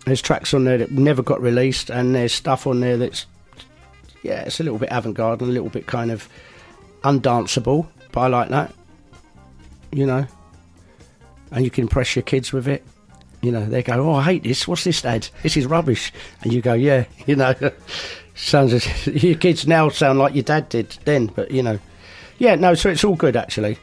there's 0.05 0.21
tracks 0.21 0.53
on 0.53 0.63
there 0.63 0.77
that 0.77 0.91
never 0.91 1.23
got 1.23 1.41
released, 1.41 1.89
and 1.89 2.15
there's 2.15 2.33
stuff 2.33 2.67
on 2.67 2.79
there 2.79 2.97
that's 2.97 3.25
yeah, 4.23 4.41
it's 4.41 4.59
a 4.59 4.63
little 4.63 4.79
bit 4.79 4.89
avant-garde 4.91 5.41
and 5.41 5.49
a 5.49 5.53
little 5.53 5.69
bit 5.69 5.87
kind 5.87 6.11
of 6.11 6.27
undanceable, 7.03 7.87
but 8.11 8.21
I 8.21 8.27
like 8.27 8.49
that. 8.49 8.73
You 9.91 10.05
know, 10.05 10.27
and 11.51 11.63
you 11.63 11.69
can 11.71 11.83
impress 11.83 12.15
your 12.15 12.23
kids 12.23 12.51
with 12.51 12.67
it. 12.67 12.83
You 13.41 13.51
know, 13.51 13.65
they 13.65 13.83
go, 13.83 13.93
"Oh, 14.09 14.13
I 14.13 14.23
hate 14.23 14.43
this. 14.43 14.67
What's 14.67 14.83
this, 14.83 15.01
Dad? 15.01 15.27
This 15.43 15.57
is 15.57 15.65
rubbish." 15.65 16.11
And 16.41 16.51
you 16.51 16.61
go, 16.61 16.73
"Yeah." 16.73 17.05
You 17.27 17.35
know, 17.35 17.53
sounds 18.35 18.73
as, 18.73 19.07
your 19.23 19.35
kids 19.35 19.67
now 19.67 19.89
sound 19.89 20.19
like 20.19 20.33
your 20.33 20.43
dad 20.43 20.69
did 20.69 20.97
then, 21.05 21.27
but 21.27 21.51
you 21.51 21.61
know, 21.61 21.79
yeah, 22.37 22.55
no. 22.55 22.73
So 22.73 22.89
it's 22.89 23.03
all 23.03 23.15
good 23.15 23.35
actually. 23.35 23.77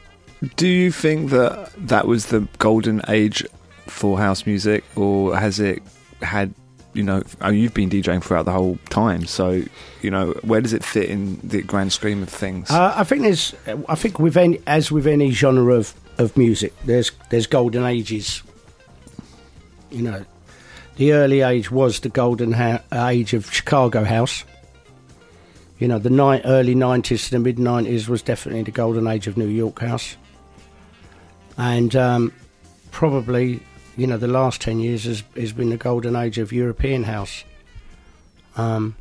Do 0.57 0.67
you 0.67 0.91
think 0.91 1.29
that 1.31 1.71
that 1.77 2.07
was 2.07 2.27
the 2.27 2.47
golden 2.59 3.01
age 3.07 3.45
for 3.87 4.17
house 4.17 4.45
music, 4.45 4.83
or 4.95 5.37
has 5.37 5.59
it 5.59 5.81
had? 6.21 6.53
You 6.93 7.03
know, 7.03 7.23
I 7.41 7.51
mean, 7.51 7.59
you've 7.59 7.73
been 7.73 7.89
DJing 7.89 8.23
throughout 8.23 8.45
the 8.45 8.53
whole 8.53 8.77
time, 8.89 9.25
so 9.25 9.61
you 10.01 10.09
know 10.09 10.31
where 10.43 10.61
does 10.61 10.71
it 10.71 10.83
fit 10.83 11.09
in 11.09 11.39
the 11.43 11.61
grand 11.61 11.91
scheme 11.91 12.23
of 12.23 12.29
things? 12.29 12.71
Uh, 12.71 12.93
I 12.95 13.03
think 13.03 13.21
there's, 13.21 13.53
I 13.89 13.95
think 13.95 14.17
with 14.17 14.37
any, 14.37 14.61
as 14.65 14.93
with 14.93 15.05
any 15.05 15.31
genre 15.31 15.75
of, 15.75 15.93
of 16.17 16.35
music, 16.37 16.73
there's 16.85 17.11
there's 17.29 17.47
golden 17.47 17.83
ages. 17.83 18.41
You 19.89 20.01
know, 20.01 20.25
the 20.95 21.13
early 21.13 21.41
age 21.41 21.71
was 21.71 21.99
the 21.99 22.09
golden 22.09 22.53
ha- 22.53 22.81
age 22.93 23.33
of 23.33 23.51
Chicago 23.51 24.03
house. 24.03 24.43
You 25.79 25.87
know, 25.87 25.99
the 25.99 26.09
ni- 26.09 26.41
early 26.45 26.75
nineties 26.75 27.25
to 27.25 27.31
the 27.31 27.39
mid 27.39 27.59
nineties 27.59 28.07
was 28.07 28.21
definitely 28.21 28.63
the 28.63 28.71
golden 28.71 29.07
age 29.07 29.27
of 29.27 29.37
New 29.37 29.47
York 29.47 29.79
house, 29.79 30.15
and 31.57 31.95
um, 31.95 32.33
probably 32.91 33.59
you 33.97 34.07
know 34.07 34.17
the 34.17 34.27
last 34.27 34.61
ten 34.61 34.79
years 34.79 35.03
has, 35.03 35.23
has 35.35 35.53
been 35.53 35.69
the 35.69 35.77
golden 35.77 36.15
age 36.15 36.37
of 36.37 36.53
European 36.53 37.03
house. 37.03 37.43
Um, 38.57 38.95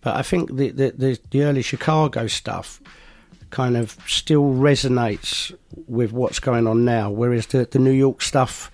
but 0.00 0.16
I 0.16 0.22
think 0.22 0.54
the, 0.54 0.70
the, 0.70 0.90
the, 0.90 1.18
the 1.30 1.42
early 1.42 1.62
Chicago 1.62 2.26
stuff 2.26 2.80
kind 3.54 3.76
of 3.76 3.96
still 4.06 4.42
resonates 4.52 5.54
with 5.86 6.12
what's 6.12 6.40
going 6.40 6.66
on 6.66 6.84
now, 6.84 7.10
whereas 7.10 7.46
the, 7.46 7.64
the 7.70 7.78
New 7.78 7.92
York 7.92 8.20
stuff 8.20 8.70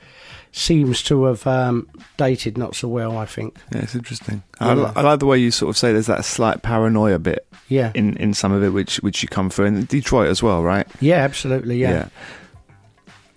seems 0.52 1.02
to 1.04 1.24
have 1.24 1.46
um, 1.46 1.88
dated 2.16 2.56
not 2.58 2.74
so 2.74 2.88
well, 2.88 3.16
I 3.18 3.26
think. 3.26 3.56
yeah, 3.72 3.82
it's 3.82 3.94
interesting. 3.94 4.42
I, 4.58 4.74
Yeah. 4.74 4.92
I 4.96 5.02
like 5.02 5.20
the 5.20 5.26
way 5.26 5.38
you 5.38 5.50
sort 5.50 5.68
of 5.70 5.76
say 5.76 5.92
there's 5.92 6.06
that 6.06 6.24
slight 6.24 6.62
paranoia 6.62 7.18
bit 7.18 7.46
Yeah. 7.68 7.92
in, 7.94 8.16
in 8.16 8.34
some 8.34 8.50
of 8.52 8.62
it, 8.64 8.70
which 8.70 8.96
which 9.02 9.22
you 9.22 9.28
come 9.28 9.50
through, 9.50 9.66
and 9.66 9.86
Detroit 9.86 10.28
as 10.28 10.42
well, 10.42 10.62
right? 10.64 10.88
Yeah, 11.00 11.18
absolutely. 11.18 11.76
Yeah. 11.78 12.08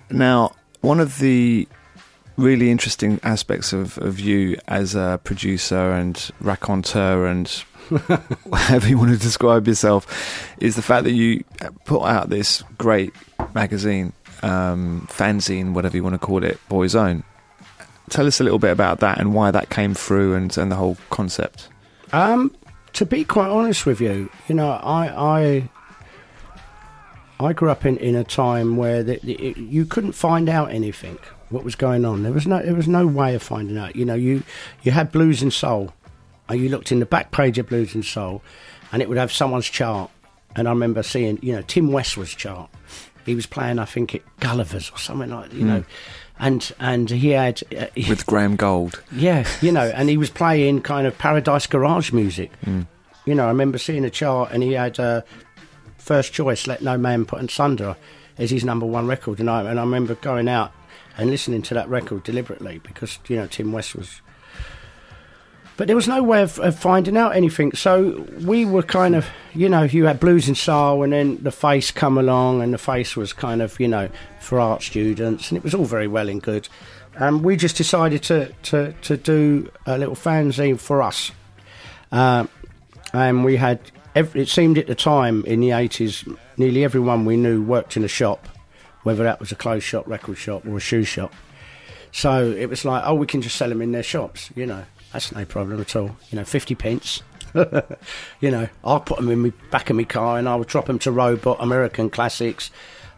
Now, 0.09 0.53
one 0.81 0.99
of 0.99 1.19
the 1.19 1.67
really 2.37 2.71
interesting 2.71 3.19
aspects 3.23 3.73
of, 3.73 3.97
of 3.99 4.19
you 4.19 4.57
as 4.67 4.95
a 4.95 5.19
producer 5.23 5.91
and 5.91 6.31
raconteur 6.41 7.27
and 7.27 7.63
whatever 8.43 8.87
you 8.87 8.97
want 8.97 9.11
to 9.11 9.17
describe 9.17 9.67
yourself 9.67 10.55
is 10.59 10.75
the 10.75 10.81
fact 10.81 11.03
that 11.03 11.13
you 11.13 11.43
put 11.85 12.03
out 12.03 12.29
this 12.29 12.63
great 12.77 13.13
magazine, 13.53 14.13
um, 14.41 15.07
fanzine, 15.11 15.73
whatever 15.73 15.95
you 15.97 16.03
want 16.03 16.13
to 16.13 16.19
call 16.19 16.43
it, 16.43 16.59
Boy's 16.69 16.95
Own. 16.95 17.23
Tell 18.09 18.27
us 18.27 18.39
a 18.39 18.43
little 18.43 18.59
bit 18.59 18.71
about 18.71 18.99
that 18.99 19.19
and 19.19 19.33
why 19.33 19.51
that 19.51 19.69
came 19.69 19.93
through 19.93 20.35
and, 20.35 20.55
and 20.57 20.71
the 20.71 20.75
whole 20.75 20.97
concept. 21.09 21.69
Um, 22.11 22.55
to 22.93 23.05
be 23.05 23.23
quite 23.23 23.49
honest 23.49 23.85
with 23.85 23.99
you, 23.99 24.29
you 24.47 24.55
know, 24.55 24.71
I 24.71 25.07
I 25.15 25.69
I 27.39 27.53
grew 27.53 27.69
up 27.69 27.85
in, 27.85 27.97
in 27.97 28.15
a 28.15 28.23
time 28.23 28.77
where 28.77 29.03
the, 29.03 29.19
the, 29.23 29.33
it, 29.33 29.57
you 29.57 29.85
couldn't 29.85 30.13
find 30.13 30.47
out 30.47 30.71
anything 30.71 31.17
what 31.49 31.63
was 31.63 31.75
going 31.75 32.05
on. 32.05 32.23
There 32.23 32.31
was 32.31 32.45
no 32.47 32.61
there 32.61 32.75
was 32.75 32.87
no 32.87 33.07
way 33.07 33.35
of 33.35 33.43
finding 33.43 33.77
out. 33.77 33.95
You 33.95 34.05
know, 34.05 34.15
you 34.15 34.43
you 34.83 34.91
had 34.91 35.11
blues 35.11 35.41
and 35.41 35.51
soul, 35.51 35.93
and 36.49 36.59
you 36.59 36.69
looked 36.69 36.91
in 36.91 36.99
the 36.99 37.05
back 37.05 37.31
page 37.31 37.57
of 37.57 37.67
blues 37.67 37.95
and 37.95 38.03
soul, 38.05 38.41
and 38.91 39.01
it 39.01 39.09
would 39.09 39.17
have 39.17 39.31
someone's 39.31 39.67
chart. 39.69 40.09
And 40.55 40.67
I 40.67 40.71
remember 40.71 41.01
seeing, 41.03 41.39
you 41.41 41.53
know, 41.53 41.61
Tim 41.63 41.91
Westwood's 41.91 42.35
chart. 42.35 42.69
He 43.25 43.33
was 43.35 43.45
playing, 43.45 43.79
I 43.79 43.85
think, 43.85 44.13
at 44.13 44.21
Gulliver's 44.39 44.91
or 44.91 44.97
something 44.97 45.29
like, 45.29 45.53
you 45.53 45.63
know, 45.65 45.83
and 46.39 46.71
and 46.79 47.09
he 47.09 47.29
had 47.29 47.61
uh, 47.77 47.87
With 48.09 48.25
Graham 48.25 48.55
Gold. 48.57 49.01
yeah, 49.11 49.47
you 49.61 49.71
know, 49.71 49.85
and 49.95 50.09
he 50.09 50.17
was 50.17 50.29
playing 50.29 50.81
kind 50.81 51.07
of 51.07 51.17
Paradise 51.17 51.65
Garage 51.67 52.11
music. 52.11 52.51
You 53.25 53.35
know, 53.35 53.45
I 53.45 53.47
remember 53.47 53.77
seeing 53.77 54.03
a 54.03 54.09
chart, 54.09 54.51
and 54.51 54.61
he 54.61 54.73
had 54.73 54.99
uh, 54.99 55.21
first 55.97 56.33
choice, 56.33 56.67
"Let 56.67 56.81
No 56.81 56.97
Man 56.97 57.23
Put 57.25 57.41
Asunder," 57.41 57.95
as 58.37 58.51
his 58.51 58.65
number 58.65 58.85
one 58.85 59.07
record, 59.07 59.39
and 59.39 59.49
I 59.49 59.61
and 59.61 59.79
I 59.79 59.83
remember 59.83 60.15
going 60.15 60.49
out 60.49 60.73
and 61.17 61.29
listening 61.29 61.61
to 61.63 61.73
that 61.75 61.87
record 61.87 62.23
deliberately 62.23 62.79
because 62.79 63.19
you 63.27 63.37
know 63.37 63.47
Tim 63.47 63.71
West 63.71 63.95
was. 63.95 64.21
But 65.75 65.87
there 65.87 65.95
was 65.95 66.07
no 66.07 66.21
way 66.21 66.43
of, 66.43 66.59
of 66.59 66.77
finding 66.77 67.17
out 67.17 67.35
anything, 67.35 67.73
so 67.73 68.27
we 68.41 68.63
were 68.63 68.83
kind 68.83 69.15
of, 69.15 69.27
you 69.55 69.67
know, 69.67 69.83
you 69.83 70.05
had 70.05 70.19
blues 70.19 70.47
and 70.47 70.55
soul, 70.55 71.03
and 71.03 71.11
then 71.11 71.41
the 71.41 71.51
face 71.51 71.89
come 71.89 72.17
along, 72.17 72.61
and 72.61 72.73
the 72.73 72.77
face 72.77 73.15
was 73.15 73.33
kind 73.33 73.61
of, 73.61 73.79
you 73.79 73.87
know, 73.87 74.09
for 74.39 74.59
art 74.59 74.83
students, 74.83 75.49
and 75.49 75.57
it 75.57 75.63
was 75.63 75.73
all 75.73 75.85
very 75.85 76.07
well 76.07 76.29
and 76.29 76.43
good. 76.43 76.69
And 77.15 77.43
we 77.43 77.57
just 77.57 77.75
decided 77.75 78.21
to, 78.23 78.53
to, 78.63 78.93
to 79.01 79.17
do 79.17 79.71
a 79.85 79.97
little 79.97 80.15
fanzine 80.15 80.79
for 80.79 81.01
us. 81.01 81.31
Uh, 82.11 82.45
and 83.13 83.43
we 83.43 83.55
had, 83.55 83.79
ev 84.15 84.35
it 84.35 84.49
seemed 84.49 84.77
at 84.77 84.87
the 84.87 84.95
time 84.95 85.43
in 85.45 85.59
the 85.59 85.69
80s, 85.69 86.37
nearly 86.57 86.83
everyone 86.83 87.25
we 87.25 87.35
knew 87.35 87.63
worked 87.63 87.97
in 87.97 88.03
a 88.03 88.07
shop 88.07 88.47
whether 89.03 89.23
that 89.23 89.39
was 89.39 89.51
a 89.51 89.55
clothes 89.55 89.83
shop, 89.83 90.07
record 90.07 90.37
shop, 90.37 90.65
or 90.65 90.77
a 90.77 90.79
shoe 90.79 91.03
shop. 91.03 91.33
So 92.11 92.51
it 92.51 92.67
was 92.67 92.85
like, 92.85 93.03
oh, 93.05 93.13
we 93.15 93.27
can 93.27 93.41
just 93.41 93.55
sell 93.55 93.69
them 93.69 93.81
in 93.81 93.91
their 93.91 94.03
shops. 94.03 94.49
You 94.55 94.65
know, 94.65 94.85
that's 95.13 95.31
no 95.31 95.45
problem 95.45 95.79
at 95.79 95.95
all. 95.95 96.17
You 96.29 96.39
know, 96.39 96.43
fifty 96.43 96.75
pence. 96.75 97.21
you 98.41 98.49
know, 98.49 98.67
I'll 98.83 98.99
put 98.99 99.17
them 99.17 99.29
in 99.29 99.39
my 99.39 99.53
back 99.69 99.89
of 99.91 99.95
my 99.95 100.03
car 100.03 100.39
and 100.39 100.49
I'll 100.49 100.63
drop 100.63 100.87
them 100.87 100.97
to 100.99 101.11
Robot, 101.11 101.57
American 101.59 102.09
Classics. 102.09 102.71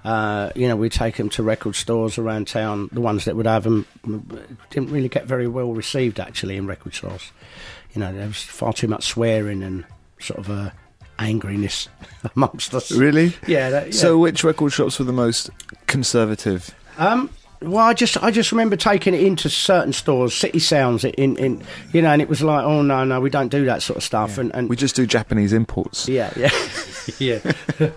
Uh, 0.03 0.51
you 0.55 0.67
know, 0.67 0.75
we 0.75 0.89
take 0.89 1.15
them 1.15 1.29
to 1.29 1.41
record 1.41 1.75
stores 1.75 2.17
around 2.17 2.47
town. 2.47 2.89
The 2.91 3.01
ones 3.01 3.25
that 3.25 3.35
would 3.35 3.47
have 3.47 3.63
them 3.63 3.87
didn't 4.69 4.91
really 4.91 5.09
get 5.09 5.25
very 5.25 5.47
well 5.47 5.73
received 5.73 6.19
actually 6.19 6.57
in 6.57 6.67
record 6.67 6.93
stores. 6.93 7.31
You 7.93 8.01
know, 8.01 8.13
there 8.13 8.27
was 8.27 8.37
far 8.37 8.73
too 8.73 8.87
much 8.87 9.05
swearing 9.05 9.63
and 9.63 9.85
sort 10.19 10.39
of 10.39 10.49
a 10.49 10.73
angriness 11.17 11.87
amongst 12.35 12.75
us. 12.75 12.91
Really? 12.91 13.33
Yeah. 13.47 13.69
That, 13.69 13.87
yeah. 13.87 13.93
So, 13.93 14.17
which 14.19 14.43
record 14.43 14.73
shops 14.73 14.99
were 14.99 15.05
the 15.05 15.13
most 15.13 15.49
conservative? 15.87 16.75
Um, 16.97 17.29
well, 17.65 17.85
I 17.85 17.93
just 17.93 18.21
I 18.23 18.31
just 18.31 18.51
remember 18.51 18.75
taking 18.75 19.13
it 19.13 19.21
into 19.21 19.49
certain 19.49 19.93
stores, 19.93 20.33
City 20.33 20.59
Sounds, 20.59 21.03
in, 21.03 21.37
in 21.37 21.63
you 21.93 22.01
know, 22.01 22.09
and 22.09 22.21
it 22.21 22.29
was 22.29 22.41
like, 22.41 22.63
oh 22.63 22.81
no, 22.81 23.03
no, 23.03 23.19
we 23.19 23.29
don't 23.29 23.49
do 23.49 23.65
that 23.65 23.81
sort 23.81 23.97
of 23.97 24.03
stuff, 24.03 24.37
and, 24.37 24.53
and 24.55 24.69
We 24.69 24.75
just 24.75 24.95
do 24.95 25.05
Japanese 25.05 25.53
imports. 25.53 26.07
yeah, 26.07 26.31
yeah, 26.35 26.49
yeah, 27.19 27.39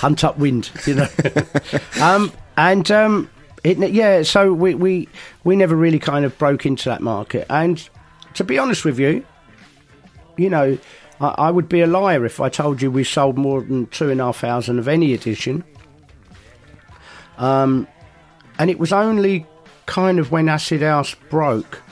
hunt 0.00 0.24
up 0.24 0.38
wind, 0.38 0.70
you 0.86 0.94
know, 0.94 1.08
um, 2.00 2.32
and 2.56 2.90
um, 2.90 3.30
it, 3.64 3.78
yeah, 3.90 4.22
so 4.22 4.52
we 4.52 4.74
we 4.74 5.08
we 5.44 5.56
never 5.56 5.76
really 5.76 5.98
kind 5.98 6.24
of 6.24 6.36
broke 6.38 6.66
into 6.66 6.88
that 6.88 7.00
market, 7.00 7.46
and 7.50 7.88
to 8.34 8.44
be 8.44 8.58
honest 8.58 8.84
with 8.84 8.98
you, 8.98 9.24
you 10.36 10.50
know, 10.50 10.78
I, 11.20 11.28
I 11.38 11.50
would 11.50 11.68
be 11.68 11.80
a 11.80 11.86
liar 11.86 12.24
if 12.24 12.40
I 12.40 12.48
told 12.48 12.82
you 12.82 12.90
we 12.90 13.04
sold 13.04 13.36
more 13.38 13.62
than 13.62 13.86
two 13.88 14.10
and 14.10 14.20
a 14.20 14.24
half 14.24 14.38
thousand 14.38 14.78
of 14.78 14.88
any 14.88 15.14
edition. 15.14 15.64
Um, 17.38 17.86
and 18.60 18.68
it 18.68 18.78
was 18.78 18.92
only 18.92 19.46
kind 19.86 20.18
of 20.18 20.30
when 20.30 20.46
Acid 20.46 20.82
House 20.82 21.14
broke 21.30 21.82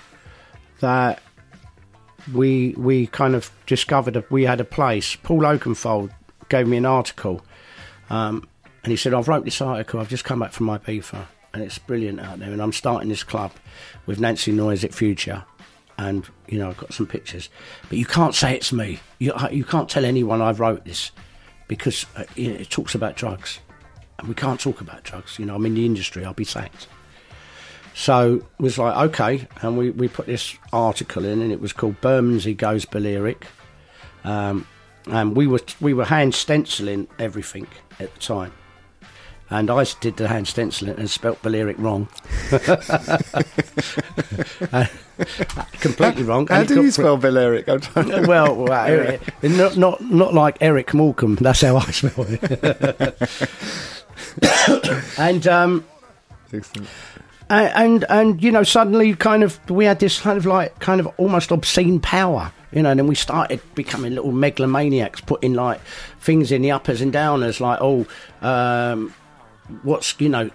that 0.80 1.22
we 2.34 2.74
we 2.76 3.06
kind 3.06 3.34
of 3.34 3.50
discovered 3.64 4.12
that 4.12 4.30
we 4.30 4.44
had 4.44 4.60
a 4.60 4.66
place. 4.66 5.16
Paul 5.16 5.40
Oakenfold 5.40 6.10
gave 6.50 6.68
me 6.68 6.76
an 6.76 6.84
article, 6.84 7.42
um, 8.10 8.46
and 8.84 8.90
he 8.90 8.98
said, 8.98 9.14
"I've 9.14 9.28
wrote 9.28 9.46
this 9.46 9.62
article. 9.62 9.98
I've 9.98 10.10
just 10.10 10.24
come 10.24 10.40
back 10.40 10.52
from 10.52 10.66
my 10.66 10.76
FIFA, 10.76 11.24
and 11.54 11.62
it's 11.62 11.78
brilliant 11.78 12.20
out 12.20 12.38
there. 12.38 12.52
And 12.52 12.60
I'm 12.60 12.72
starting 12.72 13.08
this 13.08 13.24
club 13.24 13.52
with 14.04 14.20
Nancy 14.20 14.52
Noise 14.52 14.84
at 14.84 14.92
Future." 14.92 15.44
And 15.96 16.28
you 16.48 16.58
know, 16.58 16.68
I've 16.68 16.76
got 16.76 16.92
some 16.92 17.06
pictures, 17.06 17.48
but 17.88 17.96
you 17.96 18.04
can't 18.04 18.34
say 18.34 18.54
it's 18.54 18.74
me. 18.74 19.00
You 19.18 19.32
you 19.50 19.64
can't 19.64 19.88
tell 19.88 20.04
anyone 20.04 20.42
I 20.42 20.52
wrote 20.52 20.84
this 20.84 21.12
because 21.66 22.04
uh, 22.14 22.24
it 22.36 22.68
talks 22.68 22.94
about 22.94 23.16
drugs 23.16 23.60
and 24.18 24.28
we 24.28 24.34
can't 24.34 24.60
talk 24.60 24.80
about 24.80 25.04
drugs. 25.04 25.38
You 25.38 25.46
know, 25.46 25.54
I'm 25.54 25.66
in 25.66 25.74
the 25.74 25.86
industry, 25.86 26.24
I'll 26.24 26.34
be 26.34 26.44
sacked. 26.44 26.88
So 27.94 28.34
it 28.36 28.62
was 28.62 28.78
like, 28.78 28.96
okay, 29.10 29.48
and 29.62 29.76
we, 29.76 29.90
we 29.90 30.08
put 30.08 30.26
this 30.26 30.56
article 30.72 31.24
in, 31.24 31.42
and 31.42 31.50
it 31.50 31.60
was 31.60 31.72
called 31.72 32.00
Bermondsey 32.00 32.54
Goes 32.54 32.84
Balearic. 32.84 33.46
Um, 34.24 34.66
and 35.06 35.36
we 35.36 35.46
were 35.46 35.60
we 35.80 35.94
were 35.94 36.04
hand 36.04 36.34
stenciling 36.34 37.08
everything 37.18 37.66
at 37.98 38.12
the 38.14 38.20
time. 38.20 38.52
And 39.50 39.70
I 39.70 39.84
did 40.00 40.18
the 40.18 40.28
hand 40.28 40.46
stenciling 40.46 40.98
and 40.98 41.08
spelt 41.08 41.40
Balearic 41.42 41.78
wrong. 41.78 42.06
Uh, 42.52 44.84
completely 45.80 46.22
wrong. 46.22 46.46
How 46.48 46.60
And 46.60 46.68
do 46.68 46.82
you 46.82 46.90
spell 46.90 47.16
Valeric? 47.16 47.66
I'm 47.68 47.80
trying 47.80 48.10
to- 48.10 48.26
well, 48.28 48.54
well, 48.54 49.18
not, 49.42 49.76
not 49.78 50.00
not 50.02 50.34
like 50.34 50.58
Eric 50.60 50.92
Morecambe. 50.92 51.36
That's 51.36 51.62
how 51.62 51.76
I 51.76 51.90
spell 51.90 52.26
it. 52.28 53.18
and 55.18 55.46
um, 55.46 55.84
Excellent. 56.52 56.88
and, 57.50 57.72
and 57.74 58.04
and 58.08 58.42
you 58.42 58.50
know, 58.50 58.62
suddenly, 58.62 59.14
kind 59.14 59.42
of, 59.42 59.58
we 59.70 59.84
had 59.84 59.98
this 60.00 60.20
kind 60.20 60.38
of 60.38 60.46
like 60.46 60.78
kind 60.78 61.00
of 61.00 61.06
almost 61.16 61.50
obscene 61.50 62.00
power. 62.00 62.52
You 62.70 62.82
know, 62.82 62.90
and 62.90 63.00
then 63.00 63.06
we 63.06 63.14
started 63.14 63.62
becoming 63.74 64.14
little 64.14 64.32
megalomaniacs, 64.32 65.24
putting 65.24 65.54
like 65.54 65.80
things 66.20 66.52
in 66.52 66.60
the 66.60 66.70
uppers 66.70 67.00
and 67.00 67.12
downers, 67.12 67.60
like 67.60 67.78
oh, 67.80 68.06
um, 68.42 69.14
what's 69.82 70.14
you 70.20 70.28
know, 70.28 70.50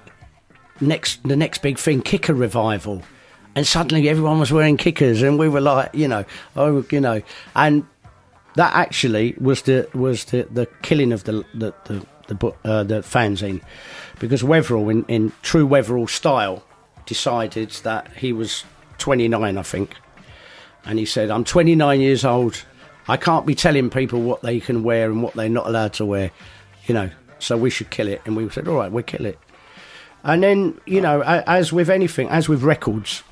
next 0.79 1.23
the 1.23 1.35
next 1.35 1.63
big 1.63 1.79
thing, 1.79 2.01
kicker 2.01 2.35
revival, 2.35 3.01
and 3.55 3.65
suddenly 3.65 4.07
everyone 4.09 4.39
was 4.39 4.51
wearing 4.51 4.77
kickers, 4.77 5.23
and 5.23 5.39
we 5.39 5.49
were 5.49 5.61
like, 5.61 5.89
you 5.95 6.07
know, 6.07 6.23
oh, 6.55 6.85
you 6.91 7.01
know, 7.01 7.23
and 7.55 7.83
that 8.55 8.73
actually 8.75 9.35
was 9.39 9.63
the 9.63 9.89
was 9.93 10.25
the, 10.25 10.47
the 10.51 10.67
killing 10.83 11.11
of 11.11 11.23
the 11.23 11.43
the 11.55 11.73
the 11.85 12.05
the, 12.27 12.35
bu- 12.35 12.53
uh, 12.63 12.83
the 12.83 13.01
fanzine 13.01 13.61
because 14.19 14.41
Weatherall, 14.41 14.91
in, 14.91 15.05
in 15.07 15.31
true 15.41 15.67
Weatherall 15.67 16.09
style, 16.09 16.63
decided 17.05 17.71
that 17.83 18.11
he 18.13 18.31
was 18.31 18.63
29, 18.97 19.57
I 19.57 19.61
think, 19.63 19.95
and 20.85 20.99
he 20.99 21.05
said, 21.05 21.29
"I'm 21.29 21.43
29 21.43 21.99
years 21.99 22.23
old. 22.23 22.63
I 23.07 23.17
can't 23.17 23.45
be 23.45 23.55
telling 23.55 23.89
people 23.89 24.21
what 24.21 24.41
they 24.41 24.59
can 24.59 24.83
wear 24.83 25.09
and 25.11 25.21
what 25.21 25.33
they're 25.33 25.49
not 25.49 25.67
allowed 25.67 25.93
to 25.93 26.05
wear, 26.05 26.31
you 26.87 26.93
know. 26.93 27.09
So 27.39 27.57
we 27.57 27.69
should 27.69 27.89
kill 27.89 28.07
it." 28.07 28.21
And 28.25 28.35
we 28.35 28.49
said, 28.49 28.67
"All 28.67 28.77
right, 28.77 28.91
we'll 28.91 29.03
kill 29.03 29.25
it." 29.25 29.39
And 30.23 30.41
then, 30.41 30.79
you 30.85 31.01
know, 31.01 31.21
as 31.21 31.73
with 31.73 31.89
anything, 31.89 32.29
as 32.29 32.47
with 32.47 32.63
records, 32.63 33.23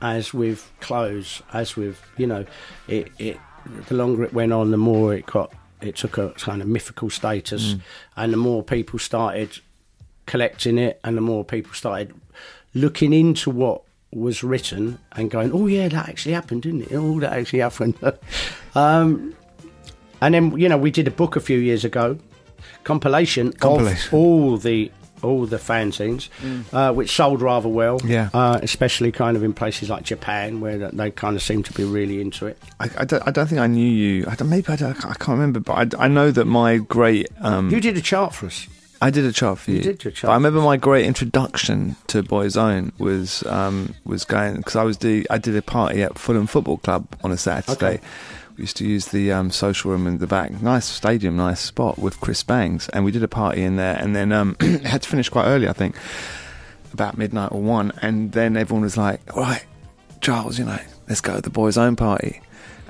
as 0.00 0.32
with 0.32 0.70
clothes, 0.80 1.42
as 1.52 1.76
with 1.76 2.00
you 2.16 2.26
know, 2.26 2.46
it, 2.86 3.12
it 3.18 3.38
the 3.88 3.94
longer 3.94 4.24
it 4.24 4.32
went 4.32 4.52
on, 4.52 4.70
the 4.70 4.78
more 4.78 5.14
it 5.14 5.26
got 5.26 5.52
it 5.80 5.96
took 5.96 6.18
a 6.18 6.30
kind 6.30 6.60
of 6.62 6.68
mythical 6.68 7.10
status, 7.10 7.76
and 8.16 8.32
the 8.32 8.36
more 8.36 8.62
people 8.62 8.98
started 8.98 9.58
collecting 10.26 10.78
it, 10.78 11.00
and 11.04 11.16
the 11.16 11.20
more 11.22 11.44
people 11.44 11.72
started 11.72 12.14
looking 12.74 13.12
into 13.12 13.50
what 13.50 13.82
was 14.12 14.42
written 14.42 14.98
and 15.12 15.30
going, 15.30 15.52
"Oh 15.52 15.66
yeah, 15.66 15.88
that 15.88 16.08
actually 16.08 16.32
happened, 16.32 16.62
didn't 16.62 16.82
it? 16.82 16.92
Oh, 16.92 17.20
that 17.20 17.32
actually 17.32 17.60
happened." 17.60 17.94
um, 18.74 19.34
and 20.20 20.34
then 20.34 20.56
you 20.58 20.68
know, 20.68 20.78
we 20.78 20.90
did 20.90 21.06
a 21.06 21.10
book 21.12 21.36
a 21.36 21.40
few 21.40 21.58
years 21.58 21.84
ago, 21.84 22.18
compilation, 22.84 23.52
Compilation. 23.52 24.08
of 24.08 24.14
all 24.14 24.56
the 24.56 24.90
all 25.22 25.46
the 25.46 25.56
fanzines, 25.56 26.28
uh, 26.72 26.92
which 26.92 27.10
sold 27.10 27.40
rather 27.42 27.68
well. 27.68 28.00
Yeah. 28.04 28.30
uh, 28.34 28.58
especially 28.62 29.12
kind 29.12 29.36
of 29.36 29.42
in 29.42 29.52
places 29.52 29.90
like 29.90 30.02
Japan, 30.04 30.60
where 30.60 30.78
they 30.90 31.10
kind 31.10 31.36
of 31.36 31.42
seem 31.42 31.62
to 31.64 31.72
be 31.72 31.84
really 31.84 32.20
into 32.20 32.46
it. 32.46 32.58
I, 32.80 32.90
I, 32.98 33.04
don't, 33.04 33.26
I 33.26 33.30
don't 33.30 33.46
think 33.46 33.60
I 33.60 33.66
knew 33.66 33.88
you. 33.88 34.24
I 34.28 34.34
don't, 34.34 34.48
maybe 34.48 34.68
I, 34.68 34.76
don't, 34.76 34.96
I 35.04 35.14
can't 35.14 35.28
remember, 35.28 35.60
but 35.60 35.94
I, 35.94 36.04
I 36.04 36.08
know 36.08 36.30
that 36.30 36.44
my 36.46 36.78
great. 36.78 37.28
Um, 37.40 37.70
You 37.70 37.80
did 37.80 37.96
a 37.96 38.00
chart 38.02 38.34
for 38.34 38.46
us. 38.46 38.66
I 39.00 39.10
did 39.10 39.24
a 39.24 39.32
chart 39.32 39.60
for 39.60 39.70
you. 39.70 39.76
You 39.76 39.82
did 39.84 39.98
do 39.98 40.08
a 40.08 40.12
chart 40.12 40.28
But 40.28 40.32
I 40.32 40.34
remember 40.34 40.60
my 40.60 40.76
great 40.76 41.06
introduction 41.06 41.94
to 42.08 42.22
Boys 42.22 42.56
Own 42.56 42.90
was 42.98 43.44
um, 43.46 43.94
was 44.04 44.24
going 44.24 44.56
because 44.56 44.74
I 44.74 44.82
was 44.82 44.96
do 44.96 45.24
I 45.30 45.38
did 45.38 45.54
a 45.54 45.62
party 45.62 46.02
at 46.02 46.18
Fulham 46.18 46.48
Football 46.48 46.78
Club 46.78 47.06
on 47.22 47.30
a 47.30 47.36
Saturday. 47.36 47.72
Okay. 47.72 48.00
Used 48.58 48.76
to 48.78 48.84
use 48.84 49.06
the 49.06 49.30
um, 49.30 49.52
social 49.52 49.92
room 49.92 50.08
in 50.08 50.18
the 50.18 50.26
back, 50.26 50.60
nice 50.60 50.84
stadium, 50.84 51.36
nice 51.36 51.60
spot 51.60 51.96
with 51.96 52.20
Chris 52.20 52.42
Bangs, 52.42 52.88
and 52.88 53.04
we 53.04 53.12
did 53.12 53.22
a 53.22 53.28
party 53.28 53.62
in 53.62 53.76
there. 53.76 53.94
And 53.96 54.16
then 54.16 54.32
um, 54.32 54.56
had 54.84 55.02
to 55.02 55.08
finish 55.08 55.28
quite 55.28 55.44
early, 55.46 55.68
I 55.68 55.72
think, 55.72 55.94
about 56.92 57.16
midnight 57.16 57.52
or 57.52 57.60
one. 57.62 57.92
And 58.02 58.32
then 58.32 58.56
everyone 58.56 58.82
was 58.82 58.96
like, 58.96 59.20
"All 59.36 59.42
right, 59.44 59.64
Charles, 60.20 60.58
you 60.58 60.64
know, 60.64 60.78
let's 61.08 61.20
go 61.20 61.36
to 61.36 61.40
the 61.40 61.50
Boys 61.50 61.78
Own 61.78 61.94
party." 61.94 62.40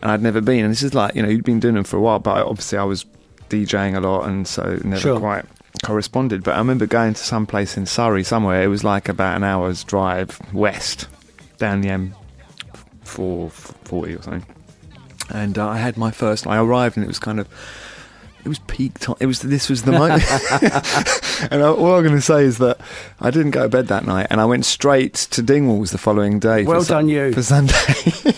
And 0.01 0.11
I'd 0.11 0.23
never 0.23 0.41
been, 0.41 0.65
and 0.65 0.73
this 0.73 0.83
is 0.83 0.95
like 0.95 1.15
you 1.15 1.21
know 1.23 1.29
you'd 1.29 1.45
been 1.45 1.61
doing 1.61 1.75
them 1.75 1.85
for 1.85 1.99
a 1.99 2.01
while, 2.01 2.19
but 2.19 2.47
obviously 2.47 2.79
I 2.79 2.85
was 2.85 3.05
DJing 3.51 3.95
a 3.95 4.01
lot, 4.01 4.27
and 4.27 4.49
so 4.49 4.79
never 4.85 4.99
Sure. 5.01 5.21
quite 5.21 5.45
corresponded. 5.85 6.43
But 6.45 6.55
I 6.55 6.59
remember 6.59 6.87
going 6.87 7.13
to 7.13 7.23
some 7.23 7.45
place 7.47 7.77
in 7.77 7.85
Surrey 7.85 8.25
somewhere. 8.25 8.63
It 8.63 8.69
was 8.69 8.85
like 8.85 9.07
about 9.11 9.37
an 9.37 9.45
hour's 9.45 9.85
drive 9.85 10.41
west 10.55 11.09
down 11.59 11.83
the 11.83 11.89
M440 13.05 14.19
or 14.19 14.23
something. 14.23 14.47
And 15.31 15.59
uh, 15.59 15.69
I 15.69 15.79
had 15.79 15.97
my 15.97 16.11
first. 16.11 16.47
I 16.47 16.59
arrived, 16.59 16.97
and 16.97 17.05
it 17.05 17.09
was 17.09 17.19
kind 17.19 17.39
of. 17.41 17.49
It 18.45 18.49
was 18.49 18.61
peak 18.61 18.99
time. 18.99 19.17
It 19.21 19.27
was. 19.27 19.41
This 19.41 19.69
was 19.69 19.83
the 19.83 19.93
moment. 19.93 20.23
and 21.53 21.63
I, 21.63 21.67
all 21.69 21.97
I'm 21.97 22.03
going 22.05 22.15
to 22.15 22.21
say 22.21 22.45
is 22.45 22.59
that 22.59 22.81
I 23.21 23.31
didn't 23.31 23.51
go 23.51 23.65
to 23.65 23.69
bed 23.69 23.89
that 23.89 24.07
night, 24.07 24.29
and 24.31 24.41
I 24.41 24.45
went 24.47 24.65
straight 24.65 25.15
to 25.15 25.43
Dingwalls 25.43 25.91
the 25.91 25.99
following 25.99 26.39
day. 26.39 26.65
Well 26.65 26.83
Su- 26.83 26.89
done 26.95 27.09
you. 27.09 27.33
for 27.33 27.43
Sunday. 27.43 27.75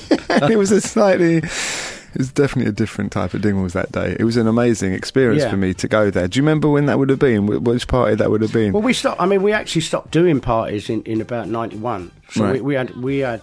It 0.50 0.56
was 0.56 0.70
a 0.70 0.80
slightly. 0.80 1.36
It 1.38 2.18
was 2.18 2.32
definitely 2.32 2.70
a 2.70 2.72
different 2.72 3.12
type 3.12 3.34
of 3.34 3.42
Dingwalls 3.42 3.72
that 3.72 3.92
day. 3.92 4.16
It 4.18 4.24
was 4.24 4.36
an 4.36 4.46
amazing 4.48 4.94
experience 4.94 5.42
Yeah. 5.42 5.50
for 5.50 5.56
me 5.56 5.74
to 5.74 5.86
go 5.88 6.10
there. 6.10 6.26
Do 6.28 6.38
you 6.38 6.42
remember 6.42 6.68
when 6.68 6.86
that 6.86 6.98
would 6.98 7.08
have 7.10 7.18
been? 7.18 7.46
Which 7.46 7.86
party 7.88 8.14
that 8.16 8.30
would 8.30 8.40
have 8.40 8.52
been? 8.52 8.72
Well, 8.72 8.82
we 8.82 8.92
stopped. 8.92 9.20
I 9.20 9.26
mean, 9.26 9.42
we 9.42 9.52
actually 9.52 9.82
stopped 9.82 10.10
doing 10.12 10.40
parties 10.40 10.88
in, 10.88 11.02
in 11.02 11.20
about 11.20 11.48
'91. 11.48 12.10
So 12.30 12.44
Right. 12.44 12.54
we, 12.54 12.60
we 12.60 12.74
had 12.74 12.96
we 12.96 13.18
had 13.18 13.42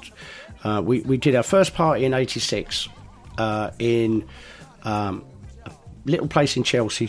uh, 0.63 0.81
we 0.83 1.01
we 1.01 1.17
did 1.17 1.35
our 1.35 1.43
first 1.43 1.75
party 1.75 2.03
in 2.05 2.13
'86 2.13 2.87
uh, 3.37 3.71
in 3.79 4.25
um, 4.83 5.23
a 5.65 5.71
little 6.05 6.27
place 6.27 6.55
in 6.57 6.63
Chelsea, 6.63 7.07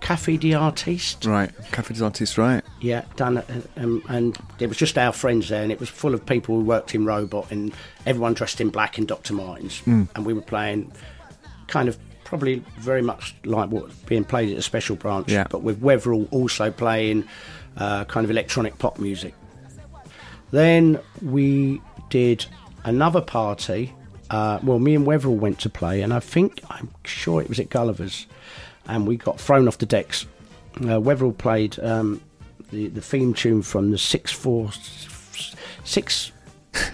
Cafe 0.00 0.36
d'Artiste. 0.36 1.24
right, 1.26 1.50
Cafe 1.72 1.94
des 1.94 2.02
Artistes, 2.02 2.36
right? 2.38 2.62
Yeah, 2.80 3.04
done. 3.16 3.38
it, 3.38 3.46
Um, 3.76 4.02
and 4.08 4.36
it 4.58 4.68
was 4.68 4.76
just 4.76 4.96
our 4.98 5.12
friends 5.12 5.48
there, 5.48 5.62
and 5.62 5.70
it 5.72 5.78
was 5.80 5.88
full 5.88 6.14
of 6.14 6.24
people 6.26 6.56
who 6.56 6.62
worked 6.64 6.94
in 6.94 7.04
Robot, 7.04 7.50
and 7.50 7.72
everyone 8.06 8.34
dressed 8.34 8.60
in 8.60 8.70
black 8.70 8.98
and 8.98 9.06
Dr. 9.06 9.34
Martens. 9.34 9.82
And 9.86 10.24
we 10.26 10.32
were 10.32 10.40
playing 10.42 10.90
kind 11.68 11.88
of 11.88 11.96
probably 12.24 12.62
very 12.78 13.02
much 13.02 13.34
like 13.44 13.70
what 13.70 13.90
being 14.06 14.24
played 14.24 14.50
at 14.52 14.58
a 14.58 14.62
special 14.62 14.96
branch, 14.96 15.30
Yeah. 15.30 15.46
but 15.50 15.62
with 15.62 15.80
Weatherall 15.80 16.28
also 16.32 16.70
playing 16.70 17.24
uh, 17.76 18.04
kind 18.04 18.24
of 18.24 18.30
electronic 18.30 18.78
pop 18.78 18.98
music. 18.98 19.34
Then 20.50 20.98
we 21.22 21.80
did 22.08 22.46
another 22.84 23.20
party. 23.20 23.92
Uh, 24.30 24.60
well, 24.62 24.78
me 24.78 24.94
and 24.94 25.06
Weatherall 25.06 25.36
went 25.36 25.58
to 25.60 25.68
play, 25.68 26.02
and 26.02 26.14
I 26.14 26.20
think 26.20 26.60
I'm 26.70 26.88
sure 27.04 27.42
it 27.42 27.48
was 27.48 27.58
at 27.58 27.68
Gulliver's, 27.68 28.26
and 28.86 29.06
we 29.06 29.16
got 29.16 29.40
thrown 29.40 29.66
off 29.66 29.78
the 29.78 29.86
decks. 29.86 30.26
Uh, 30.86 31.00
played 31.32 31.78
um, 31.80 32.20
the 32.70 32.86
the 32.88 33.00
theme 33.00 33.34
tune 33.34 33.62
from 33.62 33.90
the 33.90 33.98
six 33.98 34.32
four 34.32 34.70
six. 35.84 36.32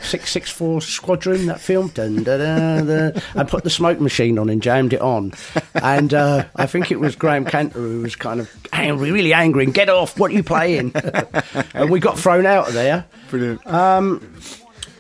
Six 0.01 0.31
six 0.31 0.51
four 0.51 0.81
squadron 0.81 1.47
that 1.47 1.61
film 1.61 1.89
dun. 1.89 2.25
I 3.35 3.45
put 3.45 3.63
the 3.63 3.69
smoke 3.69 4.01
machine 4.01 4.39
on 4.39 4.49
and 4.49 4.63
jammed 4.63 4.95
it 4.95 5.03
on 5.03 5.35
and 5.75 6.15
uh, 6.15 6.47
I 6.57 6.65
think 6.65 6.91
it 6.91 6.99
was 6.99 7.15
Graham 7.15 7.45
Cantor 7.45 7.79
who 7.79 8.01
was 8.01 8.17
kind 8.17 8.41
of 8.41 8.51
angry, 8.73 9.11
really 9.11 9.35
angry 9.35 9.65
and 9.65 9.75
get 9.75 9.91
off 9.91 10.19
what 10.19 10.31
are 10.31 10.35
you 10.35 10.43
playing 10.43 10.93
and 11.75 11.91
we 11.91 12.01
got 12.01 12.19
thrown 12.19 12.47
out 12.47 12.69
of 12.69 12.73
there 12.75 13.05
Brilliant. 13.29 13.67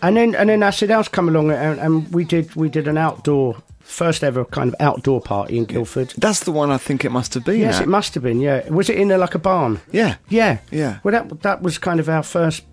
And 0.02 0.16
then 0.16 0.34
and 0.34 0.48
then 0.48 0.62
Acid 0.62 0.90
House 0.90 1.08
come 1.08 1.28
along 1.28 1.50
and, 1.50 1.80
and 1.80 2.12
we 2.12 2.24
did 2.24 2.54
we 2.54 2.68
did 2.68 2.88
an 2.88 2.98
outdoor 2.98 3.56
first 3.80 4.24
ever 4.24 4.44
kind 4.44 4.68
of 4.68 4.74
outdoor 4.80 5.20
party 5.20 5.56
in 5.56 5.64
Guildford. 5.64 6.12
That's 6.18 6.40
the 6.40 6.52
one 6.52 6.70
I 6.70 6.78
think 6.78 7.04
it 7.04 7.10
must 7.10 7.34
have 7.34 7.44
been. 7.44 7.60
Yes, 7.60 7.76
at. 7.76 7.84
it 7.84 7.88
must 7.88 8.14
have 8.14 8.22
been. 8.22 8.40
Yeah, 8.40 8.68
was 8.68 8.90
it 8.90 8.98
in 8.98 9.08
there 9.08 9.18
like 9.18 9.34
a 9.34 9.38
barn? 9.38 9.80
Yeah. 9.92 10.16
Yeah, 10.28 10.58
Yeah. 10.70 10.98
Well, 11.04 11.12
that 11.12 11.42
that 11.42 11.62
was 11.62 11.78
kind 11.78 12.00
of 12.00 12.08
our 12.08 12.22
first 12.22 12.64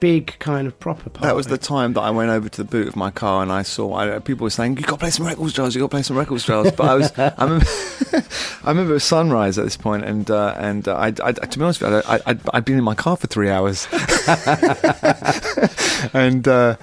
big 0.00 0.38
kind 0.38 0.66
of 0.66 0.78
proper 0.78 1.10
party. 1.10 1.26
That 1.26 1.36
was 1.36 1.46
the 1.46 1.58
time 1.58 1.92
that 1.94 2.00
I 2.00 2.10
went 2.10 2.30
over 2.30 2.48
to 2.48 2.62
the 2.62 2.68
boot 2.68 2.88
of 2.88 2.96
my 2.96 3.10
car 3.10 3.42
and 3.42 3.52
I 3.52 3.62
saw 3.62 3.94
I, 3.94 4.18
people 4.18 4.44
were 4.44 4.50
saying, 4.50 4.76
"You 4.76 4.82
got 4.82 4.92
to 4.92 4.98
play 4.98 5.10
some 5.10 5.26
records, 5.26 5.54
Gilles. 5.54 5.74
You 5.74 5.80
got 5.80 5.86
to 5.86 5.90
play 5.90 6.02
some 6.02 6.16
records, 6.16 6.44
Gilles." 6.44 6.72
But 6.72 6.88
I 6.88 6.94
was, 6.94 7.18
I 7.18 7.32
remember, 7.40 7.66
I 8.64 8.68
remember 8.68 8.92
it 8.92 8.94
was 8.94 9.04
sunrise 9.04 9.58
at 9.58 9.64
this 9.64 9.76
point, 9.76 10.04
and 10.04 10.30
uh, 10.30 10.54
and 10.56 10.88
uh, 10.88 10.96
I, 10.96 11.06
I, 11.06 11.32
to 11.32 11.58
be 11.58 11.64
honest 11.64 11.80
with 11.80 11.92
you, 11.92 12.02
I, 12.06 12.20
I, 12.26 12.38
I'd 12.54 12.64
been 12.64 12.78
in 12.78 12.84
my 12.84 12.94
car 12.94 13.16
for 13.16 13.26
three 13.26 13.50
hours, 13.50 13.88
and 16.12 16.46
uh, 16.46 16.76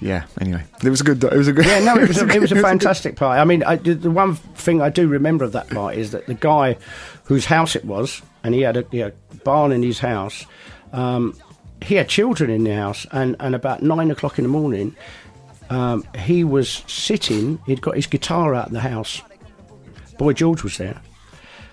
yeah. 0.00 0.24
Anyway, 0.40 0.62
it 0.82 0.90
was 0.90 1.00
a 1.00 1.04
good. 1.04 1.22
It 1.24 1.36
was 1.36 1.48
a 1.48 1.52
good. 1.52 1.66
Yeah, 1.66 1.80
no, 1.80 1.96
it 1.96 2.08
was 2.08 2.20
a, 2.20 2.28
it 2.34 2.40
was 2.40 2.52
a 2.52 2.60
fantastic 2.60 3.16
party. 3.16 3.40
I 3.40 3.44
mean, 3.44 3.62
I, 3.62 3.76
the 3.76 3.94
the 3.94 4.10
one 4.10 4.34
thing 4.34 4.80
I 4.80 4.90
do 4.90 5.08
remember 5.08 5.44
of 5.44 5.52
that 5.52 5.68
party 5.68 6.00
is 6.00 6.10
that 6.10 6.26
the 6.26 6.34
guy 6.34 6.76
whose 7.24 7.46
house 7.46 7.76
it 7.76 7.84
was, 7.84 8.22
and 8.42 8.54
he 8.54 8.62
had 8.62 8.76
a, 8.76 8.84
he 8.90 8.98
had 8.98 9.14
a 9.32 9.36
barn 9.36 9.72
in 9.72 9.82
his 9.82 10.00
house. 10.00 10.44
Um, 10.92 11.38
he 11.82 11.94
had 11.96 12.08
children 12.08 12.50
in 12.50 12.64
the 12.64 12.74
house, 12.74 13.06
and, 13.12 13.36
and 13.40 13.54
about 13.54 13.82
nine 13.82 14.10
o'clock 14.10 14.38
in 14.38 14.44
the 14.44 14.48
morning, 14.48 14.94
um, 15.70 16.04
he 16.18 16.44
was 16.44 16.82
sitting. 16.86 17.58
He'd 17.66 17.80
got 17.82 17.96
his 17.96 18.06
guitar 18.06 18.54
out 18.54 18.66
of 18.66 18.72
the 18.72 18.80
house. 18.80 19.22
Boy 20.18 20.32
George 20.34 20.62
was 20.62 20.76
there, 20.78 21.00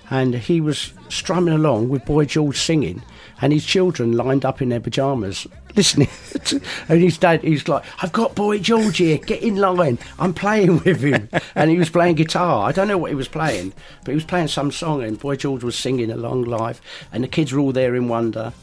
and 0.09 0.33
he 0.35 0.61
was 0.61 0.93
strumming 1.09 1.53
along 1.53 1.89
with 1.89 2.05
Boy 2.05 2.25
George 2.25 2.57
singing, 2.57 3.03
and 3.41 3.51
his 3.53 3.65
children 3.65 4.13
lined 4.13 4.45
up 4.45 4.61
in 4.61 4.69
their 4.69 4.79
pajamas 4.79 5.45
listening. 5.75 6.07
to- 6.45 6.61
and 6.87 7.01
his 7.01 7.17
dad, 7.17 7.41
he's 7.43 7.67
like, 7.67 7.83
"I've 8.01 8.11
got 8.13 8.35
Boy 8.35 8.59
George 8.59 8.97
here. 8.97 9.17
Get 9.17 9.43
in 9.43 9.57
line. 9.57 9.99
I'm 10.17 10.33
playing 10.33 10.79
with 10.83 11.01
him." 11.01 11.29
and 11.55 11.69
he 11.69 11.77
was 11.77 11.89
playing 11.89 12.15
guitar. 12.15 12.67
I 12.67 12.71
don't 12.71 12.87
know 12.87 12.97
what 12.97 13.11
he 13.11 13.15
was 13.15 13.27
playing, 13.27 13.73
but 14.03 14.11
he 14.11 14.15
was 14.15 14.23
playing 14.25 14.47
some 14.47 14.71
song, 14.71 15.03
and 15.03 15.19
Boy 15.19 15.35
George 15.35 15.63
was 15.63 15.75
singing 15.77 16.09
along 16.11 16.43
live, 16.45 16.81
and 17.11 17.23
the 17.23 17.27
kids 17.27 17.51
were 17.53 17.59
all 17.59 17.71
there 17.73 17.95
in 17.95 18.07
wonder. 18.07 18.53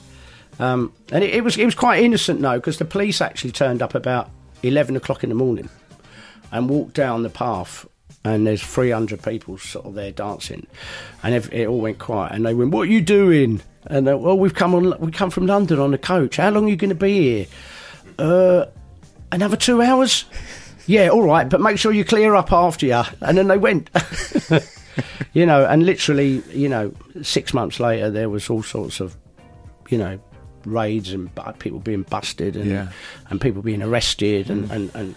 Um, 0.59 0.93
and 1.13 1.23
it, 1.23 1.35
it 1.35 1.45
was 1.45 1.57
it 1.57 1.65
was 1.65 1.75
quite 1.75 2.03
innocent 2.03 2.41
though, 2.41 2.57
because 2.57 2.79
the 2.79 2.85
police 2.85 3.21
actually 3.21 3.53
turned 3.53 3.83
up 3.83 3.95
about 3.95 4.31
eleven 4.63 4.97
o'clock 4.97 5.23
in 5.23 5.29
the 5.29 5.35
morning 5.35 5.69
and 6.53 6.69
walked 6.69 6.95
down 6.95 7.23
the 7.23 7.31
path. 7.31 7.87
And 8.25 8.45
there's 8.45 8.61
300 8.63 9.23
people 9.23 9.57
sort 9.57 9.87
of 9.87 9.95
there 9.95 10.11
dancing, 10.11 10.67
and 11.23 11.33
ev- 11.33 11.53
it 11.53 11.69
all 11.69 11.81
went 11.81 12.01
quiet. 12.01 12.33
And 12.33 12.45
they 12.45 12.55
went, 12.55 12.73
"What 12.73 12.89
are 12.89 12.91
you 12.91 13.01
doing?" 13.01 13.61
And 13.87 14.05
they, 14.05 14.15
well, 14.15 14.37
we've 14.37 14.55
come 14.55 14.75
on, 14.75 14.99
we 14.99 15.13
come 15.13 15.31
from 15.31 15.47
London 15.47 15.79
on 15.79 15.95
a 15.95 15.99
coach. 15.99 16.39
How 16.39 16.51
long 16.51 16.67
are 16.67 16.69
you 16.69 16.75
going 16.75 16.91
to 16.91 16.97
be 16.97 17.21
here? 17.21 17.47
Uh, 18.19 18.67
another 19.31 19.57
two 19.57 19.81
hours. 19.83 20.25
Yeah, 20.89 21.09
all 21.09 21.25
right, 21.25 21.49
but 21.49 21.61
make 21.61 21.79
sure 21.81 21.91
you 21.91 22.05
clear 22.05 22.37
up 22.37 22.53
after 22.53 22.87
you. 22.87 23.03
And 23.21 23.37
then 23.37 23.49
they 23.49 23.59
went. 23.59 23.91
you 25.33 25.45
know, 25.45 25.67
and 25.67 25.85
literally, 25.85 26.43
you 26.53 26.69
know, 26.69 26.95
six 27.23 27.53
months 27.53 27.81
later, 27.81 28.09
there 28.09 28.31
was 28.31 28.49
all 28.49 28.63
sorts 28.63 29.01
of, 29.01 29.17
you 29.89 29.99
know, 29.99 30.21
raids 30.67 31.13
and 31.13 31.31
people 31.59 31.79
being 31.81 32.03
busted 32.03 32.57
and 32.57 32.71
Yeah. 32.71 32.89
and 33.31 33.41
people 33.41 33.63
being 33.63 33.83
arrested 33.83 34.51
and 34.51 34.71
and 34.71 34.91
and. 34.95 35.15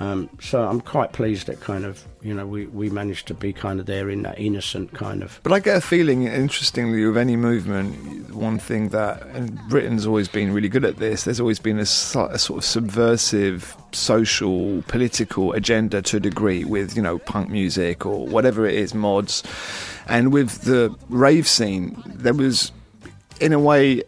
Um, 0.00 0.30
so 0.40 0.62
I'm 0.62 0.80
quite 0.80 1.12
pleased 1.12 1.48
that 1.48 1.58
kind 1.58 1.84
of 1.84 2.04
you 2.22 2.32
know 2.32 2.46
we, 2.46 2.66
we 2.66 2.88
managed 2.88 3.26
to 3.28 3.34
be 3.34 3.52
kind 3.52 3.80
of 3.80 3.86
there 3.86 4.08
in 4.08 4.22
that 4.22 4.38
innocent 4.38 4.92
kind 4.94 5.24
of 5.24 5.40
But 5.42 5.50
I 5.50 5.58
get 5.58 5.76
a 5.76 5.80
feeling, 5.80 6.22
interestingly, 6.22 7.04
with 7.04 7.16
any 7.16 7.34
movement, 7.34 8.32
one 8.32 8.60
thing 8.60 8.90
that 8.90 9.26
and 9.34 9.58
Britain's 9.68 10.06
always 10.06 10.28
been 10.28 10.52
really 10.52 10.68
good 10.68 10.84
at 10.84 10.98
this. 10.98 11.24
There's 11.24 11.40
always 11.40 11.58
been 11.58 11.78
a, 11.78 11.82
a 11.82 12.38
sort 12.38 12.50
of 12.58 12.64
subversive 12.64 13.76
social, 13.90 14.82
political 14.82 15.52
agenda 15.52 16.00
to 16.02 16.18
a 16.18 16.20
degree 16.20 16.64
with 16.64 16.94
you 16.94 17.02
know 17.02 17.18
punk 17.18 17.50
music 17.50 18.06
or 18.06 18.24
whatever 18.24 18.66
it 18.66 18.76
is, 18.76 18.94
mods, 18.94 19.42
and 20.06 20.32
with 20.32 20.60
the 20.62 20.94
rave 21.08 21.48
scene, 21.48 22.00
there 22.06 22.34
was, 22.34 22.70
in 23.40 23.52
a 23.52 23.58
way, 23.58 24.04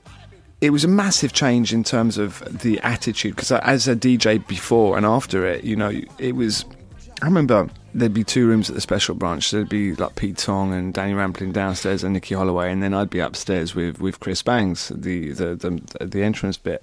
it 0.61 0.71
was 0.71 0.85
a 0.85 0.89
massive 0.89 1.33
change 1.33 1.73
in 1.73 1.85
terms 1.85 2.19
of 2.19 2.41
the 2.63 2.79
attitude 2.81 3.35
because 3.35 3.51
as 3.53 3.89
a 3.89 3.97
DJ 3.97 4.47
before 4.47 4.97
and 4.97 5.07
after 5.07 5.47
it, 5.47 5.65
you 5.65 5.77
know, 5.77 5.93
it 6.19 6.37
was. 6.37 6.65
I 7.23 7.27
remember 7.27 7.69
there'd 7.93 8.15
be 8.15 8.25
two 8.25 8.47
rooms 8.47 8.71
at 8.71 8.75
the 8.75 8.81
special 8.81 9.15
branch. 9.15 9.51
There'd 9.51 9.69
be 9.69 9.95
like 9.95 10.17
Pete 10.17 10.39
Tong 10.39 10.73
and 10.73 10.95
Danny 10.95 11.13
Rampling 11.13 11.53
downstairs 11.53 12.03
and 12.03 12.15
Nicky 12.15 12.35
Holloway, 12.35 12.73
and 12.73 12.83
then 12.83 12.95
I'd 12.95 13.11
be 13.11 13.19
upstairs 13.19 13.75
with, 13.75 14.01
with 14.01 14.21
Chris 14.21 14.43
Bangs, 14.43 14.89
the, 14.95 15.33
the 15.33 15.55
the 15.55 16.07
the 16.07 16.23
entrance 16.23 16.57
bit. 16.57 16.83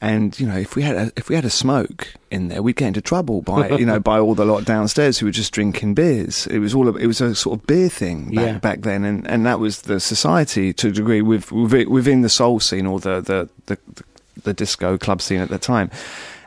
And 0.00 0.38
you 0.38 0.46
know, 0.46 0.56
if 0.56 0.76
we 0.76 0.82
had 0.82 0.94
a, 0.96 1.12
if 1.16 1.28
we 1.28 1.34
had 1.34 1.44
a 1.44 1.50
smoke 1.50 2.14
in 2.30 2.48
there, 2.48 2.62
we'd 2.62 2.76
get 2.76 2.86
into 2.88 3.00
trouble 3.00 3.42
by 3.42 3.70
you 3.70 3.84
know 3.84 3.98
by 3.98 4.18
all 4.20 4.34
the 4.36 4.44
lot 4.44 4.64
downstairs 4.64 5.18
who 5.18 5.26
were 5.26 5.32
just 5.32 5.52
drinking 5.52 5.94
beers. 5.94 6.46
It 6.46 6.60
was 6.60 6.72
all 6.72 6.88
a, 6.88 6.94
it 6.96 7.06
was 7.08 7.20
a 7.20 7.34
sort 7.34 7.58
of 7.58 7.66
beer 7.66 7.88
thing 7.88 8.26
back, 8.26 8.44
Yeah. 8.46 8.58
back 8.58 8.80
then, 8.82 9.04
and, 9.04 9.26
and 9.28 9.44
that 9.44 9.58
was 9.58 9.82
the 9.82 9.98
society 9.98 10.72
to 10.74 10.88
a 10.88 10.92
degree 10.92 11.20
with, 11.20 11.50
with 11.50 11.88
within 11.88 12.22
the 12.22 12.28
soul 12.28 12.60
scene 12.60 12.86
or 12.86 13.00
the 13.00 13.20
the, 13.20 13.48
the 13.66 13.78
the 13.94 14.04
the 14.44 14.54
disco 14.54 14.96
club 14.96 15.20
scene 15.20 15.40
at 15.40 15.48
the 15.48 15.58
time. 15.58 15.90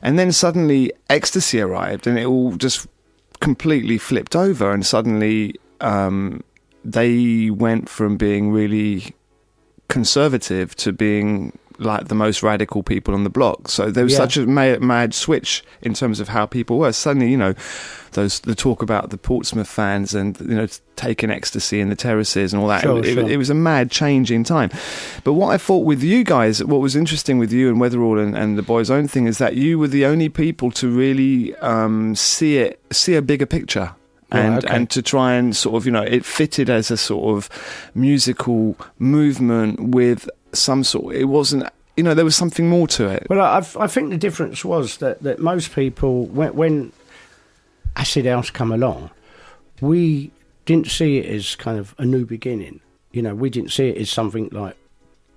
And 0.02 0.18
then 0.18 0.32
suddenly 0.32 0.93
ecstasy 1.10 1.60
arrived, 1.60 2.08
and 2.08 2.18
it 2.18 2.26
all 2.26 2.56
just 2.56 2.88
completely 3.41 3.97
flipped 3.97 4.34
over, 4.36 4.72
and 4.72 4.86
suddenly 4.86 5.56
um, 5.82 6.41
they 6.86 7.49
went 7.49 7.89
from 7.89 8.16
being 8.16 8.52
really 8.54 9.14
conservative 9.89 10.74
to 10.78 10.93
being 10.93 11.58
like 11.82 12.07
the 12.07 12.15
most 12.15 12.43
radical 12.43 12.84
people 12.84 13.13
on 13.13 13.23
the 13.23 13.29
block. 13.29 13.67
So 13.67 13.91
there 13.91 14.03
was 14.03 14.13
Yeah. 14.13 14.19
such 14.19 14.38
a 14.38 14.45
mad, 14.45 14.82
mad 14.82 15.13
switch 15.13 15.63
in 15.82 15.93
terms 15.93 16.19
of 16.19 16.29
how 16.29 16.45
people 16.45 16.77
were. 16.79 16.91
Suddenly, 16.91 17.29
you 17.29 17.38
know, 17.38 17.53
those 18.13 18.39
the 18.41 18.55
talk 18.55 18.82
about 18.82 19.09
the 19.09 19.17
Portsmouth 19.17 19.67
fans 19.67 20.13
and 20.13 20.38
you 20.41 20.55
know 20.55 20.67
taking 20.95 21.32
ecstasy 21.32 21.79
in 21.79 21.89
the 21.89 21.95
terraces 21.95 22.53
and 22.53 22.61
all 22.61 22.67
that. 22.67 22.82
Sure, 22.82 22.99
it, 22.99 23.13
sure. 23.13 23.29
it 23.29 23.38
was 23.38 23.49
a 23.49 23.55
mad 23.55 23.89
change 23.89 24.32
in 24.32 24.43
time. 24.43 24.69
But 25.23 25.34
what 25.34 25.49
I 25.53 25.57
thought 25.57 25.86
with 25.86 26.03
you 26.03 26.23
guys, 26.23 26.63
what 26.63 26.82
was 26.82 26.95
interesting 26.95 27.39
with 27.39 27.51
you 27.51 27.69
and 27.69 27.79
Weatherall 27.79 28.21
and, 28.21 28.38
and 28.38 28.57
the 28.57 28.63
boys' 28.63 28.91
own 28.91 29.07
thing 29.07 29.27
is 29.27 29.38
that 29.39 29.55
you 29.55 29.79
were 29.79 29.88
the 29.88 30.05
only 30.05 30.29
people 30.29 30.71
to 30.71 30.89
really 30.89 31.55
um, 31.57 32.15
see 32.15 32.57
it, 32.57 32.82
see 32.91 33.15
a 33.15 33.21
bigger 33.21 33.45
picture. 33.45 33.95
And 34.34 34.63
okay. 34.63 34.73
and 34.73 34.89
to 34.91 35.01
try 35.01 35.34
and 35.34 35.53
sort 35.53 35.75
of 35.75 35.86
you 35.86 35.91
know 35.91 36.03
it 36.03 36.23
fitted 36.23 36.69
as 36.69 36.89
a 36.89 36.95
sort 36.95 37.36
of 37.36 37.49
musical 37.93 38.77
movement 38.97 39.89
with 39.89 40.29
some 40.54 40.84
sort. 40.84 41.16
It 41.16 41.26
wasn't 41.26 41.68
you 41.97 42.04
know 42.04 42.14
there 42.14 42.26
was 42.26 42.36
something 42.36 42.70
more 42.70 42.88
to 42.88 43.08
it. 43.08 43.28
Well, 43.30 43.41
I, 43.41 43.66
I 43.80 43.88
think 43.88 44.10
the 44.10 44.18
difference 44.18 44.64
was 44.64 44.97
that, 44.97 45.22
that 45.24 45.39
most 45.39 45.74
people, 45.74 46.26
when, 46.28 46.56
when 46.56 46.91
Acid 47.95 48.26
House 48.26 48.49
come 48.49 48.72
along, 48.72 49.12
we 49.82 50.32
didn't 50.66 50.88
see 50.88 51.18
it 51.18 51.26
as 51.26 51.56
kind 51.56 51.78
of 51.78 51.93
a 51.97 52.06
new 52.06 52.26
beginning. 52.26 52.80
You 53.12 53.22
know, 53.22 53.36
we 53.36 53.49
didn't 53.49 53.72
see 53.72 53.89
it 53.89 53.97
as 53.97 54.10
something 54.10 54.49
like 54.52 54.78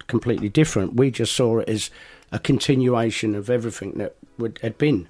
completely 0.07 0.49
different. 0.49 0.95
We 0.95 1.11
just 1.11 1.35
saw 1.35 1.59
it 1.59 1.69
as 1.69 1.91
a 2.31 2.39
continuation 2.39 3.35
of 3.35 3.51
everything 3.51 3.93
that 3.99 4.17
would, 4.39 4.59
had 4.63 4.79
been. 4.79 5.09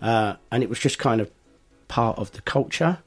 Uh, 0.00 0.36
and 0.50 0.62
it 0.62 0.68
was 0.68 0.78
just 0.78 0.98
kind 0.98 1.20
of 1.20 1.30
part 1.88 2.18
of 2.18 2.32
the 2.32 2.40
culture. 2.42 2.98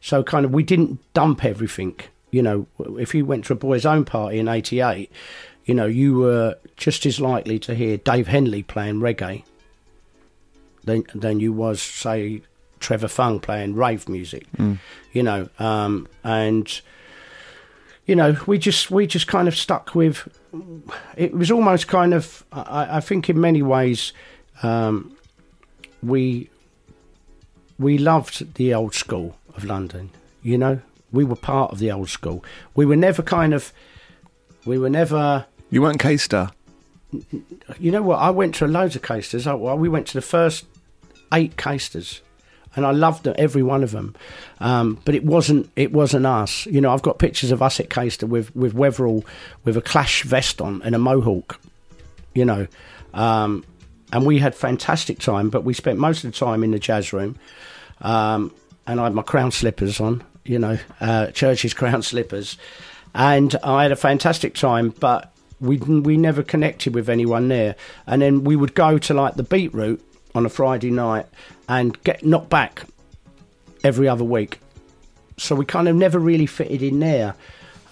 So, 0.00 0.22
kind 0.22 0.44
of, 0.44 0.52
we 0.52 0.62
didn't 0.62 1.00
dump 1.14 1.44
everything. 1.44 1.98
You 2.30 2.42
know, 2.42 2.66
if 2.98 3.14
you 3.14 3.24
went 3.24 3.46
to 3.46 3.54
a 3.54 3.56
boys' 3.56 3.84
own 3.84 4.04
party 4.04 4.38
in 4.38 4.48
'88, 4.48 5.10
you 5.68 5.74
know, 5.74 5.84
you 5.86 6.14
were 6.18 6.56
just 6.78 7.04
as 7.04 7.20
likely 7.20 7.58
to 7.58 7.74
hear 7.74 7.98
Dave 7.98 8.26
Hendley 8.26 8.66
playing 8.66 9.00
reggae 9.00 9.44
than 10.84 11.04
than 11.14 11.40
you 11.40 11.52
was, 11.52 11.80
say, 11.82 12.40
Trevor 12.80 13.08
Fung 13.08 13.38
playing 13.38 13.74
rave 13.74 14.08
music. 14.08 14.46
You 15.12 15.22
know, 15.22 15.50
um, 15.58 16.08
and 16.24 16.80
you 18.06 18.16
know, 18.16 18.38
we 18.46 18.56
just 18.56 18.90
we 18.90 19.06
just 19.06 19.26
kind 19.26 19.46
of 19.46 19.54
stuck 19.54 19.94
with. 19.94 20.26
It 21.16 21.34
was 21.34 21.50
almost 21.50 21.86
kind 21.86 22.14
of, 22.14 22.42
I, 22.50 22.96
I 22.96 23.00
think, 23.00 23.28
in 23.28 23.38
many 23.38 23.62
ways, 23.62 24.14
um, 24.62 25.14
we 26.02 26.48
we 27.78 27.98
loved 27.98 28.54
the 28.54 28.72
old 28.72 28.94
school 28.94 29.36
of 29.54 29.64
London. 29.64 30.10
You 30.42 30.56
know, 30.56 30.80
we 31.12 31.24
were 31.24 31.36
part 31.36 31.72
of 31.72 31.78
the 31.78 31.92
old 31.92 32.08
school. 32.08 32.42
We 32.74 32.86
were 32.86 32.96
never 32.96 33.22
kind 33.22 33.52
of, 33.52 33.70
we 34.64 34.78
were 34.78 34.88
never. 34.88 35.44
You 35.70 35.82
weren't 35.82 36.00
K-Star. 36.00 36.50
You 37.78 37.90
know 37.90 38.02
what? 38.02 38.16
I 38.16 38.30
went 38.30 38.54
to 38.56 38.66
loads 38.66 38.96
of 38.96 39.02
casters. 39.02 39.46
I, 39.46 39.54
we 39.54 39.88
went 39.88 40.06
to 40.08 40.14
the 40.14 40.22
first 40.22 40.66
eight 41.32 41.56
casters, 41.56 42.20
and 42.76 42.84
I 42.84 42.90
loved 42.90 43.26
every 43.26 43.62
one 43.62 43.82
of 43.82 43.92
them. 43.92 44.14
Um, 44.60 45.00
but 45.04 45.14
it 45.14 45.24
wasn't. 45.24 45.70
It 45.74 45.92
wasn't 45.92 46.26
us. 46.26 46.66
You 46.66 46.80
know, 46.80 46.92
I've 46.92 47.02
got 47.02 47.18
pictures 47.18 47.50
of 47.50 47.62
us 47.62 47.80
at 47.80 47.88
Caster 47.88 48.26
with 48.26 48.54
with 48.54 48.74
Weatherall 48.74 49.24
with 49.64 49.76
a 49.76 49.80
Clash 49.80 50.22
vest 50.24 50.60
on 50.60 50.82
and 50.82 50.94
a 50.94 50.98
mohawk. 50.98 51.58
You 52.34 52.44
know, 52.44 52.66
um, 53.14 53.64
and 54.12 54.26
we 54.26 54.38
had 54.38 54.54
fantastic 54.54 55.18
time. 55.18 55.48
But 55.48 55.64
we 55.64 55.72
spent 55.72 55.98
most 55.98 56.24
of 56.24 56.32
the 56.32 56.38
time 56.38 56.62
in 56.62 56.72
the 56.72 56.78
jazz 56.78 57.12
room, 57.14 57.36
um, 58.02 58.52
and 58.86 59.00
I 59.00 59.04
had 59.04 59.14
my 59.14 59.22
crown 59.22 59.50
slippers 59.50 59.98
on. 59.98 60.22
You 60.44 60.58
know, 60.58 60.78
uh, 61.00 61.28
Church's 61.28 61.72
crown 61.80 62.02
slippers, 62.02 62.58
and 63.14 63.56
I 63.62 63.84
had 63.84 63.92
a 63.92 63.96
fantastic 63.96 64.54
time. 64.54 64.90
But 64.90 65.32
we 65.60 65.78
we 65.78 66.16
never 66.16 66.42
connected 66.42 66.94
with 66.94 67.08
anyone 67.08 67.48
there. 67.48 67.76
And 68.06 68.22
then 68.22 68.44
we 68.44 68.56
would 68.56 68.74
go 68.74 68.98
to 68.98 69.14
like 69.14 69.34
the 69.34 69.42
Beat 69.42 69.74
Route 69.74 70.02
on 70.34 70.46
a 70.46 70.48
Friday 70.48 70.90
night 70.90 71.26
and 71.68 72.00
get 72.04 72.24
knocked 72.24 72.48
back 72.48 72.84
every 73.84 74.08
other 74.08 74.24
week. 74.24 74.60
So 75.36 75.54
we 75.54 75.64
kind 75.64 75.88
of 75.88 75.96
never 75.96 76.18
really 76.18 76.46
fitted 76.46 76.82
in 76.82 77.00
there. 77.00 77.34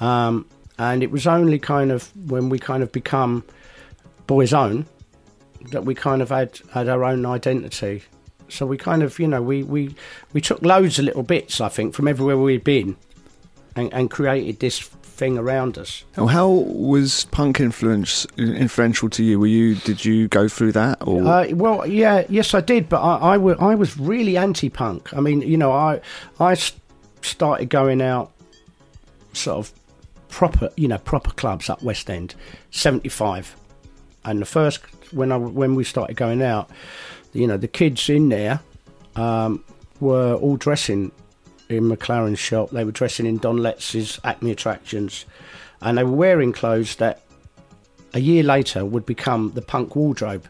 Um, 0.01 0.47
and 0.79 1.03
it 1.03 1.11
was 1.11 1.27
only 1.27 1.59
kind 1.59 1.91
of 1.91 2.11
when 2.29 2.49
we 2.49 2.59
kind 2.59 2.83
of 2.83 2.93
become 2.93 3.45
boys' 4.27 4.53
own 4.53 4.87
that 5.71 5.85
we 5.85 5.95
kind 5.95 6.23
of 6.23 6.29
had, 6.29 6.61
had 6.73 6.89
our 6.89 7.05
own 7.05 7.25
identity. 7.25 8.03
So 8.49 8.67
we 8.67 8.77
kind 8.77 9.03
of, 9.03 9.19
you 9.19 9.27
know, 9.27 9.43
we, 9.43 9.63
we, 9.63 9.95
we 10.33 10.41
took 10.41 10.63
loads 10.63 10.99
of 10.99 11.07
little 11.07 11.23
bits, 11.23 11.61
I 11.61 11.69
think, 11.69 11.95
from 11.95 12.09
everywhere 12.09 12.37
we'd 12.37 12.63
been 12.63 12.97
and, 13.75 13.93
and 13.93 14.11
created 14.11 14.61
this 14.61 14.91
thing 15.17 15.39
around 15.39 15.79
us. 15.79 16.05
How 16.15 16.49
was 16.49 17.25
punk 17.31 17.59
influence 17.59 18.27
influential 18.37 19.09
to 19.11 19.25
you? 19.25 19.41
Were 19.41 19.47
you 19.47 19.75
did 19.77 20.05
you 20.05 20.29
go 20.29 20.47
through 20.49 20.73
that 20.73 20.99
or? 21.07 21.27
Uh, 21.27 21.49
well, 21.55 21.87
yeah, 21.87 22.25
yes, 22.29 22.53
I 22.55 22.61
did, 22.61 22.89
but 22.89 23.01
I, 23.01 23.33
I, 23.33 23.37
w- 23.37 23.57
I 23.59 23.75
was 23.75 23.77
I 23.77 23.79
was 23.87 23.99
really 23.99 24.37
anti-punk. 24.37 25.15
I 25.15 25.21
mean, 25.21 25.43
you 25.43 25.57
know, 25.57 25.73
I 25.73 26.01
I 26.39 26.57
started 27.23 27.69
going 27.71 28.03
out, 28.03 28.33
sort 29.33 29.59
of 29.59 29.73
proper, 30.29 30.71
you 30.77 30.89
know, 30.89 30.99
proper 30.99 31.31
clubs 31.31 31.71
up 31.71 31.83
West 31.83 32.11
End, 32.11 32.35
seventy 32.71 33.09
five, 33.09 33.57
and 34.25 34.41
the 34.41 34.47
first 34.47 34.81
when 35.13 35.33
I 35.33 35.37
when 35.37 35.75
we 35.75 35.85
started 35.85 36.17
going 36.17 36.43
out, 36.43 36.69
you 37.33 37.47
know, 37.47 37.57
the 37.57 37.69
kids 37.69 38.09
in 38.11 38.29
there 38.29 38.61
um, 39.15 39.65
were 40.01 40.35
all 40.35 40.57
dressing 40.57 41.13
in 41.69 41.85
McLaren's 41.85 42.39
shop. 42.39 42.71
They 42.71 42.85
were 42.85 42.93
dressing 42.93 43.27
in 43.27 43.39
Don 43.39 43.59
Letts's 43.59 44.21
Acme 44.25 44.51
attractions, 44.51 45.25
and 45.81 45.99
they 45.99 46.05
were 46.05 46.13
wearing 46.13 46.53
clothes 46.53 46.97
that 46.97 47.23
a 48.15 48.21
year 48.21 48.43
later 48.43 48.85
would 48.85 49.07
become 49.07 49.53
the 49.55 49.63
punk 49.63 49.97
wardrobe. 49.97 50.49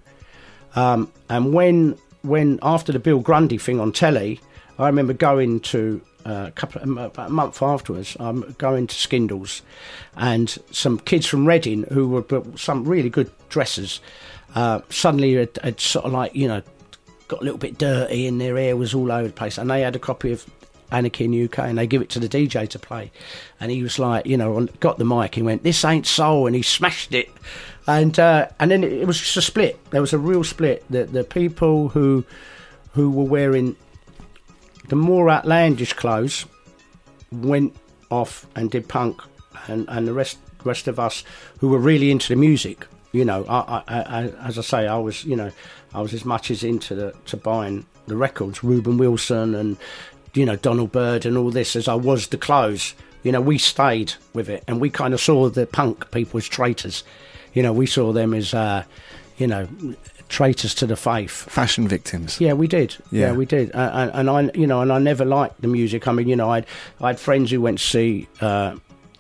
Um, 0.75 1.13
and 1.29 1.53
when 1.53 1.99
when 2.23 2.59
after 2.63 2.93
the 2.93 2.99
Bill 2.99 3.21
Grundy 3.21 3.59
thing 3.59 3.81
on 3.81 3.93
telly, 3.93 4.41
I 4.79 4.87
remember 4.87 5.13
going 5.13 5.61
to 5.61 6.01
uh, 6.27 6.47
a 6.49 6.51
couple 6.51 6.83
about 6.83 7.29
a 7.29 7.33
month 7.33 7.63
afterwards, 7.63 8.17
I'm 8.19 8.43
um, 8.43 8.55
going 8.59 8.89
to 8.89 8.95
Skindles, 8.95 9.63
and 10.17 10.57
some 10.73 10.99
kids 10.99 11.27
from 11.27 11.47
Reading 11.47 11.85
who 11.85 12.09
were 12.09 12.43
some 12.57 12.85
really 12.85 13.11
good 13.11 13.31
dressers. 13.49 14.01
Uh, 14.55 14.81
suddenly 14.89 15.35
had 15.35 15.81
sort 15.81 16.07
of 16.07 16.13
like 16.13 16.35
you 16.35 16.49
know 16.49 16.63
got 17.29 17.41
a 17.41 17.45
little 17.45 17.59
bit 17.59 17.77
dirty 17.79 18.27
and 18.27 18.41
their 18.41 18.57
hair 18.57 18.77
was 18.77 18.95
all 18.95 19.13
over 19.13 19.29
the 19.29 19.33
place, 19.33 19.57
and 19.57 19.71
they 19.71 19.83
had 19.83 19.95
a 19.95 20.01
copy 20.01 20.33
of 20.33 20.45
Anarchy 20.91 21.25
in 21.25 21.45
UK, 21.45 21.59
and 21.61 21.79
they 21.79 21.87
give 21.87 22.03
it 22.03 22.11
to 22.11 22.21
the 22.21 22.29
DJ 22.29 22.69
to 22.69 22.79
play. 22.79 23.11
And 23.61 23.71
he 23.71 23.83
was 23.83 23.99
like, 23.99 24.27
you 24.27 24.37
know, 24.37 24.67
got 24.81 24.99
the 24.99 25.05
mic. 25.05 25.35
He 25.35 25.43
went, 25.43 25.63
"This 25.63 25.85
ain't 25.85 26.07
soul," 26.07 26.47
and 26.47 26.55
he 26.55 26.63
smashed 26.63 27.13
it. 27.13 27.29
And 27.87 28.19
uh, 28.19 28.49
and 28.59 28.71
then 28.71 28.85
it 28.85 29.07
was 29.07 29.19
just 29.19 29.37
a 29.37 29.43
split. 29.43 29.79
There 29.91 30.01
was 30.01 30.13
a 30.13 30.19
real 30.19 30.45
split. 30.45 30.85
The 30.91 31.05
the 31.05 31.25
people 31.25 31.89
who 31.89 32.25
who 32.93 33.11
were 33.11 33.25
wearing 33.25 33.77
the 34.89 34.97
more 34.97 35.29
outlandish 35.31 35.93
clothes 35.93 36.47
went 37.33 37.75
off 38.11 38.47
and 38.55 38.71
did 38.71 38.89
punk, 38.89 39.21
and, 39.67 39.87
and 39.89 40.07
the 40.07 40.13
rest 40.13 40.39
rest 40.65 40.89
of 40.89 40.99
us 40.99 41.25
who 41.59 41.69
were 41.69 41.79
really 41.79 42.11
into 42.11 42.29
the 42.29 42.37
music. 42.37 42.87
You 43.13 43.25
know, 43.25 43.45
I, 43.49 43.83
I, 43.89 44.01
I, 44.01 44.23
as 44.47 44.59
I 44.59 44.63
say, 44.63 44.87
I 44.87 44.99
was 44.99 45.25
you 45.25 45.37
know 45.37 45.51
I 45.95 46.01
was 46.01 46.13
as 46.13 46.25
much 46.25 46.51
as 46.51 46.63
into 46.63 46.95
the 46.95 47.15
to 47.27 47.37
buying 47.37 47.87
the 48.07 48.17
records, 48.17 48.63
Reuben 48.63 48.99
Wilson 48.99 49.55
and 49.55 49.77
you 50.37 50.45
know, 50.45 50.57
Donald 50.57 50.93
Byrd 50.93 51.27
and 51.27 51.37
all 51.37 51.51
this 51.51 51.75
as 51.77 51.89
I 51.89 51.95
was 51.95 52.29
the 52.29 52.39
clothes. 52.39 52.95
You 53.23 53.33
know, 53.33 53.41
we 53.41 53.59
stayed 53.59 54.15
with 54.35 54.49
it 54.49 54.63
and 54.69 54.81
we 54.81 54.91
kind 54.91 55.15
of 55.15 55.21
saw 55.21 55.49
the 55.49 55.67
punk 55.67 56.11
people 56.11 56.39
as 56.39 56.47
traitors. 56.47 57.03
You 57.55 57.63
know, 57.63 57.73
we 57.73 57.87
saw 57.87 58.13
them 58.13 58.35
as, 58.35 58.55
uh, 58.55 58.85
you 59.39 59.47
know, 59.47 59.67
traitors 60.29 60.75
to 60.75 60.87
the 60.87 60.97
faith. 60.97 61.31
Fashion 61.31 61.89
victims. 61.89 62.41
Yeah, 62.41 62.53
we 62.53 62.69
did. 62.69 62.97
Yeah, 63.11 63.29
yeah 63.29 63.33
we 63.33 63.47
did. 63.47 63.75
Uh, 63.75 63.91
and, 63.95 64.29
and, 64.29 64.31
I, 64.31 64.59
you 64.59 64.67
know, 64.67 64.83
and 64.83 64.93
I 64.93 64.99
never 64.99 65.25
liked 65.25 65.61
the 65.61 65.69
music. 65.69 66.07
I 66.07 66.13
mean, 66.13 66.29
you 66.29 66.37
know, 66.37 66.51
I 66.53 66.65
I 67.01 67.09
had 67.09 67.19
friends 67.19 67.51
who 67.51 67.61
went 67.61 67.79
to 67.79 67.85
see 67.85 68.29
uh, 68.41 68.77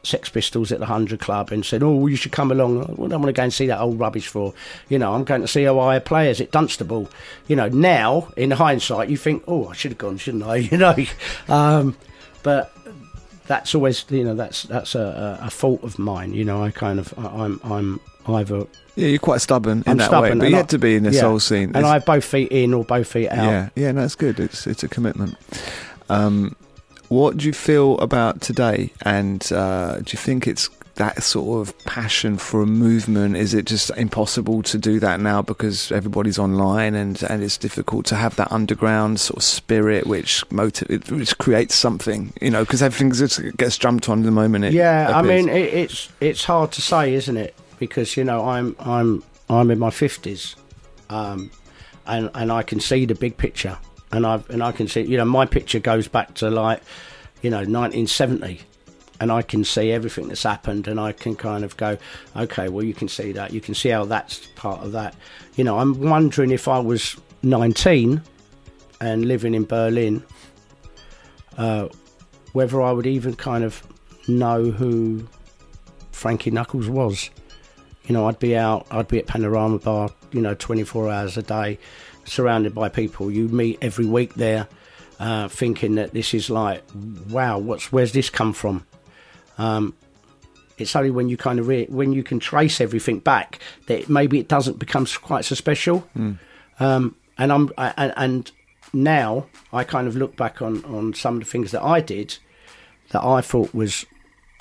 Sex 0.06 0.28
Pistols 0.28 0.70
at 0.70 0.78
the 0.78 0.86
Hundred 0.86 1.18
Club 1.20 1.50
and 1.50 1.64
said, 1.66 1.82
"Oh, 1.82 2.06
you 2.06 2.16
should 2.16 2.32
come 2.32 2.52
along." 2.52 2.82
What 2.96 3.12
I 3.12 3.16
want 3.16 3.26
to 3.26 3.32
go 3.32 3.42
and 3.42 3.52
see 3.52 3.66
that 3.66 3.80
old 3.80 3.98
rubbish 3.98 4.28
for? 4.28 4.54
You 4.88 4.98
know, 4.98 5.14
I'm 5.14 5.24
going 5.24 5.40
to 5.40 5.48
see 5.48 5.66
Ohio 5.66 5.98
players 6.00 6.40
at 6.40 6.52
Dunstable. 6.52 7.10
You 7.48 7.56
know, 7.56 7.68
now 7.68 8.28
in 8.36 8.52
hindsight, 8.52 9.08
you 9.08 9.16
think, 9.16 9.42
"Oh, 9.48 9.68
I 9.68 9.74
should 9.74 9.90
have 9.92 9.98
gone, 9.98 10.16
shouldn't 10.18 10.44
I?" 10.44 10.56
You 10.76 10.78
know, 10.78 10.94
um, 11.48 11.96
but 12.42 12.72
that's 13.46 13.74
always 13.74 14.04
you 14.08 14.24
know 14.24 14.34
that's 14.34 14.64
that's 14.64 14.94
a, 14.94 15.38
a, 15.42 15.50
fault 15.50 15.82
of 15.82 15.98
mine. 15.98 16.32
You 16.34 16.44
know, 16.44 16.62
I 16.62 16.70
kind 16.70 16.98
of 16.98 17.12
I'm 17.18 17.60
I'm 17.64 18.00
either 18.26 18.66
yeah, 18.96 19.08
you're 19.08 19.18
quite 19.18 19.40
stubborn 19.40 19.78
in 19.78 19.92
I'm 19.92 19.96
that 19.98 20.06
stubborn, 20.06 20.38
way, 20.38 20.44
but 20.44 20.48
you 20.50 20.54
I- 20.54 20.58
had 20.58 20.68
to 20.70 20.78
be 20.78 20.96
in 20.96 21.02
this 21.02 21.16
yeah, 21.16 21.22
whole 21.22 21.40
scene. 21.40 21.68
and 21.68 21.76
It's- 21.76 21.84
I 21.84 21.94
have 21.94 22.04
both 22.04 22.24
feet 22.24 22.50
in 22.50 22.74
or 22.74 22.84
both 22.84 23.08
feet 23.08 23.28
out. 23.28 23.44
Yeah, 23.44 23.68
yeah, 23.74 23.92
no, 23.92 24.02
it's 24.04 24.14
good. 24.14 24.40
It's 24.40 24.66
it's 24.66 24.82
a 24.82 24.88
commitment. 24.88 25.36
Um, 26.08 26.56
what 27.08 27.36
do 27.36 27.46
you 27.46 27.52
feel 27.52 27.98
about 27.98 28.40
today? 28.40 28.92
And 29.02 29.50
uh, 29.52 29.98
do 29.98 30.12
you 30.12 30.18
think 30.18 30.46
it's 30.46 30.68
that 30.96 31.22
sort 31.22 31.60
of 31.60 31.78
passion 31.84 32.36
for 32.38 32.62
a 32.62 32.66
movement? 32.66 33.36
Is 33.36 33.54
it 33.54 33.66
just 33.66 33.90
impossible 33.90 34.62
to 34.64 34.78
do 34.78 34.98
that 35.00 35.20
now 35.20 35.42
because 35.42 35.92
everybody's 35.92 36.38
online 36.38 36.94
and, 36.94 37.22
and 37.24 37.42
it's 37.42 37.56
difficult 37.56 38.06
to 38.06 38.16
have 38.16 38.36
that 38.36 38.50
underground 38.50 39.20
sort 39.20 39.38
of 39.38 39.42
spirit 39.44 40.06
which 40.06 40.44
motiv- 40.50 41.10
which 41.10 41.36
creates 41.38 41.74
something? 41.74 42.32
You 42.40 42.50
know, 42.50 42.64
because 42.64 42.82
everything 42.82 43.12
just 43.12 43.40
gets 43.56 43.78
jumped 43.78 44.08
on 44.08 44.22
the 44.22 44.30
moment. 44.30 44.64
It 44.64 44.72
Yeah, 44.72 45.12
I 45.14 45.22
mean 45.22 45.48
it, 45.48 45.72
it's 45.74 46.08
it's 46.20 46.44
hard 46.44 46.72
to 46.72 46.82
say, 46.82 47.14
isn't 47.14 47.36
it? 47.36 47.54
Because 47.78 48.16
you 48.16 48.24
know 48.24 48.48
I'm 48.48 48.74
I'm 48.80 49.22
I'm 49.48 49.70
in 49.70 49.78
my 49.78 49.90
fifties, 49.90 50.56
um, 51.10 51.50
and 52.06 52.30
and 52.34 52.50
I 52.50 52.62
can 52.62 52.80
see 52.80 53.04
the 53.04 53.14
big 53.14 53.36
picture, 53.36 53.78
and 54.12 54.26
I 54.26 54.42
and 54.48 54.62
I 54.62 54.72
can 54.72 54.88
see 54.88 55.02
you 55.02 55.16
know 55.16 55.24
my 55.24 55.46
picture 55.46 55.78
goes 55.78 56.08
back 56.08 56.34
to 56.34 56.50
like 56.50 56.82
you 57.42 57.50
know 57.50 57.58
1970. 57.58 58.60
And 59.18 59.32
I 59.32 59.40
can 59.40 59.64
see 59.64 59.92
everything 59.92 60.28
that's 60.28 60.42
happened, 60.42 60.88
and 60.88 61.00
I 61.00 61.12
can 61.12 61.36
kind 61.36 61.64
of 61.64 61.74
go, 61.78 61.96
okay, 62.36 62.68
well, 62.68 62.84
you 62.84 62.92
can 62.92 63.08
see 63.08 63.32
that. 63.32 63.50
You 63.50 63.62
can 63.62 63.74
see 63.74 63.88
how 63.88 64.04
that's 64.04 64.46
part 64.56 64.84
of 64.84 64.92
that. 64.92 65.14
You 65.54 65.64
know, 65.64 65.78
I'm 65.78 65.98
wondering 66.02 66.50
if 66.50 66.68
I 66.68 66.78
was 66.80 67.16
19 67.42 68.20
and 69.00 69.24
living 69.24 69.54
in 69.54 69.64
Berlin, 69.64 70.22
uh, 71.56 71.88
whether 72.52 72.82
I 72.82 72.92
would 72.92 73.06
even 73.06 73.34
kind 73.34 73.64
of 73.64 73.82
know 74.28 74.70
who 74.70 75.26
Frankie 76.12 76.50
Knuckles 76.50 76.88
was. 76.88 77.30
You 78.06 78.12
know, 78.12 78.26
I'd 78.28 78.38
be 78.38 78.56
out, 78.56 78.86
I'd 78.90 79.08
be 79.08 79.18
at 79.18 79.26
Panorama 79.26 79.78
Bar, 79.78 80.10
you 80.32 80.40
know, 80.40 80.54
24 80.54 81.10
hours 81.10 81.36
a 81.36 81.42
day, 81.42 81.78
surrounded 82.24 82.74
by 82.74 82.88
people 82.88 83.30
you 83.30 83.48
meet 83.48 83.78
every 83.82 84.06
week 84.06 84.34
there, 84.34 84.68
uh, 85.18 85.48
thinking 85.48 85.96
that 85.96 86.12
this 86.12 86.32
is 86.34 86.48
like, 86.50 86.82
wow, 87.30 87.58
what's 87.58 87.90
where's 87.92 88.12
this 88.12 88.30
come 88.30 88.52
from? 88.52 88.86
Um, 89.58 89.94
it's 90.78 90.94
only 90.94 91.10
when 91.10 91.28
you 91.28 91.36
kind 91.36 91.58
of 91.58 91.66
re- 91.68 91.86
when 91.88 92.12
you 92.12 92.22
can 92.22 92.38
trace 92.38 92.80
everything 92.80 93.18
back 93.18 93.58
that 93.86 94.08
maybe 94.08 94.38
it 94.38 94.46
doesn't 94.48 94.78
become 94.78 95.06
quite 95.22 95.44
so 95.44 95.54
special. 95.54 96.06
Um, 96.78 97.14
and 97.38 97.52
I'm 97.52 97.70
I, 97.78 97.94
and- 97.96 98.14
and 98.16 98.52
now 98.92 99.46
I 99.72 99.82
kind 99.84 100.06
of 100.06 100.14
look 100.16 100.36
back 100.36 100.62
on 100.62 100.84
on 100.84 101.12
some 101.14 101.34
of 101.38 101.40
the 101.44 101.50
things 101.50 101.72
that 101.72 101.82
I 101.82 102.00
did 102.00 102.36
that 103.10 103.24
I 103.24 103.40
thought 103.40 103.74
was, 103.74 104.04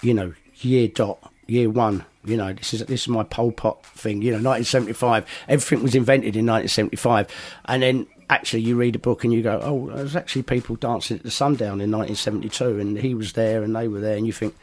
you 0.01 0.13
know, 0.13 0.33
year 0.61 0.87
dot 0.87 1.31
year 1.47 1.69
one. 1.69 2.05
You 2.25 2.37
know, 2.37 2.53
this 2.53 2.73
is 2.73 2.85
this 2.85 3.01
is 3.01 3.07
my 3.07 3.23
Pol 3.23 3.51
Pot 3.51 3.85
thing. 3.85 4.21
You 4.21 4.31
know, 4.31 4.49
1975. 4.49 5.25
Everything 5.47 5.83
was 5.83 5.95
invented 5.95 6.35
in 6.35 6.45
1975, 6.45 7.27
and 7.65 7.83
then 7.83 8.07
actually 8.29 8.61
you 8.61 8.75
read 8.75 8.95
a 8.95 8.99
book 8.99 9.23
and 9.23 9.31
you 9.33 9.41
go, 9.43 9.59
oh, 9.61 9.91
there's 9.95 10.15
actually 10.15 10.43
people 10.43 10.75
dancing 10.75 11.17
at 11.17 11.23
the 11.23 11.31
sundown 11.31 11.81
in 11.81 11.91
1972, 11.91 12.79
and 12.79 12.97
he 12.97 13.13
was 13.13 13.33
there 13.33 13.63
and 13.63 13.75
they 13.75 13.87
were 13.87 13.99
there, 13.99 14.17
and 14.17 14.25
you 14.25 14.33
think, 14.33 14.55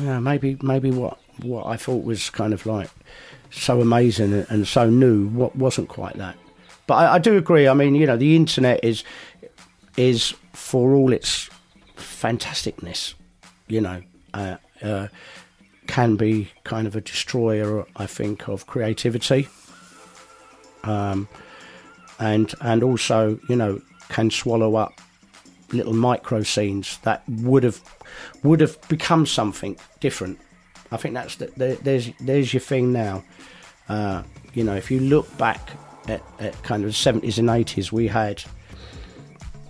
yeah, 0.00 0.18
maybe 0.18 0.56
maybe 0.62 0.90
what 0.90 1.18
what 1.40 1.66
I 1.66 1.76
thought 1.76 2.04
was 2.04 2.30
kind 2.30 2.52
of 2.52 2.66
like 2.66 2.90
so 3.50 3.80
amazing 3.80 4.46
and, 4.48 4.66
so 4.66 4.88
new, 4.88 5.28
what 5.28 5.54
wasn't 5.56 5.88
quite 5.88 6.16
that. 6.16 6.36
But 6.86 6.94
I, 6.94 7.14
I 7.14 7.18
do 7.18 7.36
agree. 7.36 7.68
I 7.68 7.74
mean, 7.74 7.94
you 7.94 8.06
know, 8.06 8.16
the 8.16 8.34
internet 8.34 8.82
is 8.82 9.04
is 9.96 10.34
for 10.52 10.94
all 10.94 11.12
its 11.12 11.50
fantasticness, 11.96 13.14
you 13.68 13.80
know, 13.80 14.02
uh, 14.34 14.56
uh, 14.82 15.08
can 15.86 16.16
be 16.16 16.50
kind 16.64 16.86
of 16.86 16.96
a 16.96 17.00
destroyer, 17.00 17.84
I 17.96 18.06
think, 18.06 18.48
of 18.48 18.66
creativity. 18.66 19.48
Um, 20.84 21.28
and 22.18 22.54
and 22.60 22.82
also, 22.82 23.38
you 23.48 23.56
know, 23.56 23.80
can 24.08 24.30
swallow 24.30 24.76
up 24.76 25.00
little 25.72 25.94
micro 25.94 26.42
scenes 26.42 26.98
that 27.02 27.22
would 27.28 27.62
have 27.64 27.80
would 28.42 28.60
have 28.60 28.76
become 28.88 29.26
something 29.26 29.76
different. 30.00 30.38
I 30.90 30.98
think 30.98 31.14
that's 31.14 31.36
the, 31.36 31.46
the, 31.56 31.78
there's 31.82 32.10
there's 32.20 32.52
your 32.52 32.60
thing 32.60 32.92
now. 32.92 33.24
Uh, 33.88 34.22
you 34.54 34.64
know, 34.64 34.76
if 34.76 34.90
you 34.90 35.00
look 35.00 35.36
back 35.38 35.72
at, 36.08 36.22
at 36.38 36.62
kind 36.62 36.84
of 36.84 36.90
the 36.90 36.94
seventies 36.94 37.38
and 37.38 37.48
eighties, 37.48 37.92
we 37.92 38.08
had 38.08 38.42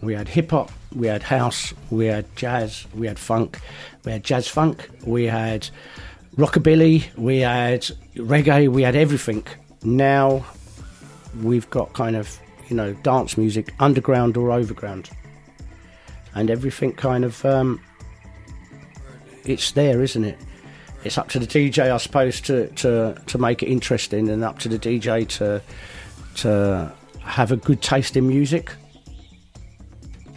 we 0.01 0.15
had 0.15 0.29
hip 0.29 0.51
hop, 0.51 0.71
we 0.95 1.07
had 1.07 1.23
house, 1.23 1.75
we 1.91 2.07
had 2.07 2.25
jazz, 2.37 2.87
we 2.95 3.07
had 3.07 3.19
funk, 3.19 3.61
we 4.05 4.13
had 4.13 4.25
jazz 4.25 4.49
funk, 4.49 4.89
we 5.05 5.25
had 5.25 5.69
rockabilly, 6.37 7.15
we 7.17 7.39
had 7.39 7.83
reggae, 8.17 8.69
we 8.69 8.83
had 8.83 8.97
everything. 8.97 9.47
Now 9.83 10.45
we've 11.43 11.69
got 11.71 11.93
kind 11.93 12.17
of 12.17 12.39
you 12.69 12.77
know 12.77 12.93
dance 13.03 13.37
music, 13.37 13.75
underground 13.81 14.37
or 14.37 14.51
overground, 14.51 15.11
and 16.35 16.51
everything 16.51 16.93
kind 16.93 17.25
of 17.25 17.45
um, 17.45 17.81
it's 19.45 19.73
there, 19.73 20.03
isn't 20.03 20.25
it? 20.25 20.39
It's 21.05 21.19
up 21.19 21.29
to 21.31 21.41
the 21.41 21.47
DJ, 21.47 21.91
I 21.91 21.97
suppose, 21.97 22.41
to, 22.43 22.69
to, 22.69 23.21
to 23.27 23.39
make 23.39 23.63
it 23.63 23.67
interesting, 23.67 24.29
and 24.29 24.45
up 24.45 24.61
to 24.61 24.69
the 24.69 24.79
DJ 24.79 25.27
to 25.29 25.63
to 26.37 26.93
have 27.21 27.53
a 27.53 27.57
good 27.57 27.83
taste 27.83 28.17
in 28.17 28.27
music, 28.27 28.73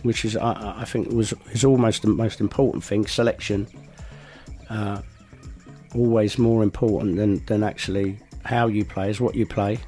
which 0.06 0.24
is 0.26 0.38
I, 0.38 0.82
I 0.82 0.86
think 0.86 1.10
was 1.10 1.34
is 1.52 1.66
almost 1.66 2.02
the 2.04 2.10
most 2.10 2.40
important 2.40 2.84
thing. 2.84 3.08
Selection, 3.08 3.68
uh, 4.70 5.02
always 5.94 6.38
more 6.38 6.64
important 6.64 7.18
than 7.18 7.44
than 7.46 7.64
actually 7.64 8.18
how 8.44 8.68
you 8.68 8.86
play 8.86 9.10
is 9.10 9.20
what 9.20 9.36
you 9.36 9.46
play. 9.46 9.80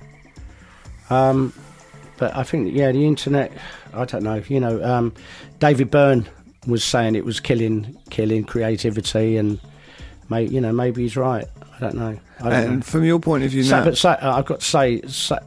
Um, 1.10 1.54
but 2.18 2.36
I 2.36 2.44
think 2.44 2.74
yeah, 2.74 2.92
the 2.92 3.06
internet. 3.06 3.52
I 3.94 4.06
don't 4.06 4.24
know. 4.24 4.42
You 4.48 4.60
know, 4.60 4.84
um, 4.84 5.14
David 5.60 5.92
Byrne 5.92 6.28
was 6.66 6.84
saying 6.84 7.16
it 7.16 7.24
was 7.26 7.40
killing 7.40 7.98
killing 8.10 8.44
creativity 8.44 9.38
and 9.38 9.60
May, 10.30 10.44
you 10.44 10.60
know, 10.60 10.74
maybe 10.74 11.04
he's 11.04 11.16
right. 11.16 11.48
I 11.76 11.80
don't 11.80 11.96
know. 11.96 12.20
I 12.40 12.44
don't 12.44 12.54
And 12.54 12.76
know. 12.78 12.82
from 12.82 13.06
your 13.06 13.20
point 13.20 13.44
of 13.44 13.52
view 13.52 13.64
So, 13.64 13.78
now, 13.80 13.86
but 13.86 13.98
so, 13.98 14.10
uh, 14.10 14.34
I've 14.36 14.46
got 14.46 14.60
to 14.60 14.66
say, 14.66 15.02
so, 15.08 15.38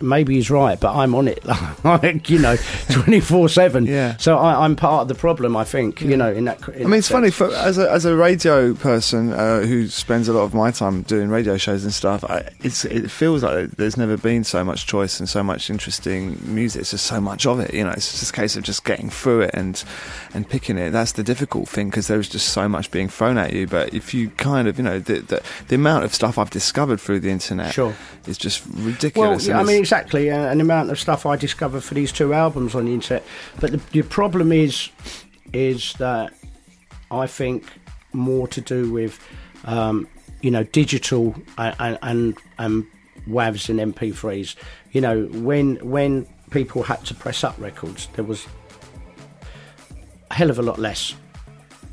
maybe 0.00 0.34
he's 0.34 0.50
right, 0.50 0.78
but 0.78 0.94
I'm 0.94 1.14
on 1.14 1.28
it, 1.28 1.44
like 1.84 2.28
you 2.30 2.38
know, 2.38 2.56
twenty 2.90 3.20
four 3.20 3.48
seven. 3.48 3.86
Yeah. 3.86 4.16
So 4.18 4.36
I, 4.38 4.64
I'm 4.64 4.76
part 4.76 5.02
of 5.02 5.08
the 5.08 5.14
problem. 5.14 5.56
I 5.56 5.64
think 5.64 6.00
you 6.00 6.16
know 6.16 6.32
in 6.32 6.44
that. 6.44 6.66
In 6.68 6.82
I 6.82 6.84
mean, 6.86 6.98
it's 6.98 7.08
that 7.08 7.14
funny 7.14 7.30
for 7.30 7.52
as 7.54 7.78
a 7.78 7.90
as 7.90 8.04
a 8.04 8.14
radio 8.16 8.74
person 8.74 9.32
uh, 9.32 9.60
who 9.60 9.88
spends 9.88 10.28
a 10.28 10.32
lot 10.32 10.42
of 10.42 10.54
my 10.54 10.70
time 10.70 11.02
doing 11.02 11.28
radio 11.28 11.56
shows 11.56 11.84
and 11.84 11.92
stuff. 11.92 12.24
I, 12.24 12.48
it's 12.60 12.84
it 12.84 13.10
feels 13.10 13.42
like 13.42 13.70
there's 13.72 13.96
never 13.96 14.16
been 14.16 14.44
so 14.44 14.64
much 14.64 14.86
choice 14.86 15.18
and 15.20 15.28
so 15.28 15.42
much 15.42 15.70
interesting 15.70 16.38
music. 16.42 16.80
It's 16.82 16.90
just 16.90 17.06
so 17.06 17.20
much 17.20 17.46
of 17.46 17.60
it. 17.60 17.72
You 17.74 17.84
know, 17.84 17.90
it's 17.90 18.18
just 18.18 18.30
a 18.30 18.34
case 18.36 18.56
of 18.56 18.62
just 18.64 18.84
getting 18.84 19.10
through 19.10 19.42
it 19.42 19.50
and 19.54 19.82
and 20.34 20.48
picking 20.48 20.78
it. 20.78 20.90
That's 20.90 21.12
the 21.12 21.22
difficult 21.22 21.68
thing 21.68 21.88
because 21.90 22.06
there's 22.08 22.28
just 22.28 22.48
so 22.50 22.68
much 22.68 22.90
being 22.90 23.08
thrown 23.08 23.38
at 23.38 23.52
you. 23.52 23.66
But 23.66 23.94
if 23.94 24.12
you 24.14 24.30
kind 24.30 24.68
of 24.68 24.78
you 24.78 24.84
know 24.84 24.98
the 24.98 25.20
the, 25.20 25.42
the 25.68 25.74
amount 25.76 26.04
of 26.04 26.14
stuff 26.14 26.38
I've 26.38 26.50
discovered 26.50 27.00
through 27.00 27.20
the 27.20 27.30
internet 27.30 27.72
Sure. 27.72 27.94
is 28.26 28.36
just 28.38 28.66
Well, 28.66 28.86
ridiculous. 28.86 29.46
yeah, 29.46 29.58
I 29.60 29.62
mean, 29.62 29.84
exactly, 29.86 30.32
uh, 30.32 30.50
an 30.50 30.60
amount 30.60 30.90
of 30.90 30.98
stuff 30.98 31.24
I 31.26 31.36
discovered 31.36 31.82
for 31.82 31.94
these 31.94 32.10
two 32.10 32.34
albums 32.34 32.74
on 32.74 32.86
the 32.86 32.92
internet. 32.94 33.24
But 33.60 33.70
the, 33.70 33.76
the 33.92 34.02
problem 34.02 34.50
is, 34.50 34.90
is 35.52 35.92
that 35.94 36.32
I 37.12 37.28
think 37.28 37.64
more 38.12 38.48
to 38.48 38.60
do 38.60 38.90
with, 38.90 39.20
um, 39.64 40.08
you 40.42 40.50
know, 40.50 40.64
digital 40.64 41.36
and 41.56 41.98
and, 42.02 42.36
and 42.58 42.86
WAVs 43.28 43.68
and 43.68 43.94
MP3s. 43.94 44.56
You 44.90 45.02
know, 45.02 45.26
when 45.26 45.76
when 45.88 46.26
people 46.50 46.82
had 46.82 47.04
to 47.04 47.14
press 47.14 47.44
up 47.44 47.54
records, 47.58 48.08
there 48.14 48.24
was 48.24 48.44
a 50.32 50.34
hell 50.34 50.50
of 50.50 50.58
a 50.58 50.62
lot 50.62 50.80
less 50.80 51.14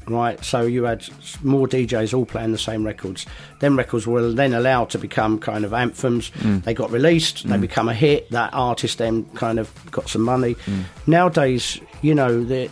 right? 0.07 0.43
So 0.43 0.61
you 0.61 0.83
had 0.83 1.05
more 1.41 1.67
DJs 1.67 2.13
all 2.13 2.25
playing 2.25 2.51
the 2.51 2.57
same 2.57 2.85
records. 2.85 3.25
Then 3.59 3.75
records 3.75 4.07
were 4.07 4.31
then 4.31 4.53
allowed 4.53 4.89
to 4.91 4.99
become 4.99 5.39
kind 5.39 5.65
of 5.65 5.73
anthems. 5.73 6.29
Mm. 6.31 6.63
They 6.63 6.73
got 6.73 6.91
released, 6.91 7.47
they 7.47 7.55
mm. 7.55 7.61
become 7.61 7.89
a 7.89 7.93
hit. 7.93 8.29
That 8.31 8.53
artist 8.53 8.97
then 8.97 9.25
kind 9.35 9.59
of 9.59 9.71
got 9.91 10.09
some 10.09 10.21
money. 10.21 10.55
Mm. 10.55 10.83
Nowadays, 11.07 11.79
you 12.01 12.15
know, 12.15 12.43
the, 12.43 12.69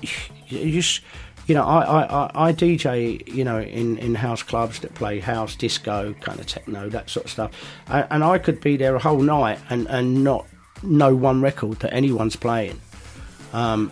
you 0.48 0.72
just. 0.72 1.02
You 1.48 1.56
know, 1.56 1.66
I, 1.66 1.82
I, 1.82 2.04
I, 2.04 2.32
I 2.50 2.54
DJ, 2.54 3.28
you 3.28 3.44
know, 3.44 3.60
in, 3.60 3.98
in 3.98 4.16
house 4.16 4.44
clubs 4.44 4.80
that 4.82 4.94
play 4.94 5.20
house, 5.20 5.56
disco, 5.56 6.14
kind 6.22 6.40
of 6.40 6.46
techno, 6.46 6.88
that 6.90 7.10
sort 7.10 7.26
of 7.26 7.32
stuff. 7.32 7.52
And, 7.88 8.08
and 8.12 8.24
I 8.24 8.38
could 8.38 8.62
be 8.62 8.78
there 8.78 8.96
a 8.96 9.00
whole 9.00 9.22
night 9.22 9.60
and, 9.70 9.88
and 9.88 10.24
not 10.24 10.46
know 10.84 11.16
one 11.16 11.42
record 11.42 11.80
that 11.80 11.94
anyone's 11.94 12.36
playing. 12.36 12.80
Um, 13.54 13.92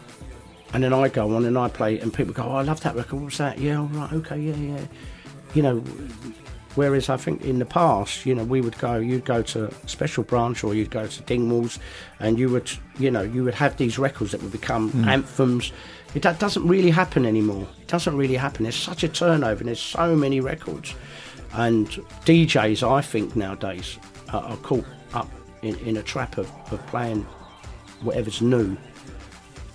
and 0.73 0.83
then 0.83 0.93
I 0.93 1.09
go 1.09 1.35
on 1.35 1.45
and 1.45 1.57
I 1.57 1.69
play, 1.69 1.99
and 1.99 2.13
people 2.13 2.33
go, 2.33 2.43
"Oh, 2.43 2.55
I 2.55 2.61
love 2.61 2.81
that 2.81 2.95
record. 2.95 3.21
What's 3.21 3.37
that? 3.37 3.57
Yeah, 3.57 3.79
all 3.79 3.85
right, 3.87 4.13
okay, 4.13 4.39
yeah, 4.39 4.55
yeah." 4.55 4.85
You 5.55 5.63
know, 5.63 5.83
whereas 6.75 7.09
I 7.09 7.17
think 7.17 7.43
in 7.43 7.59
the 7.59 7.65
past, 7.65 8.25
you 8.25 8.35
know, 8.35 8.43
we 8.43 8.61
would 8.61 8.77
go, 8.77 8.97
you'd 8.97 9.25
go 9.25 9.41
to 9.41 9.73
Special 9.87 10.23
Branch 10.23 10.63
or 10.63 10.75
you'd 10.75 10.91
go 10.91 11.07
to 11.07 11.23
Dingwalls, 11.23 11.79
and 12.19 12.37
you 12.37 12.49
would, 12.49 12.69
you 12.99 13.09
know, 13.09 13.21
you 13.21 13.43
would 13.43 13.55
have 13.55 13.77
these 13.77 13.97
records 13.97 14.31
that 14.31 14.41
would 14.43 14.51
become 14.51 14.91
mm. 14.91 15.07
anthems. 15.07 15.71
It 16.13 16.21
that 16.21 16.39
doesn't 16.39 16.67
really 16.67 16.91
happen 16.91 17.25
anymore. 17.25 17.67
It 17.81 17.87
doesn't 17.87 18.15
really 18.15 18.35
happen. 18.35 18.63
There's 18.63 18.75
such 18.75 19.03
a 19.03 19.09
turnover, 19.09 19.59
and 19.59 19.67
there's 19.67 19.79
so 19.79 20.15
many 20.15 20.39
records, 20.39 20.93
and 21.53 21.87
DJs, 22.25 22.87
I 22.87 23.01
think 23.01 23.35
nowadays, 23.35 23.97
are, 24.31 24.43
are 24.43 24.57
caught 24.57 24.85
up 25.13 25.29
in, 25.63 25.75
in 25.79 25.97
a 25.97 26.03
trap 26.03 26.37
of, 26.37 26.51
of 26.71 26.85
playing 26.87 27.25
whatever's 28.01 28.41
new 28.41 28.77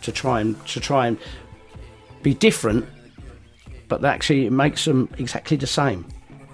to 0.04 0.12
try 0.12 0.40
and 0.40 0.64
to 0.66 0.80
try 0.80 1.06
and 1.06 1.18
be 2.22 2.34
different, 2.34 2.86
but 3.88 4.00
that 4.02 4.14
actually 4.14 4.46
it 4.46 4.52
makes 4.52 4.84
them 4.84 5.08
exactly 5.18 5.56
the 5.56 5.66
same. 5.66 6.06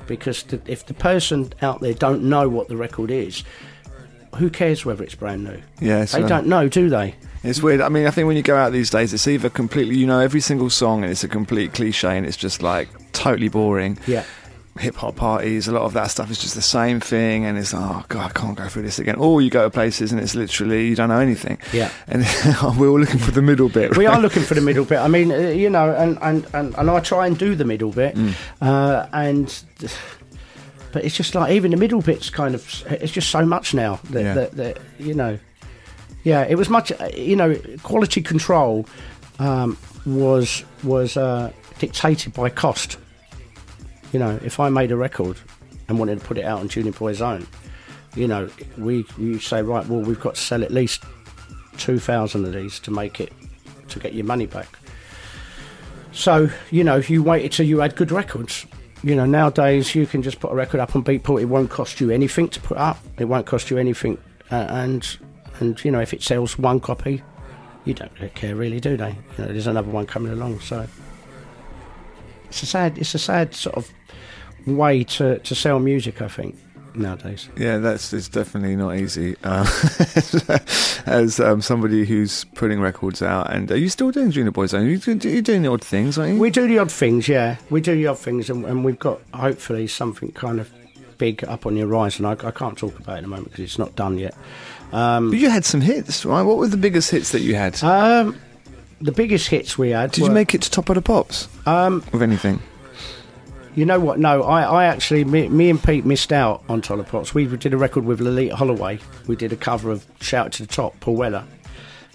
Because 0.06 0.42
the, 0.44 0.60
if 0.66 0.86
the 0.86 0.94
person 0.94 1.52
out 1.62 1.80
there 1.80 1.94
don't 1.94 2.24
know 2.24 2.48
what 2.48 2.66
the 2.68 2.76
record 2.76 3.10
is, 3.12 3.44
who 4.36 4.50
cares 4.50 4.84
whether 4.84 5.04
it's 5.04 5.14
brand 5.14 5.44
new? 5.44 5.60
Yeah, 5.80 6.00
they 6.00 6.06
so- 6.06 6.28
don't 6.28 6.46
know, 6.46 6.68
do 6.68 6.88
they? 6.88 7.14
It's 7.42 7.62
weird. 7.62 7.80
I 7.80 7.88
mean, 7.88 8.06
I 8.06 8.10
think 8.10 8.26
when 8.26 8.36
you 8.36 8.42
go 8.42 8.56
out 8.56 8.70
these 8.72 8.90
days, 8.90 9.14
it's 9.14 9.26
either 9.26 9.48
completely, 9.48 9.96
you 9.96 10.06
know, 10.06 10.18
every 10.20 10.40
single 10.40 10.68
song 10.68 11.02
and 11.02 11.10
it's 11.10 11.24
a 11.24 11.28
complete 11.28 11.72
cliche 11.72 12.18
and 12.18 12.26
it's 12.26 12.36
just 12.36 12.62
like 12.62 12.88
totally 13.12 13.48
boring. 13.48 13.98
Yeah. 14.06 14.24
Hip 14.80 14.96
hop 14.96 15.16
parties, 15.16 15.68
a 15.68 15.72
lot 15.72 15.82
of 15.82 15.92
that 15.92 16.10
stuff 16.10 16.30
is 16.30 16.38
just 16.38 16.54
the 16.54 16.62
same 16.62 17.00
thing, 17.00 17.44
and 17.44 17.58
it's 17.58 17.72
oh 17.74 18.04
god, 18.08 18.30
I 18.30 18.32
can't 18.40 18.56
go 18.56 18.66
through 18.68 18.82
this 18.82 18.98
again. 18.98 19.16
Or 19.16 19.40
you 19.42 19.50
go 19.50 19.62
to 19.64 19.70
places 19.70 20.10
and 20.12 20.20
it's 20.20 20.34
literally 20.34 20.88
you 20.88 20.96
don't 20.96 21.10
know 21.10 21.18
anything. 21.20 21.58
Yeah. 21.72 21.90
and 22.08 22.24
we're 22.78 22.88
all 22.88 22.98
looking 22.98 23.18
for 23.20 23.30
the 23.30 23.42
middle 23.42 23.68
bit. 23.68 23.96
we 23.96 24.06
are 24.06 24.18
looking 24.20 24.42
for 24.42 24.54
the 24.54 24.60
middle 24.62 24.84
bit. 24.84 24.98
I 24.98 25.08
mean, 25.08 25.30
uh, 25.32 25.36
you 25.36 25.68
know, 25.70 25.94
and, 25.94 26.18
and, 26.22 26.46
and, 26.54 26.74
and 26.76 26.90
I 26.90 27.00
try 27.00 27.26
and 27.26 27.38
do 27.38 27.54
the 27.54 27.64
middle 27.64 27.90
bit, 27.92 28.14
Mm. 28.16 28.34
uh, 28.62 29.06
and 29.12 29.62
but 30.92 31.04
it's 31.04 31.16
just 31.16 31.34
like 31.34 31.52
even 31.52 31.70
the 31.70 31.76
middle 31.76 32.00
bit's 32.02 32.30
kind 32.30 32.54
of 32.54 32.84
it's 32.90 33.12
just 33.12 33.30
so 33.30 33.44
much 33.44 33.74
now 33.74 34.00
that, 34.10 34.22
Yeah. 34.22 34.34
that, 34.34 34.52
that 34.56 34.78
you 34.98 35.14
know, 35.14 35.38
yeah, 36.24 36.42
it 36.48 36.56
was 36.56 36.68
much 36.68 36.90
uh, 36.92 37.08
you 37.16 37.36
know 37.36 37.54
quality 37.82 38.22
control 38.22 38.86
um, 39.38 39.76
was 40.06 40.64
was 40.82 41.16
uh, 41.16 41.52
dictated 41.78 42.32
by 42.32 42.48
cost. 42.50 42.96
You 44.12 44.18
know, 44.18 44.38
if 44.42 44.58
I 44.58 44.68
made 44.68 44.90
a 44.90 44.96
record 44.96 45.36
and 45.88 45.98
wanted 45.98 46.20
to 46.20 46.26
put 46.26 46.38
it 46.38 46.44
out 46.44 46.60
on 46.60 46.68
Junior 46.68 46.92
Boy's 46.92 47.20
own, 47.20 47.46
you 48.16 48.26
know, 48.26 48.48
we 48.76 49.04
we 49.18 49.38
say 49.38 49.62
right, 49.62 49.86
well, 49.86 50.00
we've 50.00 50.20
got 50.20 50.34
to 50.34 50.40
sell 50.40 50.62
at 50.62 50.70
least 50.70 51.04
two 51.78 51.98
thousand 51.98 52.44
of 52.44 52.52
these 52.52 52.80
to 52.80 52.90
make 52.90 53.20
it 53.20 53.32
to 53.88 53.98
get 53.98 54.14
your 54.14 54.24
money 54.24 54.46
back. 54.46 54.78
So 56.12 56.50
you 56.70 56.84
know, 56.84 56.96
if 56.98 57.08
you 57.08 57.22
waited 57.22 57.52
till 57.52 57.66
you 57.66 57.78
had 57.80 57.96
good 57.96 58.10
records. 58.10 58.66
You 59.02 59.14
know, 59.14 59.24
nowadays 59.24 59.94
you 59.94 60.06
can 60.06 60.20
just 60.20 60.40
put 60.40 60.52
a 60.52 60.54
record 60.54 60.78
up 60.78 60.94
on 60.94 61.02
Beatport. 61.02 61.40
It 61.40 61.46
won't 61.46 61.70
cost 61.70 62.02
you 62.02 62.10
anything 62.10 62.50
to 62.50 62.60
put 62.60 62.76
up. 62.76 62.98
It 63.18 63.24
won't 63.24 63.46
cost 63.46 63.70
you 63.70 63.78
anything, 63.78 64.18
uh, 64.50 64.66
and 64.68 65.16
and 65.58 65.82
you 65.82 65.90
know, 65.90 66.00
if 66.00 66.12
it 66.12 66.22
sells 66.22 66.58
one 66.58 66.80
copy, 66.80 67.22
you 67.86 67.94
don't 67.94 68.34
care 68.34 68.54
really, 68.54 68.78
do 68.78 68.98
they? 68.98 69.08
You 69.38 69.38
know, 69.38 69.46
there's 69.46 69.66
another 69.66 69.90
one 69.90 70.04
coming 70.04 70.32
along. 70.32 70.60
So 70.60 70.86
it's 72.44 72.62
a 72.62 72.66
sad, 72.66 72.98
it's 72.98 73.14
a 73.14 73.18
sad 73.18 73.54
sort 73.54 73.76
of 73.76 73.90
way 74.66 75.04
to 75.04 75.38
to 75.38 75.54
sell 75.54 75.78
music. 75.78 76.20
I 76.22 76.28
think 76.28 76.56
nowadays. 76.94 77.48
Yeah, 77.56 77.78
that's 77.78 78.12
it's 78.12 78.28
definitely 78.28 78.76
not 78.76 78.96
easy. 78.96 79.36
Um, 79.44 79.66
as 81.06 81.40
um, 81.40 81.62
somebody 81.62 82.04
who's 82.04 82.44
putting 82.54 82.80
records 82.80 83.22
out, 83.22 83.52
and 83.52 83.70
are 83.70 83.76
you 83.76 83.88
still 83.88 84.10
doing 84.10 84.30
Junior 84.30 84.50
Boys? 84.50 84.74
Are 84.74 84.82
you, 84.82 84.98
you're 85.06 85.42
doing 85.42 85.62
the 85.62 85.70
odd 85.70 85.84
things, 85.84 86.18
aren't 86.18 86.34
you? 86.34 86.40
We 86.40 86.50
do 86.50 86.66
the 86.66 86.78
odd 86.78 86.90
things, 86.90 87.28
yeah. 87.28 87.56
We 87.70 87.80
do 87.80 87.94
the 87.94 88.06
odd 88.08 88.18
things, 88.18 88.50
and, 88.50 88.64
and 88.64 88.84
we've 88.84 88.98
got 88.98 89.20
hopefully 89.34 89.86
something 89.86 90.32
kind 90.32 90.60
of 90.60 90.70
big 91.18 91.44
up 91.44 91.66
on 91.66 91.74
the 91.74 91.82
horizon. 91.82 92.24
I, 92.24 92.32
I 92.32 92.50
can't 92.50 92.76
talk 92.76 92.98
about 92.98 93.14
it 93.14 93.18
at 93.18 93.22
the 93.22 93.28
moment 93.28 93.50
because 93.50 93.64
it's 93.64 93.78
not 93.78 93.94
done 93.96 94.18
yet. 94.18 94.34
Um, 94.92 95.30
But 95.30 95.38
you 95.38 95.50
had 95.50 95.64
some 95.64 95.80
hits, 95.80 96.24
right? 96.24 96.42
What 96.42 96.56
were 96.58 96.66
the 96.68 96.76
biggest 96.76 97.10
hits 97.10 97.30
that 97.32 97.40
you 97.40 97.54
had? 97.54 97.82
um, 97.84 98.36
the 99.00 99.12
biggest 99.12 99.48
hits 99.48 99.78
we 99.78 99.90
had. 99.90 100.10
Did 100.12 100.22
were- 100.22 100.28
you 100.28 100.34
make 100.34 100.54
it 100.54 100.62
to 100.62 100.70
top 100.70 100.88
of 100.88 100.94
the 100.96 101.02
pops 101.02 101.48
Um, 101.66 102.02
with 102.12 102.22
anything? 102.22 102.60
You 103.74 103.84
know 103.86 104.00
what? 104.00 104.18
No, 104.18 104.42
I, 104.42 104.62
I 104.62 104.84
actually, 104.86 105.24
me, 105.24 105.48
me 105.48 105.70
and 105.70 105.82
Pete 105.82 106.04
missed 106.04 106.32
out 106.32 106.62
on 106.68 106.82
Toller 106.82 107.04
Pots. 107.04 107.34
We 107.34 107.46
did 107.46 107.72
a 107.72 107.76
record 107.76 108.04
with 108.04 108.20
Loleatta 108.20 108.52
Holloway. 108.52 108.98
We 109.26 109.36
did 109.36 109.52
a 109.52 109.56
cover 109.56 109.90
of 109.90 110.04
Shout 110.20 110.48
It 110.48 110.52
to 110.54 110.62
the 110.66 110.72
Top, 110.72 110.98
Paul 111.00 111.16
Weller. 111.16 111.44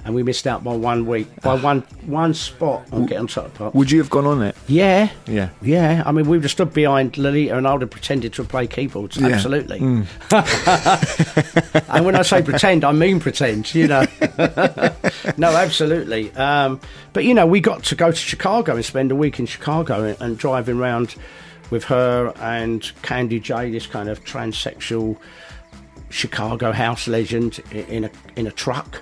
And 0.03 0.13
we 0.13 0.21
missed 0.21 0.45
out 0.45 0.63
by 0.63 0.75
one 0.75 1.07
week, 1.07 1.27
by 1.41 1.55
one 1.55 1.81
one 2.05 2.35
spot 2.35 2.85
on 2.91 3.07
Get 3.07 3.17
on 3.17 3.25
Top 3.25 3.59
of. 3.59 3.73
Would 3.73 3.89
you 3.89 3.97
have 3.97 4.11
gone 4.11 4.27
on 4.27 4.43
it? 4.43 4.55
Yeah, 4.67 5.09
Yeah. 5.25 5.49
yeah. 5.63 6.03
I 6.05 6.11
mean, 6.11 6.25
we 6.27 6.37
would 6.37 6.43
have 6.43 6.51
stood 6.51 6.73
behind 6.75 7.13
Loleatta 7.13 7.57
and 7.57 7.67
I 7.67 7.71
would 7.71 7.81
have 7.81 7.89
pretended 7.89 8.31
to 8.33 8.43
play 8.43 8.67
keyboards. 8.67 9.17
Yeah. 9.17 9.29
Absolutely. 9.29 9.79
and 11.89 12.05
when 12.05 12.15
I 12.15 12.21
say 12.21 12.43
pretend, 12.43 12.83
I 12.83 12.91
mean 12.91 13.19
pretend, 13.19 13.73
you 13.73 13.87
know. 13.87 14.05
no, 15.37 15.49
absolutely. 15.55 16.31
Um, 16.33 16.79
but, 17.13 17.23
you 17.25 17.33
know, 17.33 17.47
we 17.47 17.59
got 17.59 17.83
to 17.85 17.95
go 17.95 18.11
to 18.11 18.15
Chicago 18.17 18.75
and 18.75 18.85
spend 18.85 19.11
a 19.11 19.15
week 19.15 19.39
in 19.39 19.47
Chicago 19.47 20.03
and, 20.03 20.21
and 20.21 20.37
driving 20.37 20.77
around 20.77 21.15
with 21.69 21.83
her 21.85 22.33
and 22.39 22.91
Candy 23.01 23.39
J, 23.39 23.71
this 23.71 23.87
kind 23.87 24.09
of 24.09 24.23
transsexual 24.23 25.17
Chicago 26.09 26.71
house 26.71 27.07
legend, 27.07 27.59
in 27.71 28.05
a, 28.05 28.11
in 28.35 28.47
a 28.47 28.51
truck. 28.51 29.01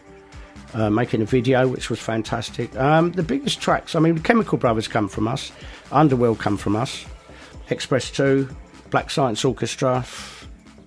Uh, 0.73 0.89
making 0.89 1.21
a 1.21 1.25
video, 1.25 1.67
which 1.67 1.91
was 1.91 1.99
fantastic. 1.99 2.75
Um, 2.75 3.11
the 3.11 3.21
biggest 3.21 3.61
tracks, 3.61 3.93
I 3.93 3.99
mean, 3.99 4.17
Chemical 4.17 4.57
Brothers 4.57 4.87
come 4.87 5.07
from 5.07 5.27
us, 5.27 5.51
Underworld 5.91 6.39
come 6.39 6.57
from 6.57 6.75
us, 6.75 7.05
X-Press 7.69 8.09
2, 8.09 8.49
Black 8.89 9.11
Science 9.11 9.45
Orchestra. 9.45 10.03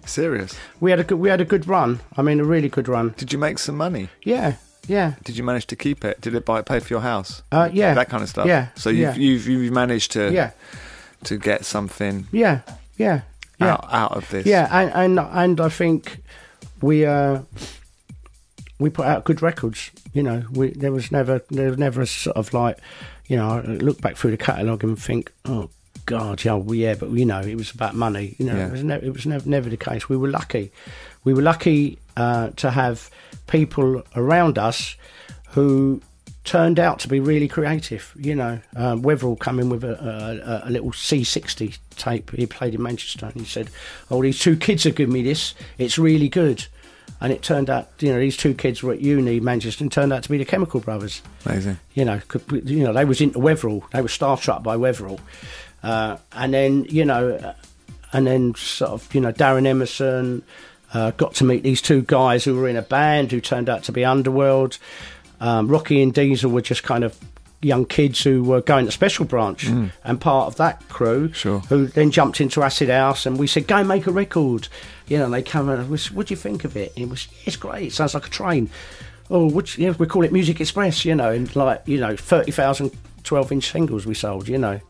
Serious? 0.04 0.58
We 0.80 0.90
had 0.90 0.98
a 0.98 1.04
good, 1.04 1.20
we 1.20 1.28
had 1.28 1.40
a 1.40 1.44
good 1.44 1.68
run. 1.68 2.00
I 2.16 2.22
mean, 2.22 2.40
a 2.40 2.44
really 2.44 2.68
good 2.68 2.88
run. 2.88 3.14
Did 3.16 3.32
you 3.32 3.38
make 3.38 3.60
some 3.60 3.76
money? 3.76 4.08
Yeah, 4.24 4.56
yeah, 4.88 5.14
Did 5.24 5.36
you 5.36 5.44
manage 5.44 5.66
to 5.68 5.76
keep 5.76 6.04
it? 6.04 6.20
Did 6.20 6.34
it 6.34 6.44
buy 6.44 6.62
pay 6.62 6.80
for 6.80 6.92
your 6.92 7.00
house? 7.02 7.42
uh, 7.52 7.68
yeah. 7.72 7.94
That 7.94 8.08
kind 8.08 8.24
of 8.24 8.28
stuff. 8.28 8.46
Yeah, 8.46 8.68
So 8.74 8.90
you've 8.90 9.16
yeah. 9.16 9.22
you've, 9.22 9.46
you've 9.46 9.72
managed 9.72 10.12
to 10.12 10.32
yeah, 10.32 10.50
to 11.24 11.38
get 11.38 11.64
something 11.64 12.26
yeah, 12.32 12.60
yeah, 12.96 13.22
yeah. 13.58 13.72
out 13.72 13.86
out 13.90 14.12
of 14.16 14.28
this. 14.30 14.46
Yeah, 14.46 14.68
and 14.70 15.18
and 15.18 15.18
and 15.20 15.60
I 15.60 15.68
think 15.68 16.22
we 16.80 17.06
uh 17.06 17.40
we 18.78 18.90
put 18.90 19.06
out 19.06 19.24
good 19.24 19.42
records. 19.42 19.90
You 20.12 20.22
know, 20.22 20.44
we 20.52 20.70
there 20.70 20.92
was 20.92 21.10
never 21.10 21.40
there 21.50 21.68
was 21.70 21.78
never 21.78 22.02
a 22.02 22.06
sort 22.06 22.36
of 22.36 22.52
like, 22.52 22.78
you 23.26 23.36
know, 23.36 23.50
I 23.50 23.60
look 23.62 24.00
back 24.00 24.16
through 24.16 24.32
the 24.32 24.36
catalogue 24.36 24.84
and 24.84 25.00
think, 25.00 25.32
oh 25.44 25.70
God, 26.04 26.44
yeah, 26.44 26.54
well, 26.54 26.74
yeah, 26.74 26.94
but 26.94 27.10
you 27.10 27.24
know, 27.24 27.40
it 27.40 27.56
was 27.56 27.72
about 27.72 27.94
money. 27.94 28.36
You 28.38 28.46
know, 28.46 28.56
Yeah. 28.56 28.66
it 28.66 28.72
was 28.72 28.84
never 28.84 29.04
it 29.04 29.12
was 29.12 29.26
never 29.26 29.48
never 29.48 29.68
the 29.68 29.76
case. 29.76 30.08
We 30.08 30.16
were 30.16 30.28
lucky. 30.28 30.70
We 31.24 31.34
were 31.34 31.42
lucky 31.42 31.98
uh, 32.16 32.50
to 32.56 32.70
have 32.70 33.10
people 33.46 34.02
around 34.14 34.58
us 34.58 34.96
who 35.50 36.00
turned 36.46 36.78
out 36.80 36.98
to 37.00 37.08
be 37.08 37.20
really 37.20 37.48
creative. 37.48 38.12
You 38.16 38.34
know, 38.34 38.60
um, 38.74 39.02
Weatherall 39.02 39.38
come 39.38 39.58
in 39.60 39.68
with 39.68 39.84
a, 39.84 40.62
a, 40.64 40.68
a 40.68 40.70
little 40.70 40.92
C60 40.92 41.76
tape 41.96 42.30
he 42.30 42.46
played 42.46 42.74
in 42.74 42.82
Manchester, 42.82 43.26
and 43.26 43.34
he 43.34 43.44
said, 43.44 43.68
"Oh, 44.10 44.22
these 44.22 44.38
two 44.38 44.56
kids 44.56 44.84
have 44.84 44.94
given 44.94 45.12
me 45.12 45.22
this. 45.22 45.54
It's 45.76 45.98
really 45.98 46.28
good." 46.30 46.66
And 47.20 47.32
it 47.32 47.40
turned 47.42 47.70
out, 47.70 47.88
you 48.00 48.12
know, 48.12 48.18
these 48.20 48.36
two 48.36 48.52
kids 48.52 48.82
were 48.82 48.92
at 48.92 49.00
uni, 49.00 49.40
Manchester, 49.40 49.82
and 49.82 49.90
turned 49.90 50.12
out 50.12 50.22
to 50.24 50.28
be 50.28 50.36
the 50.36 50.44
Chemical 50.44 50.80
Brothers. 50.80 51.22
Amazing. 51.46 51.78
You 51.94 52.04
know, 52.04 52.20
could- 52.28 52.68
you 52.68 52.84
know, 52.84 52.92
they 52.92 53.06
was 53.06 53.22
into 53.22 53.38
Weatherall. 53.38 53.88
They 53.90 54.02
were 54.02 54.08
starstruck 54.08 54.62
by 54.62 54.76
Weatherall, 54.76 55.18
uh, 55.82 56.16
and 56.32 56.52
then 56.54 56.84
you 56.84 57.04
know, 57.04 57.30
uh, 57.30 57.54
and 58.12 58.26
then 58.26 58.54
sort 58.54 58.90
of 58.92 59.14
you 59.14 59.20
know, 59.20 59.32
Darren 59.32 59.66
Emerson 59.66 60.42
uh, 60.94 61.10
got 61.12 61.34
to 61.34 61.44
meet 61.44 61.62
these 61.62 61.82
two 61.82 62.02
guys 62.02 62.44
who 62.44 62.54
were 62.54 62.68
in 62.68 62.76
a 62.76 62.82
band 62.82 63.32
who 63.32 63.40
turned 63.40 63.68
out 63.68 63.82
to 63.84 63.92
be 63.92 64.04
Underworld. 64.04 64.78
Um, 65.40 65.68
Rocky 65.68 66.02
and 66.02 66.12
Diesel 66.14 66.50
were 66.50 66.62
just 66.62 66.82
kind 66.82 67.04
of 67.04 67.16
young 67.62 67.84
kids 67.86 68.22
who 68.22 68.42
were 68.44 68.60
going 68.60 68.84
to 68.86 68.92
Special 68.92 69.24
Branch 69.24 69.64
and 70.04 70.20
part 70.20 70.46
of 70.48 70.56
that 70.56 70.86
crew. 70.88 71.32
Sure. 71.32 71.60
Who 71.60 71.86
then 71.86 72.10
jumped 72.10 72.40
into 72.40 72.62
Acid 72.62 72.88
House, 72.90 73.26
and 73.26 73.38
we 73.38 73.46
said, 73.46 73.66
"Go 73.66 73.76
and 73.76 73.88
make 73.88 74.06
a 74.06 74.12
record." 74.12 74.68
You 75.08 75.18
know, 75.18 75.26
and 75.26 75.34
they 75.34 75.42
come 75.42 75.68
and 75.68 75.88
we 75.88 75.98
said, 75.98 76.16
what 76.16 76.26
do 76.26 76.32
you 76.32 76.36
think 76.36 76.64
of 76.64 76.76
it? 76.76 76.92
And 76.96 77.04
it 77.04 77.08
was, 77.08 77.28
it's 77.44 77.54
great. 77.56 77.84
It 77.88 77.92
sounds 77.92 78.12
like 78.14 78.26
a 78.26 78.30
train. 78.30 78.68
Oh, 79.30 79.48
which 79.48 79.78
we 79.78 80.06
call 80.06 80.24
it 80.24 80.32
Muzik 80.32 80.58
Xpress. 80.58 81.04
You 81.04 81.14
know, 81.14 81.30
and 81.30 81.54
like 81.54 81.82
you 81.86 81.98
know, 82.00 82.16
30,000 82.16 82.90
12 83.22 83.52
inch 83.52 83.70
singles 83.70 84.04
we 84.06 84.14
sold. 84.14 84.48
You 84.48 84.58
know, 84.58 84.80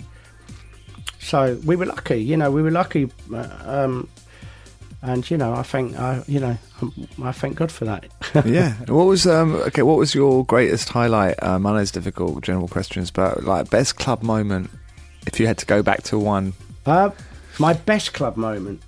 so 1.19 1.59
we 1.65 1.77
were 1.77 1.87
lucky. 1.87 2.17
You 2.23 2.37
know, 2.37 2.51
we 2.51 2.63
were 2.63 2.71
lucky. 2.71 3.11
uh, 3.33 3.49
Um, 3.65 4.09
and 5.03 5.29
you 5.31 5.37
know, 5.37 5.55
I 5.55 5.63
think, 5.63 5.99
I, 5.99 6.23
you 6.27 6.41
know, 6.41 6.57
um, 6.81 7.09
I 7.23 7.33
thank 7.33 7.57
God 7.57 7.71
for 7.71 7.85
that. 7.85 8.07
yeah. 8.45 8.73
What 8.87 9.05
was 9.05 9.27
um 9.27 9.55
okay? 9.57 9.83
What 9.83 9.99
was 9.99 10.15
your 10.15 10.45
greatest 10.45 10.89
highlight? 10.89 11.43
Um, 11.43 11.67
I 11.67 11.73
know 11.73 11.79
it's 11.79 11.91
difficult, 11.91 12.43
general 12.43 12.69
questions, 12.69 13.11
but 13.11 13.45
like 13.45 13.71
best 13.71 13.97
club 13.97 14.23
moment. 14.23 14.71
If 15.27 15.41
you 15.41 15.47
had 15.47 15.59
to 15.59 15.67
go 15.67 15.83
back 15.83 16.03
to 16.05 16.19
one 16.19 16.55
uh, 16.87 17.11
my 17.59 17.73
best 17.73 18.15
club 18.15 18.37
moment. 18.37 18.81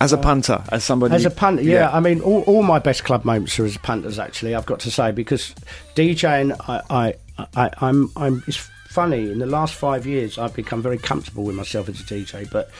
as 0.00 0.12
a 0.12 0.18
punter, 0.18 0.62
as 0.70 0.84
somebody 0.84 1.14
As 1.14 1.24
a 1.24 1.30
punter, 1.30 1.62
yeah, 1.62 1.90
I 1.90 2.00
mean, 2.00 2.20
all, 2.20 2.42
all 2.42 2.62
my 2.62 2.78
best 2.78 3.04
club 3.04 3.24
moments 3.24 3.58
are 3.58 3.64
as 3.64 3.76
punters. 3.78 4.18
Actually, 4.18 4.54
I've 4.54 4.66
got 4.66 4.80
to 4.80 4.90
say 4.90 5.12
because 5.12 5.54
DJing, 5.94 6.56
I, 6.68 7.14
I, 7.38 7.46
I, 7.54 7.70
I'm, 7.80 8.10
I'm. 8.16 8.42
It's 8.46 8.56
funny. 8.88 9.30
In 9.30 9.38
the 9.38 9.46
last 9.46 9.74
five 9.74 10.06
years, 10.06 10.38
I've 10.38 10.54
become 10.54 10.82
very 10.82 10.98
comfortable 10.98 11.44
with 11.44 11.54
myself 11.54 11.88
as 11.88 12.00
a 12.00 12.04
DJ. 12.04 12.50
But 12.50 12.70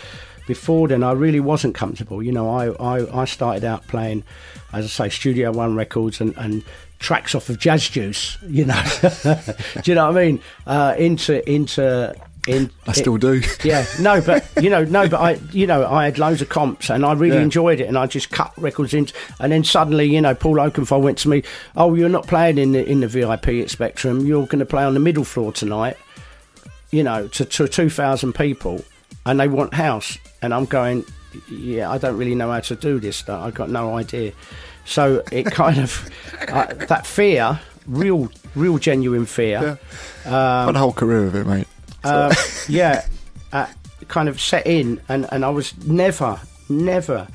before 0.48 0.88
then, 0.88 1.04
I 1.04 1.12
really 1.12 1.38
wasn't 1.38 1.76
comfortable. 1.76 2.20
You 2.20 2.32
know, 2.32 2.50
I, 2.50 2.70
I, 2.98 3.22
I 3.22 3.24
started 3.26 3.62
out 3.62 3.86
playing, 3.86 4.24
as 4.72 4.84
I 4.86 4.88
say, 4.88 5.08
Studio 5.10 5.52
One 5.52 5.76
records 5.76 6.20
and. 6.20 6.36
and 6.36 6.64
tracks 7.00 7.32
off 7.36 7.48
of 7.48 7.60
jazz 7.60 7.88
juice 7.88 8.36
you 8.48 8.64
know 8.64 8.82
do 9.22 9.36
you 9.84 9.94
know 9.94 10.08
what 10.10 10.16
i 10.18 10.24
mean 10.26 10.40
uh 10.66 10.96
into 10.98 11.48
into 11.48 12.12
in 12.48 12.68
I 12.88 12.92
still 12.92 13.18
do. 13.18 13.40
yeah, 13.62 13.84
no, 14.00 14.20
but 14.20 14.44
you 14.60 14.68
know, 14.70 14.82
no, 14.82 15.06
but 15.08 15.20
I, 15.20 15.32
you 15.52 15.66
know, 15.66 15.86
I 15.86 16.06
had 16.06 16.18
loads 16.18 16.40
of 16.42 16.48
comps 16.48 16.88
and 16.90 17.04
I 17.04 17.12
really 17.12 17.36
Yeah. 17.36 17.42
enjoyed 17.42 17.78
it, 17.80 17.84
and 17.88 17.96
I 17.98 18.06
just 18.06 18.30
cut 18.30 18.52
records 18.56 18.94
in, 18.94 19.06
and 19.38 19.52
then 19.52 19.62
suddenly, 19.64 20.06
you 20.06 20.20
know, 20.22 20.34
Paul 20.34 20.56
Oakenfold 20.56 21.02
went 21.02 21.18
to 21.18 21.28
me, 21.28 21.42
"Oh, 21.76 21.94
you're 21.94 22.08
not 22.08 22.26
playing 22.26 22.56
in 22.58 22.72
the 22.72 22.84
in 22.90 22.98
the 23.00 23.06
VIP 23.06 23.48
at 23.62 23.68
Spectrum. 23.70 24.24
You're 24.26 24.46
going 24.46 24.60
to 24.60 24.66
play 24.66 24.82
on 24.82 24.94
the 24.94 25.00
middle 25.00 25.24
floor 25.24 25.52
tonight." 25.52 25.98
You 26.90 27.02
know, 27.04 27.28
to 27.28 27.44
to 27.44 27.68
two 27.68 27.90
thousand 27.90 28.32
people, 28.32 28.82
and 29.26 29.38
they 29.38 29.48
want 29.48 29.74
house, 29.74 30.18
and 30.42 30.54
I'm 30.54 30.64
going, 30.64 31.04
yeah, 31.50 31.90
I 31.90 31.98
don't 31.98 32.16
really 32.16 32.34
know 32.34 32.50
how 32.50 32.60
to 32.60 32.76
do 32.76 32.98
this. 32.98 33.16
Stuff. 33.16 33.42
I 33.44 33.50
got 33.50 33.70
no 33.70 33.96
idea. 33.96 34.32
So 34.84 35.22
it 35.30 35.46
kind 35.52 35.78
of 35.78 36.10
uh, 36.48 36.72
that 36.86 37.06
fear, 37.06 37.60
real, 37.86 38.30
real, 38.54 38.78
genuine 38.78 39.26
fear. 39.26 39.78
Got 40.24 40.76
a 40.76 40.78
whole 40.78 40.92
career 40.92 41.24
of 41.24 41.34
it, 41.34 41.46
mate. 41.46 41.68
uh, 42.04 42.34
yeah, 42.68 43.06
uh, 43.52 43.66
kind 44.08 44.28
of 44.28 44.40
set 44.40 44.66
in, 44.66 45.00
and, 45.08 45.26
and 45.30 45.44
I 45.44 45.50
was 45.50 45.76
never, 45.86 46.40
never 46.68 47.28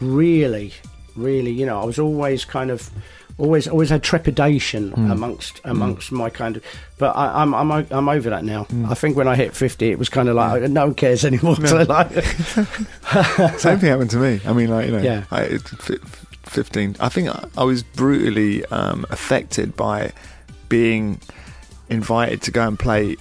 really, 0.00 0.72
really, 1.14 1.50
you 1.50 1.66
know, 1.66 1.80
I 1.80 1.84
was 1.84 1.98
always 1.98 2.44
kind 2.44 2.70
of. 2.70 2.90
Always, 3.38 3.68
always 3.68 3.90
had 3.90 4.02
trepidation 4.02 4.92
hmm. 4.92 5.10
amongst 5.10 5.58
hmm. 5.58 5.68
amongst 5.68 6.10
my 6.10 6.30
kind 6.30 6.56
of, 6.56 6.64
but 6.96 7.14
I, 7.14 7.42
I'm 7.42 7.54
I'm 7.54 7.70
o- 7.70 7.86
I'm 7.90 8.08
over 8.08 8.30
that 8.30 8.44
now. 8.44 8.64
Hmm. 8.64 8.86
I 8.86 8.94
think 8.94 9.16
when 9.16 9.28
I 9.28 9.36
hit 9.36 9.54
fifty, 9.54 9.90
it 9.90 9.98
was 9.98 10.08
kind 10.08 10.28
of 10.28 10.36
like 10.36 10.62
no 10.70 10.86
one 10.86 10.94
cares 10.94 11.24
anymore. 11.24 11.56
So 11.66 11.82
like, 11.88 12.10
Same 13.58 13.78
thing 13.78 13.90
happened 13.90 14.10
to 14.10 14.16
me. 14.16 14.40
I 14.46 14.54
mean, 14.54 14.70
like 14.70 14.86
you 14.86 14.92
know, 14.92 15.02
Yeah. 15.02 15.24
I, 15.30 15.58
fifteen. 16.44 16.96
I 16.98 17.10
think 17.10 17.28
I, 17.28 17.44
I 17.58 17.64
was 17.64 17.82
brutally 17.82 18.64
um, 18.66 19.04
affected 19.10 19.76
by 19.76 20.12
being 20.68 21.20
invited 21.88 22.42
to 22.42 22.50
go 22.50 22.66
and 22.66 22.78
play 22.78 23.16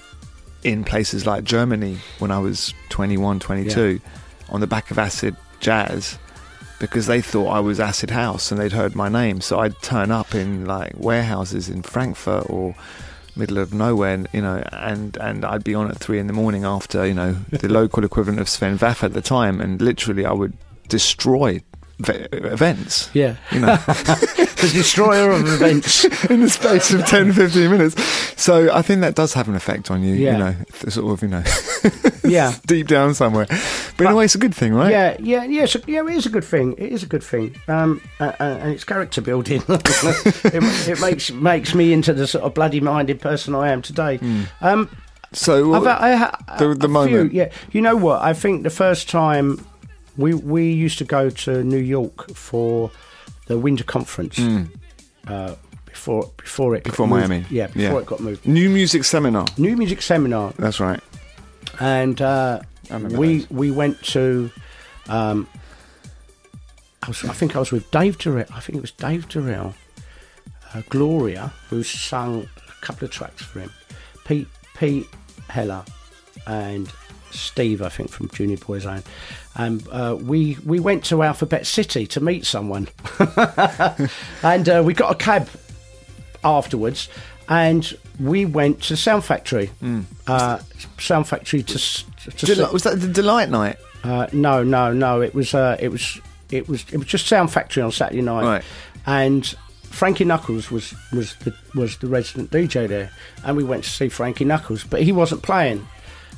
in 0.64 0.84
places 0.84 1.26
like 1.26 1.44
Germany 1.44 1.98
when 2.20 2.32
I 2.32 2.40
was 2.40 2.74
21, 2.90 3.40
22, 3.40 4.02
on 4.50 4.62
the 4.62 4.68
back 4.68 4.92
of 4.92 4.98
acid 4.98 5.36
jazz. 5.60 6.18
Because 6.86 7.08
they 7.08 7.22
thought 7.22 7.50
I 7.50 7.60
was 7.60 7.80
acid 7.80 8.12
house 8.12 8.52
and 8.52 8.60
they'd 8.60 8.72
heard 8.72 8.96
my 8.96 9.10
name, 9.10 9.42
so 9.42 9.60
I'd 9.60 9.82
turn 9.82 10.12
up 10.12 10.34
in 10.34 10.66
like 10.66 10.94
warehouses 10.96 11.70
in 11.70 11.82
Frankfurt 11.82 12.50
or 12.50 12.76
middle 13.36 13.58
of 13.58 13.74
nowhere, 13.74 14.24
you 14.32 14.42
know, 14.42 14.64
and 14.72 15.18
and 15.18 15.44
I'd 15.44 15.64
be 15.64 15.76
on 15.76 15.90
at 15.90 15.98
three 15.98 16.20
in 16.20 16.28
the 16.28 16.34
morning 16.34 16.64
after 16.64 17.06
you 17.06 17.14
know 17.14 17.34
the 17.50 17.68
local 17.82 18.04
equivalent 18.04 18.40
of 18.40 18.50
Sven 18.50 18.78
Väth 18.78 19.04
at 19.04 19.14
the 19.14 19.22
time, 19.22 19.62
and 19.62 19.82
literally 19.82 20.26
I 20.26 20.32
would 20.32 20.54
destroy 20.88 21.62
events. 22.00 23.10
yeah, 23.14 23.36
You 23.52 23.62
know, 23.62 23.76
the 23.86 24.70
destroyer 24.74 25.32
of 25.32 25.48
events. 25.48 26.04
in 26.30 26.42
the 26.42 26.50
space 26.50 26.92
of 26.94 27.06
10, 27.06 27.34
15 27.34 27.72
minutes. 27.72 27.96
So 28.42 28.74
I 28.74 28.82
think 28.82 29.02
that 29.02 29.16
does 29.16 29.34
have 29.34 29.48
an 29.48 29.56
effect 29.56 29.90
on 29.92 30.04
you, 30.04 30.14
Yeah. 30.16 30.32
you 30.34 30.38
know, 30.40 30.56
sort 30.90 31.12
of, 31.14 31.22
you 31.22 31.30
know, 31.30 31.44
Yeah, 32.24 32.54
deep 32.66 32.88
down 32.88 33.14
somewhere. 33.14 33.46
But, 33.98 34.08
in 34.08 34.12
a 34.12 34.16
way, 34.16 34.26
it's 34.26 34.36
a 34.36 34.40
good 34.40 34.56
thing, 34.56 34.74
right? 34.74 34.90
Yeah, 34.92 35.16
yeah, 35.20 35.44
yeah. 35.44 35.66
So, 35.68 35.80
yeah, 35.88 36.02
it 36.06 36.14
is 36.16 36.26
a 36.26 36.30
good 36.30 36.44
thing. 36.44 36.74
It 36.78 36.92
is 36.92 37.04
a 37.04 37.06
good 37.06 37.24
thing, 37.24 37.56
um, 37.68 38.02
uh, 38.20 38.32
uh, 38.40 38.44
and 38.62 38.72
it's 38.72 38.84
character 38.84 39.22
building. 39.22 39.62
it, 39.70 40.88
it 40.90 41.02
makes 41.02 41.32
makes 41.32 41.76
me 41.76 41.94
into 41.94 42.14
the 42.14 42.28
sort 42.28 42.44
of 42.44 42.54
bloody 42.54 42.80
minded 42.82 43.22
person 43.22 43.54
I 43.56 43.70
am 43.72 43.82
today. 43.82 44.20
Um, 44.62 44.90
So, 45.34 45.74
I've, 45.74 45.86
I, 45.86 46.16
ha- 46.16 46.38
The- 46.60 46.74
the 46.74 46.88
few- 46.88 46.90
moment. 46.90 47.34
yeah. 47.34 47.50
You 47.72 47.82
know 47.82 47.96
what? 47.96 48.22
I 48.22 48.34
think 48.34 48.64
the 48.64 48.70
first 48.70 49.10
time 49.10 49.64
we 50.18 50.34
we 50.34 50.72
used 50.72 50.98
to 51.00 51.06
go 51.06 51.30
to 51.30 51.64
New 51.64 51.78
York 51.80 52.30
for 52.36 52.92
the 53.48 53.58
Winter 53.58 53.84
Conference 53.84 54.38
Hmm. 54.38 54.64
uh, 55.28 55.56
before 55.86 56.32
before 56.38 56.76
it 56.76 56.84
Before 56.84 57.08
moved- 57.08 57.30
Miami. 57.30 57.46
Yeah, 57.50 57.68
before 57.68 57.82
Yeah. 57.82 57.98
it 58.00 58.06
got 58.06 58.20
moved. 58.20 58.46
New 58.48 58.70
music 58.70 59.04
seminar. 59.04 59.46
New 59.58 59.76
music 59.78 60.02
seminar, 60.02 60.54
That's 60.58 60.80
right. 60.80 61.00
and 61.80 62.22
uh, 62.22 62.60
we 62.92 63.40
those. 63.40 63.50
we 63.50 63.72
went 63.72 64.02
to. 64.14 64.50
Um, 65.08 65.48
I, 67.04 67.08
was, 67.10 67.24
I 67.26 67.34
think 67.34 67.56
I 67.56 67.60
was 67.60 67.72
with 67.72 67.90
Dave 67.92 68.18
Dorrell. 68.18 68.50
I 68.52 68.60
think 68.60 68.78
it 68.78 68.82
was 68.82 68.92
Dave 68.92 69.28
Dorrell, 69.30 69.76
uh, 70.74 70.82
Gloria, 70.90 71.54
who 71.70 71.84
sung 71.84 72.48
a 72.58 72.86
couple 72.86 73.06
of 73.06 73.12
tracks 73.12 73.44
for 73.44 73.60
him, 73.60 73.72
Pete 74.26 74.48
Pete 74.76 75.08
Heller, 75.48 75.84
and 76.48 76.92
Steve, 77.32 77.82
I 77.82 77.90
think 77.90 78.10
from 78.10 78.30
Junior 78.30 78.58
Boys 78.58 78.86
Own, 78.86 79.04
and 79.56 79.88
uh, 79.92 80.18
we 80.22 80.58
we 80.66 80.80
went 80.80 81.04
to 81.06 81.22
Alphabet 81.24 81.66
City 81.68 82.06
to 82.08 82.20
meet 82.22 82.46
someone, 82.46 82.88
and 84.44 84.70
uh, 84.70 84.82
we 84.86 84.94
got 84.94 85.12
a 85.12 85.16
cab 85.16 85.50
afterwards, 86.44 87.10
and 87.50 87.98
we 88.20 88.46
went 88.46 88.82
to 88.84 88.96
Sound 88.98 89.24
Factory, 89.26 89.72
uh, 90.28 90.60
Sound 91.00 91.28
Factory 91.28 91.64
to. 91.64 91.78
to 92.38 92.56
Del- 92.56 92.72
was 92.74 92.84
that 92.84 93.00
the 93.02 93.08
delight 93.08 93.50
night? 93.50 93.78
uh, 94.04 94.28
no, 94.34 94.64
no, 94.64 94.94
no. 94.94 95.22
It 95.22 95.34
was 95.34 95.54
uh, 95.54 95.78
it 95.80 95.90
was 95.90 96.20
it 96.52 96.68
was 96.70 96.86
it 96.92 96.98
was 96.98 97.08
just 97.08 97.28
Sound 97.28 97.52
Factory 97.52 97.84
on 97.84 97.92
Saturday 97.92 98.22
night, 98.22 98.44
Right. 98.46 98.64
and 99.06 99.46
Frankie 99.84 100.26
Knuckles 100.26 100.70
was 100.72 100.94
was 101.12 101.36
the 101.38 101.54
was 101.74 101.98
the 101.98 102.08
resident 102.08 102.52
DJ 102.52 102.88
there, 102.88 103.12
and 103.44 103.58
we 103.58 103.64
went 103.64 103.84
to 103.84 103.90
see 103.90 104.10
Frankie 104.10 104.46
Knuckles, 104.46 104.84
but 104.84 105.02
he 105.02 105.12
wasn't 105.12 105.42
playing. 105.44 105.88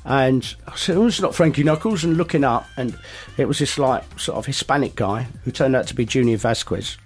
And 0.07 0.55
I 0.65 0.75
said, 0.77 0.95
"Oh, 0.95 1.07
it's 1.07 1.19
not 1.19 1.35
Frankie 1.35 1.63
Knuckles." 1.63 2.05
And 2.05 2.15
looking 2.15 2.45
up, 2.45 2.65
and 2.77 2.97
it 3.37 3.45
was 3.45 3.59
this 3.59 3.77
like 3.77 4.03
sort 4.17 4.37
of 4.37 4.45
Hispanic 4.45 4.95
guy 4.95 5.27
who 5.43 5.51
turned 5.51 5.75
out 5.75 5.85
to 5.87 5.93
be 5.93 6.05
Junior 6.05 6.37
Vasquez, 6.37 6.97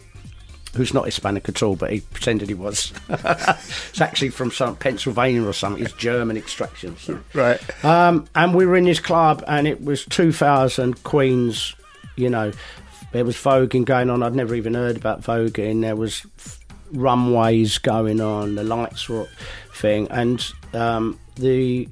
who's 0.75 0.93
not 0.93 1.05
Hispanic 1.05 1.49
at 1.49 1.63
all, 1.63 1.75
but 1.75 1.91
he 1.91 2.01
pretended 2.01 2.47
he 2.47 2.53
was. 2.53 2.93
it's 3.09 3.99
actually 3.99 4.29
from 4.29 4.51
some 4.51 4.75
Pennsylvania 4.75 5.43
or 5.43 5.51
something. 5.51 5.83
It's 5.83 5.93
German 5.93 6.37
extraction. 6.37 6.95
So. 6.97 7.19
Right. 7.33 7.59
Um, 7.83 8.27
and 8.35 8.53
we 8.53 8.67
were 8.67 8.75
in 8.75 8.85
this 8.85 8.99
club, 8.99 9.43
and 9.47 9.67
it 9.67 9.83
was 9.83 10.05
2000 10.05 11.03
Queens. 11.03 11.75
You 12.15 12.29
know, 12.29 12.51
there 13.13 13.25
was 13.25 13.35
voguing 13.35 13.83
going 13.83 14.11
on. 14.11 14.21
I'd 14.21 14.35
never 14.35 14.53
even 14.53 14.75
heard 14.75 14.95
about 14.95 15.23
voguing. 15.23 15.81
There 15.81 15.95
was 15.95 16.23
runways 16.91 17.79
going 17.79 18.21
on. 18.21 18.53
The 18.53 18.63
lights 18.63 19.09
were 19.09 19.27
thing, 19.73 20.07
and 20.11 20.45
um, 20.73 21.19
the 21.35 21.89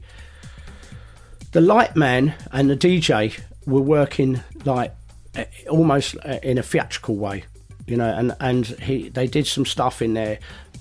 the 1.51 1.61
light 1.61 1.95
man 1.95 2.35
and 2.51 2.69
the 2.69 2.77
DJ 2.77 3.39
were 3.65 3.81
working 3.81 4.41
like 4.65 4.93
eh, 5.35 5.45
almost 5.69 6.15
eh, 6.23 6.39
in 6.43 6.57
a 6.57 6.63
theatrical 6.63 7.15
way, 7.15 7.43
you 7.87 7.97
know, 7.97 8.09
and 8.09 8.35
and 8.39 8.65
he 8.65 9.09
they 9.09 9.27
did 9.27 9.47
some 9.47 9.65
stuff 9.65 10.01
in 10.01 10.13
there 10.13 10.39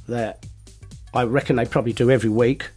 that 0.09 0.45
I 1.15 1.25
reckon 1.25 1.57
they 1.57 1.65
probably 1.65 1.93
do 1.93 2.11
every 2.11 2.31
week, 2.31 2.69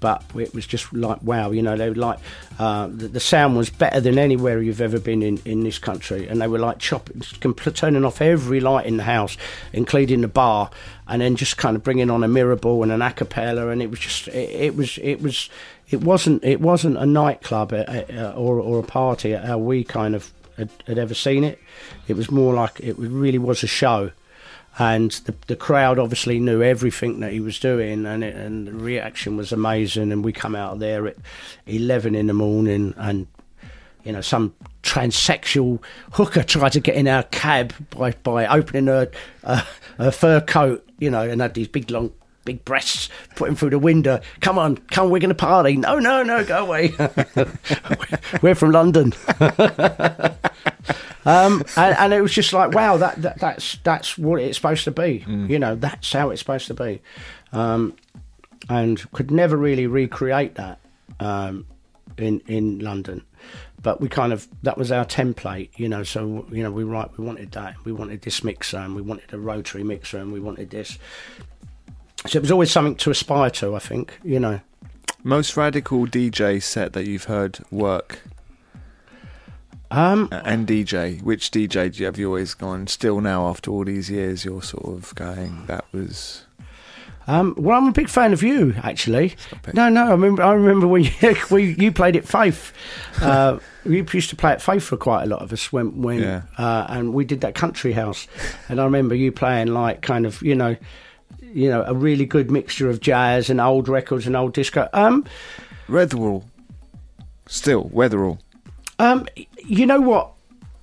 but 0.00 0.24
it 0.34 0.54
was 0.54 0.66
just 0.66 0.92
like 0.92 1.22
wow, 1.22 1.50
you 1.50 1.62
know, 1.62 1.76
they 1.76 1.90
were 1.90 1.94
like 1.94 2.18
uh, 2.58 2.86
the, 2.86 3.08
the 3.08 3.20
sound 3.20 3.56
was 3.56 3.68
better 3.68 4.00
than 4.00 4.18
anywhere 4.18 4.62
you've 4.62 4.80
ever 4.80 4.98
been 4.98 5.22
in 5.22 5.38
in 5.44 5.62
this 5.62 5.78
country, 5.78 6.26
and 6.26 6.40
they 6.40 6.48
were 6.48 6.58
like 6.58 6.78
chopping, 6.78 7.20
turning 7.20 8.04
off 8.04 8.22
every 8.22 8.60
light 8.60 8.86
in 8.86 8.96
the 8.96 9.04
house, 9.04 9.36
including 9.74 10.22
the 10.22 10.28
bar, 10.28 10.70
and 11.06 11.20
then 11.20 11.36
just 11.36 11.58
kind 11.58 11.76
of 11.76 11.82
bringing 11.82 12.10
on 12.10 12.24
a 12.24 12.28
mirror 12.28 12.56
ball 12.56 12.82
and 12.82 12.92
an 12.92 13.00
acapella, 13.00 13.70
and 13.70 13.82
it 13.82 13.90
was 13.90 14.00
just 14.00 14.28
it, 14.28 14.50
it 14.50 14.76
was 14.76 14.98
it 15.02 15.20
was 15.20 15.50
it 15.90 16.02
wasn't 16.02 16.44
it 16.44 16.60
wasn't 16.60 16.96
a 16.96 17.06
nightclub 17.06 17.72
uh, 17.72 17.76
uh, 17.76 18.32
or 18.36 18.58
or 18.58 18.78
a 18.78 18.82
party 18.82 19.34
at 19.34 19.44
how 19.44 19.58
we 19.58 19.84
kind 19.84 20.14
of 20.14 20.32
had, 20.56 20.70
had 20.86 20.98
ever 20.98 21.14
seen 21.14 21.44
it. 21.44 21.58
It 22.08 22.16
was 22.16 22.30
more 22.30 22.54
like 22.54 22.80
it 22.80 22.96
really 22.98 23.38
was 23.38 23.62
a 23.62 23.66
show 23.66 24.10
and 24.78 25.10
the, 25.10 25.34
the 25.46 25.56
crowd 25.56 25.98
obviously 25.98 26.38
knew 26.38 26.62
everything 26.62 27.20
that 27.20 27.32
he 27.32 27.40
was 27.40 27.58
doing, 27.58 28.04
and 28.04 28.22
it, 28.22 28.36
and 28.36 28.66
the 28.66 28.72
reaction 28.72 29.36
was 29.36 29.52
amazing. 29.52 30.12
And 30.12 30.24
we 30.24 30.32
come 30.32 30.54
out 30.54 30.78
there 30.78 31.06
at 31.06 31.16
eleven 31.66 32.14
in 32.14 32.26
the 32.26 32.34
morning, 32.34 32.94
and 32.98 33.26
you 34.04 34.12
know 34.12 34.20
some 34.20 34.54
transsexual 34.82 35.82
hooker 36.12 36.42
tried 36.42 36.72
to 36.72 36.80
get 36.80 36.94
in 36.94 37.08
our 37.08 37.22
cab 37.24 37.72
by 37.90 38.12
by 38.22 38.46
opening 38.46 38.86
her 38.86 39.10
uh, 39.44 39.64
her 39.98 40.10
fur 40.10 40.40
coat, 40.40 40.86
you 40.98 41.10
know, 41.10 41.22
and 41.22 41.40
had 41.40 41.54
these 41.54 41.68
big 41.68 41.90
long. 41.90 42.12
Big 42.46 42.64
breasts 42.64 43.10
putting 43.34 43.56
through 43.56 43.70
the 43.70 43.78
window. 43.78 44.20
Come 44.40 44.58
on, 44.58 44.78
come, 44.78 45.10
we're 45.10 45.18
going 45.18 45.28
to 45.28 45.34
party. 45.34 45.76
No, 45.76 45.98
no, 45.98 46.22
no, 46.22 46.42
go 46.44 46.64
away. 46.64 46.94
we're 48.42 48.54
from 48.54 48.70
London. 48.70 49.12
Um, 51.26 51.64
and, 51.76 51.96
and 51.98 52.14
it 52.14 52.20
was 52.20 52.32
just 52.32 52.52
like, 52.52 52.70
wow, 52.72 52.98
that, 52.98 53.20
that 53.22 53.40
that's 53.40 53.78
that's 53.82 54.16
what 54.16 54.40
it's 54.40 54.56
supposed 54.56 54.84
to 54.84 54.92
be. 54.92 55.24
You 55.48 55.58
know, 55.58 55.74
that's 55.74 56.12
how 56.12 56.30
it's 56.30 56.40
supposed 56.40 56.68
to 56.68 56.74
be. 56.74 57.02
Um, 57.52 57.96
and 58.68 59.10
could 59.10 59.32
never 59.32 59.56
really 59.56 59.88
recreate 59.88 60.54
that 60.54 60.78
um, 61.18 61.66
in 62.16 62.40
in 62.46 62.78
London. 62.78 63.24
But 63.82 64.00
we 64.00 64.08
kind 64.08 64.32
of 64.32 64.46
that 64.62 64.78
was 64.78 64.92
our 64.92 65.04
template, 65.04 65.70
you 65.76 65.88
know. 65.88 66.04
So 66.04 66.46
you 66.52 66.62
know, 66.62 66.70
we 66.70 66.84
right, 66.84 67.10
we 67.18 67.24
wanted 67.24 67.50
that. 67.52 67.74
We 67.84 67.90
wanted 67.90 68.22
this 68.22 68.44
mixer, 68.44 68.78
and 68.78 68.94
we 68.94 69.02
wanted 69.02 69.32
a 69.32 69.38
rotary 69.38 69.82
mixer, 69.82 70.18
and 70.18 70.32
we 70.32 70.38
wanted 70.38 70.70
this. 70.70 70.96
So 72.26 72.38
it 72.38 72.42
was 72.42 72.50
always 72.50 72.70
something 72.70 72.96
to 72.96 73.10
aspire 73.10 73.50
to. 73.50 73.74
I 73.74 73.78
think, 73.78 74.18
you 74.24 74.38
know. 74.40 74.60
Most 75.22 75.56
radical 75.56 76.06
DJ 76.06 76.62
set 76.62 76.92
that 76.92 77.04
you've 77.06 77.24
heard 77.24 77.58
work 77.70 78.20
Um, 79.90 80.28
and 80.30 80.66
DJ. 80.66 81.22
Which 81.22 81.50
DJ 81.50 81.92
do 81.92 82.00
you 82.00 82.06
have 82.06 82.18
you 82.18 82.26
always 82.28 82.54
gone? 82.54 82.86
Still 82.86 83.20
now, 83.20 83.48
after 83.48 83.70
all 83.70 83.84
these 83.84 84.10
years, 84.10 84.44
you're 84.44 84.62
sort 84.62 84.84
of 84.84 85.14
going. 85.14 85.64
That 85.66 85.84
was 85.92 86.44
Um, 87.28 87.54
well, 87.58 87.76
I'm 87.78 87.88
a 87.88 87.92
big 87.92 88.08
fan 88.08 88.32
of 88.32 88.42
you, 88.42 88.74
actually. 88.82 89.34
No, 89.74 89.88
no, 89.88 90.06
I 90.06 90.10
remember. 90.10 90.42
I 90.44 90.52
remember 90.52 90.86
when 90.86 91.04
you 91.04 91.10
we, 91.50 91.74
you 91.74 91.90
played 91.92 92.16
at 92.16 92.26
Faith. 92.26 92.72
Uh, 93.22 93.58
we 93.86 94.04
used 94.12 94.28
to 94.30 94.36
play 94.36 94.50
at 94.52 94.60
Faith 94.60 94.82
for 94.84 94.96
quite 94.98 95.22
a 95.22 95.26
lot 95.26 95.40
of 95.40 95.50
us 95.52 95.72
when 95.72 96.02
when 96.02 96.20
Yeah. 96.20 96.42
uh, 96.58 96.86
and 96.88 97.14
we 97.14 97.24
did 97.24 97.40
that 97.40 97.54
country 97.54 97.92
house, 97.92 98.28
and 98.68 98.78
I 98.80 98.84
remember 98.84 99.14
you 99.14 99.32
playing 99.32 99.68
like 99.68 100.02
kind 100.02 100.26
of 100.26 100.42
you 100.42 100.54
know, 100.54 100.76
you 101.56 101.70
know, 101.70 101.82
a 101.86 101.94
really 101.94 102.26
good 102.26 102.50
mixture 102.50 102.90
of 102.90 103.00
jazz 103.00 103.48
and 103.48 103.62
old 103.62 103.88
records 103.88 104.26
and 104.26 104.36
old 104.36 104.52
disco. 104.52 104.88
Um, 104.92 105.24
Weatherall. 105.88 106.44
Still 107.46 107.84
Weatherall. 107.84 108.38
um, 108.98 109.26
you 109.64 109.86
know 109.86 110.00
what? 110.00 110.32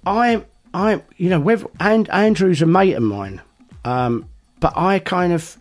I 0.06 0.44
I 0.74 1.02
you 1.18 1.30
know, 1.30 1.40
with 1.40 1.68
and 1.80 2.10
Andrew's 2.10 2.62
a 2.64 2.66
mate 2.66 2.94
of 2.94 3.04
mine, 3.04 3.42
um, 3.86 4.28
but 4.60 4.74
I 4.76 4.98
kind 4.98 5.32
of 5.32 5.58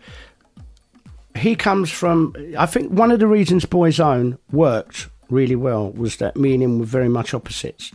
he 1.35 1.55
comes 1.55 1.91
from. 1.91 2.35
I 2.57 2.65
think 2.65 2.91
one 2.91 3.11
of 3.11 3.19
the 3.19 3.27
reasons 3.27 3.65
Boys 3.65 3.99
Own 3.99 4.39
worked 4.51 5.09
really 5.29 5.55
well 5.55 5.91
was 5.91 6.17
that 6.17 6.35
me 6.35 6.55
and 6.55 6.63
him 6.63 6.79
were 6.79 6.85
very 6.85 7.09
much 7.09 7.35
opposites, 7.35 7.91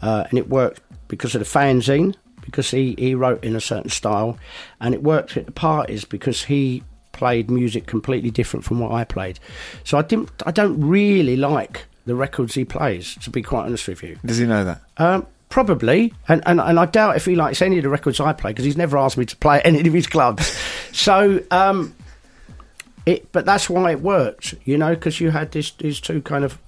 uh, 0.00 0.24
and 0.30 0.38
it 0.38 0.48
worked 0.48 0.80
because 1.08 1.34
of 1.34 1.40
the 1.40 1.44
fanzine, 1.58 2.14
because 2.44 2.70
he 2.70 2.94
he 2.98 3.14
wrote 3.14 3.42
in 3.42 3.56
a 3.56 3.60
certain 3.60 3.90
style, 3.90 4.38
and 4.80 4.94
it 4.94 5.02
worked 5.02 5.36
at 5.36 5.46
the 5.46 5.52
parties 5.52 6.04
because 6.04 6.44
he 6.44 6.82
played 7.12 7.50
music 7.50 7.86
completely 7.86 8.30
different 8.30 8.64
from 8.64 8.80
what 8.80 8.92
I 8.92 9.04
played. 9.04 9.38
So 9.84 9.98
I 9.98 10.02
didn't. 10.02 10.30
I 10.46 10.50
don't 10.50 10.80
really 10.80 11.36
like 11.36 11.86
the 12.06 12.14
records 12.14 12.54
he 12.54 12.64
plays, 12.64 13.16
to 13.22 13.30
be 13.30 13.42
quite 13.42 13.64
honest 13.64 13.88
with 13.88 14.02
you. 14.02 14.18
Does 14.24 14.38
he 14.38 14.46
know 14.46 14.64
that? 14.64 14.80
Um, 14.98 15.26
probably, 15.48 16.12
and, 16.28 16.42
and 16.46 16.60
and 16.60 16.78
I 16.78 16.86
doubt 16.86 17.16
if 17.16 17.24
he 17.24 17.34
likes 17.34 17.62
any 17.62 17.78
of 17.78 17.82
the 17.82 17.88
records 17.88 18.20
I 18.20 18.32
play 18.32 18.50
because 18.50 18.64
he's 18.64 18.76
never 18.76 18.98
asked 18.98 19.16
me 19.16 19.24
to 19.24 19.36
play 19.36 19.58
at 19.58 19.66
any 19.66 19.86
of 19.86 19.94
his 19.94 20.06
clubs. 20.06 20.46
so, 20.92 21.42
um, 21.50 21.94
it 23.06 23.30
but 23.32 23.44
that's 23.44 23.70
why 23.70 23.92
it 23.92 24.00
worked, 24.00 24.54
you 24.64 24.76
know, 24.76 24.94
because 24.94 25.20
you 25.20 25.30
had 25.30 25.52
this 25.52 25.70
these 25.72 26.00
two 26.00 26.20
kind 26.22 26.44
of 26.44 26.58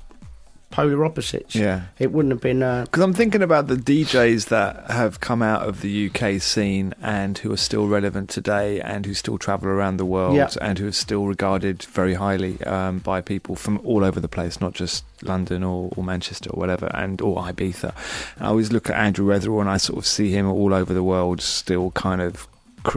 polar 0.71 1.05
opposites. 1.05 1.55
Yeah. 1.55 1.83
it 1.99 2.13
wouldn't 2.13 2.33
have 2.33 2.41
been. 2.41 2.63
Uh, 2.63 2.83
Because 2.85 3.03
I'm 3.03 3.15
thinking 3.15 3.41
about 3.43 3.67
the 3.69 3.77
DJs 3.77 4.47
that 4.49 4.91
have 4.91 5.21
come 5.21 5.41
out 5.41 5.67
of 5.67 5.81
the 5.81 6.11
UK 6.11 6.41
scene 6.43 6.93
and 7.01 7.39
who 7.39 7.53
are 7.53 7.57
still 7.57 7.87
relevant 7.87 8.29
today 8.29 8.81
and 8.81 9.07
who 9.07 9.15
still 9.15 9.39
travel 9.39 9.69
around 9.69 9.97
the 9.97 10.05
world 10.05 10.35
Yeah. 10.37 10.49
and 10.61 10.79
who 10.79 10.89
are 10.89 10.93
still 10.93 11.27
regarded 11.27 11.83
very 11.85 12.15
highly 12.15 12.61
um, 12.65 12.99
by 12.99 13.21
people 13.21 13.55
from 13.57 13.81
all 13.85 14.05
over 14.05 14.21
the 14.21 14.29
place, 14.29 14.61
not 14.61 14.75
just 14.75 15.05
London 15.23 15.63
or, 15.63 15.91
or 15.97 16.03
Manchester 16.05 16.51
or 16.51 16.59
whatever, 16.59 16.91
and 16.95 17.21
or 17.23 17.37
Ibiza. 17.43 17.95
I 18.41 18.47
always 18.49 18.73
look 18.73 18.91
at 18.91 18.97
Andrew 18.97 19.27
Weatherall 19.27 19.61
and 19.61 19.71
I 19.71 19.77
sort 19.79 19.99
of 19.99 20.07
see 20.07 20.31
him 20.31 20.47
all 20.47 20.75
over 20.75 20.93
the 20.93 21.03
world, 21.05 21.41
still 21.41 21.93
kind 21.93 22.21
of, 22.21 22.47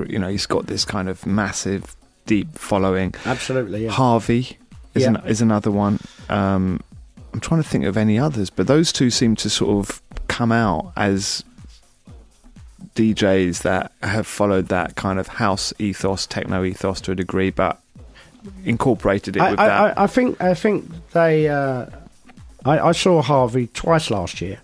you 0.07 0.19
know, 0.19 0.27
he's 0.27 0.45
got 0.47 0.67
this 0.67 0.83
kind 0.85 1.07
of 1.07 1.25
massive, 1.25 1.95
deep 2.25 2.57
following. 2.57 3.13
absolutely, 3.25 3.85
yeah. 3.85 3.91
Harvey 3.91 4.57
is, 4.95 5.03
Yeah. 5.03 5.09
an, 5.09 5.15
is 5.27 5.39
another 5.41 5.71
one. 5.71 5.99
Um, 6.29 6.81
I'm 7.39 7.41
trying 7.41 7.63
to 7.63 7.69
think 7.69 7.85
of 7.85 7.95
any 7.95 8.19
others, 8.19 8.49
but 8.49 8.67
those 8.67 8.91
two 8.91 9.09
seem 9.09 9.37
to 9.37 9.49
sort 9.49 9.71
of 9.77 10.01
come 10.27 10.51
out 10.51 10.91
as 10.97 11.41
DJs 12.95 13.61
that 13.61 13.93
have 14.03 14.27
followed 14.27 14.67
that 14.67 14.97
kind 14.97 15.17
of 15.19 15.29
house 15.29 15.71
ethos, 15.79 16.27
techno 16.27 16.65
ethos 16.65 16.99
to 16.99 17.13
a 17.13 17.15
degree, 17.15 17.49
but 17.49 17.81
incorporated 18.65 19.37
it 19.37 19.41
I, 19.41 19.51
with 19.51 19.59
I, 19.61 19.67
that. 19.67 19.97
I, 19.97 20.03
I 20.03 20.07
think 20.07 20.41
I 20.41 20.53
think 20.53 20.91
they. 21.11 21.47
Uh, 21.47 21.85
I, 22.65 22.79
I 22.79 22.91
saw 22.91 23.21
Harvey 23.21 23.67
twice 23.67 24.11
last 24.11 24.41
year. 24.41 24.59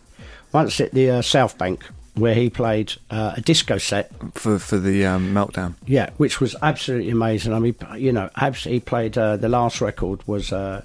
Once 0.51 0.81
at 0.81 0.91
the 0.91 1.11
uh, 1.11 1.21
South 1.21 1.57
Bank 1.57 1.85
where 2.15 2.33
he 2.33 2.49
played 2.49 2.91
uh, 3.09 3.35
a 3.37 3.41
disco 3.41 3.77
set. 3.77 4.11
for 4.33 4.59
for 4.59 4.79
the 4.79 5.05
um, 5.05 5.33
meltdown. 5.33 5.75
Yeah, 5.85 6.09
which 6.17 6.41
was 6.41 6.57
absolutely 6.61 7.11
amazing. 7.11 7.53
I 7.53 7.59
mean, 7.59 7.75
you 7.95 8.11
know, 8.11 8.29
abs- 8.35 8.65
he 8.65 8.81
played 8.81 9.17
uh, 9.17 9.37
the 9.37 9.47
last 9.47 9.79
record 9.79 10.27
was 10.27 10.51
uh, 10.51 10.83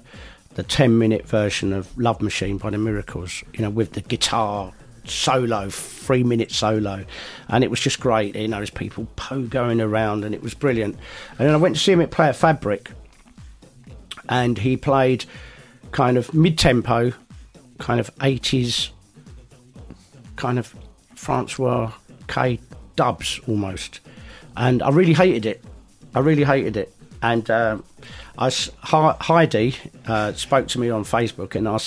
the 0.55 0.63
ten 0.63 0.97
minute 0.97 1.27
version 1.27 1.73
of 1.73 1.97
Love 1.97 2.21
Machine 2.21 2.57
by 2.57 2.69
the 2.69 2.77
Miracles. 2.77 3.43
You 3.53 3.61
know, 3.61 3.69
with 3.69 3.93
the 3.93 4.01
guitar 4.01 4.73
solo, 5.05 5.69
three 5.69 6.23
minute 6.23 6.51
solo, 6.51 7.05
and 7.47 7.63
it 7.63 7.69
was 7.69 7.79
just 7.79 7.99
great. 7.99 8.35
You 8.35 8.47
know, 8.47 8.57
there's 8.57 8.69
people 8.69 9.07
po 9.15 9.41
going 9.41 9.81
around, 9.81 10.23
and 10.23 10.35
it 10.35 10.41
was 10.41 10.53
brilliant. 10.53 10.95
And 11.37 11.47
then 11.47 11.53
I 11.53 11.57
went 11.57 11.75
to 11.75 11.81
see 11.81 11.91
him 11.91 12.01
at 12.01 12.11
Play 12.11 12.31
Fabric, 12.33 12.91
and 14.29 14.57
he 14.57 14.77
played 14.77 15.25
kind 15.91 16.17
of 16.17 16.33
mid 16.33 16.57
tempo, 16.57 17.13
kind 17.79 17.99
of 17.99 18.11
eighties, 18.21 18.91
kind 20.35 20.59
of 20.59 20.75
Francois 21.15 21.91
K 22.27 22.59
dubs 22.95 23.39
almost, 23.47 23.99
and 24.55 24.83
I 24.83 24.89
really 24.89 25.13
hated 25.13 25.45
it. 25.45 25.63
I 26.13 26.19
really 26.19 26.43
hated 26.43 26.77
it, 26.77 26.93
and 27.21 27.49
um, 27.49 27.83
I 28.37 28.49
Heidi 28.83 29.75
uh, 30.07 30.33
spoke 30.33 30.67
to 30.69 30.79
me 30.79 30.89
on 30.89 31.03
Facebook, 31.03 31.53
and 31.55 31.67
I, 31.67 31.77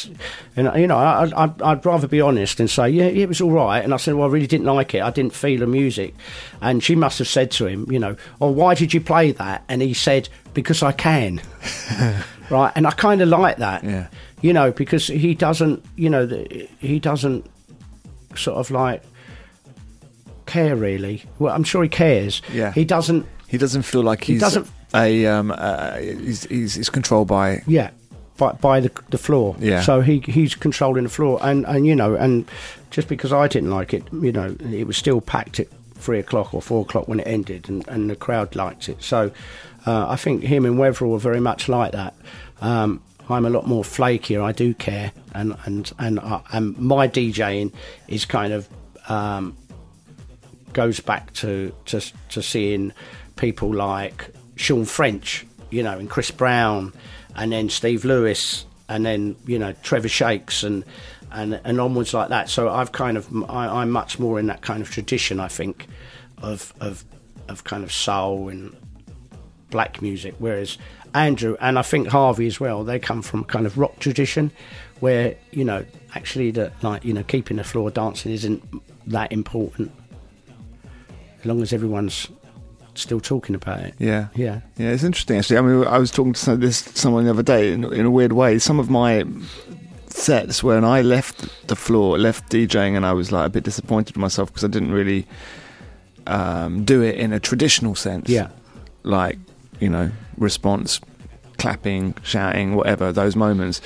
and 0.57 0.81
you 0.81 0.87
know, 0.87 0.97
I, 0.99 1.31
I, 1.45 1.51
I'd 1.63 1.85
rather 1.87 2.07
be 2.07 2.21
honest 2.21 2.61
and 2.61 2.69
say, 2.71 2.91
yeah, 2.91 3.05
it 3.07 3.29
was 3.29 3.41
all 3.41 3.51
right. 3.51 3.83
And 3.83 3.95
I 3.95 3.97
said, 3.97 4.15
well, 4.15 4.29
I 4.29 4.31
really 4.33 4.47
didn't 4.47 4.67
like 4.67 4.95
it. 4.95 5.03
I 5.03 5.11
didn't 5.11 5.33
feel 5.35 5.61
the 5.61 5.67
music, 5.67 6.15
and 6.61 6.85
she 6.85 6.95
must 6.97 7.19
have 7.19 7.29
said 7.29 7.51
to 7.53 7.67
him, 7.67 7.91
you 7.91 7.99
know, 7.99 8.17
oh, 8.41 8.51
why 8.51 8.75
did 8.75 8.93
you 8.93 9.01
play 9.01 9.33
that? 9.33 9.65
And 9.69 9.81
he 9.83 9.95
said, 9.95 10.29
because 10.53 10.83
I 10.83 10.93
can, 10.93 11.41
right? 12.51 12.73
And 12.77 12.87
I 12.87 12.91
kind 12.93 13.23
of 13.23 13.29
like 13.31 13.57
that, 13.57 13.83
Yeah. 13.83 14.09
you 14.43 14.53
know, 14.53 14.71
because 14.71 15.07
he 15.07 15.35
doesn't, 15.35 15.83
you 15.97 16.11
know, 16.11 16.27
the- 16.27 16.69
he 16.79 17.01
doesn't 17.01 17.47
sort 18.37 18.59
of 18.59 18.71
like 18.71 19.03
care 20.47 20.77
really. 20.77 21.23
Well, 21.39 21.55
I'm 21.55 21.65
sure 21.65 21.83
he 21.83 21.89
cares. 21.89 22.43
Yeah. 22.53 22.73
he 22.73 22.85
doesn't. 22.85 23.27
He 23.49 23.59
doesn't 23.59 23.83
feel 23.83 24.03
like 24.03 24.25
he's 24.25 24.41
doesn't- 24.41 24.69
a 24.95 25.27
um, 25.27 25.53
uh, 25.57 25.97
he's, 25.99 26.45
he's 26.45 26.75
he's 26.75 26.91
controlled 26.91 27.29
by 27.29 27.63
Yeah, 27.67 27.91
by, 28.37 28.53
by 28.53 28.81
the 28.81 28.91
the 29.11 29.19
floor. 29.19 29.57
Yeah. 29.59 29.83
So 29.83 30.01
he 30.01 30.21
he's 30.21 30.55
controlling 30.55 31.05
the 31.05 31.11
floor, 31.11 31.39
and 31.43 31.67
and 31.67 31.87
you 31.87 31.97
know, 31.97 32.15
and 32.15 32.49
just 32.91 33.09
because 33.09 33.33
I 33.33 33.49
didn't 33.49 33.71
like 33.71 33.93
it, 33.93 34.05
you 34.13 34.33
know, 34.33 34.57
it 34.61 34.87
was 34.87 34.97
still 34.97 35.21
packed 35.21 35.61
at 35.61 35.69
three 35.95 36.19
o'clock 36.19 36.55
or 36.55 36.63
four 36.63 36.83
o'clock 36.83 37.09
when 37.09 37.21
it 37.21 37.27
ended, 37.27 37.69
and, 37.69 37.87
and 37.89 38.11
the 38.11 38.17
crowd 38.17 38.55
liked 38.55 38.89
it. 38.89 39.03
So 39.03 39.33
uh, 39.87 40.09
I 40.09 40.17
think 40.17 40.43
him 40.43 40.65
and 40.65 40.77
Weatherall 40.77 41.17
are 41.17 41.19
very 41.19 41.41
much 41.41 41.69
like 41.69 41.93
that. 41.93 42.15
Um, 42.61 43.03
I'm 43.29 43.47
a 43.47 43.51
lot 43.51 43.67
more 43.67 43.83
flakier. 43.83 44.43
I 44.43 44.53
do 44.53 44.75
care, 44.75 45.13
and 45.35 45.57
and 45.65 45.91
and 45.99 46.19
uh, 46.19 46.41
and 46.53 46.77
my 46.79 47.09
DJing 47.09 47.73
is 48.07 48.25
kind 48.25 48.53
of 48.53 48.69
um, 49.09 49.57
goes 50.75 51.01
back 51.01 51.33
to, 51.35 51.73
to 51.87 52.01
to 52.31 52.43
seeing 52.43 52.93
people 53.37 53.73
like 53.73 54.31
Sean 54.57 54.85
French, 54.85 55.47
you 55.71 55.83
know, 55.83 55.99
and 55.99 56.11
Chris 56.11 56.31
Brown, 56.31 56.93
and 57.35 57.53
then 57.53 57.71
Steve 57.71 58.05
Lewis, 58.05 58.67
and 58.89 59.07
then 59.07 59.37
you 59.47 59.59
know 59.59 59.73
Trevor 59.83 60.09
Shakes, 60.09 60.63
and 60.63 60.85
and 61.33 61.61
and 61.65 61.81
onwards 61.81 62.13
like 62.13 62.29
that. 62.29 62.49
So 62.49 62.69
I've 62.69 62.93
kind 62.93 63.17
of 63.17 63.29
I, 63.51 63.67
I'm 63.81 63.91
much 63.91 64.19
more 64.19 64.39
in 64.39 64.47
that 64.47 64.61
kind 64.61 64.83
of 64.83 64.91
tradition, 64.91 65.41
I 65.41 65.49
think, 65.49 65.87
of 66.43 66.75
of 66.81 67.05
of 67.49 67.65
kind 67.65 67.85
of 67.85 67.93
soul 67.93 68.49
and 68.49 68.75
black 69.71 70.01
music, 70.01 70.35
whereas 70.39 70.79
Andrew 71.15 71.57
and 71.61 71.79
I 71.79 71.83
think 71.83 72.09
Harvey 72.09 72.47
as 72.47 72.61
well, 72.61 72.85
they 72.85 72.99
come 72.99 73.23
from 73.23 73.45
kind 73.45 73.67
of 73.67 73.79
rock 73.79 73.99
tradition, 73.99 74.51
where 75.01 75.37
you 75.51 75.65
know 75.65 75.85
actually 76.15 76.51
that 76.53 76.73
like 76.83 77.05
you 77.05 77.13
know 77.13 77.23
keeping 77.25 77.57
the 77.57 77.65
floor 77.65 77.91
dancing 77.91 78.33
isn't 78.33 78.63
that 79.07 79.33
important, 79.33 79.93
as 81.45 81.49
long 81.49 81.61
as 81.61 81.75
everyone's 81.75 82.29
still 82.95 83.21
talking 83.21 83.55
about 83.55 83.81
it. 83.81 83.95
yeah 83.99 84.29
Yeah, 84.35 84.61
Yeah, 84.79 84.91
it's 84.91 85.05
interesting 85.05 85.39
actually. 85.39 85.59
I 85.59 85.61
mean, 85.61 85.87
I 85.87 85.99
was 85.99 86.11
talking 86.11 86.33
to 86.33 86.41
some, 86.41 86.61
this 86.61 86.79
someone 86.79 87.25
the 87.25 87.31
other 87.31 87.43
day 87.43 87.73
in, 87.73 87.85
in 87.93 88.07
a 88.07 88.11
weird 88.11 88.33
way. 88.33 88.59
Some 88.59 88.81
of 88.81 88.89
my 88.89 89.25
sets 90.07 90.63
when 90.63 90.85
I 90.85 91.03
left 91.03 91.67
the 91.69 91.77
floor, 91.77 92.19
left 92.19 92.51
DJing, 92.51 92.97
and 92.97 93.05
I 93.05 93.13
was 93.13 93.31
like 93.31 93.47
a 93.47 93.51
bit 93.51 93.65
disappointed 93.65 94.17
with 94.17 94.23
myself 94.23 94.49
because 94.49 94.65
I 94.65 94.69
didn't 94.69 94.93
really 94.93 95.27
um, 96.27 96.85
do 96.85 97.03
it 97.03 97.17
in 97.17 97.35
a 97.35 97.41
traditional 97.41 97.95
sense. 97.95 98.31
yeah, 98.31 98.49
like 99.03 99.39
you 99.81 99.91
know, 99.91 100.11
response, 100.39 100.99
clapping, 101.59 102.15
shouting, 102.23 102.75
whatever. 102.75 103.13
Those 103.13 103.37
moments. 103.37 103.83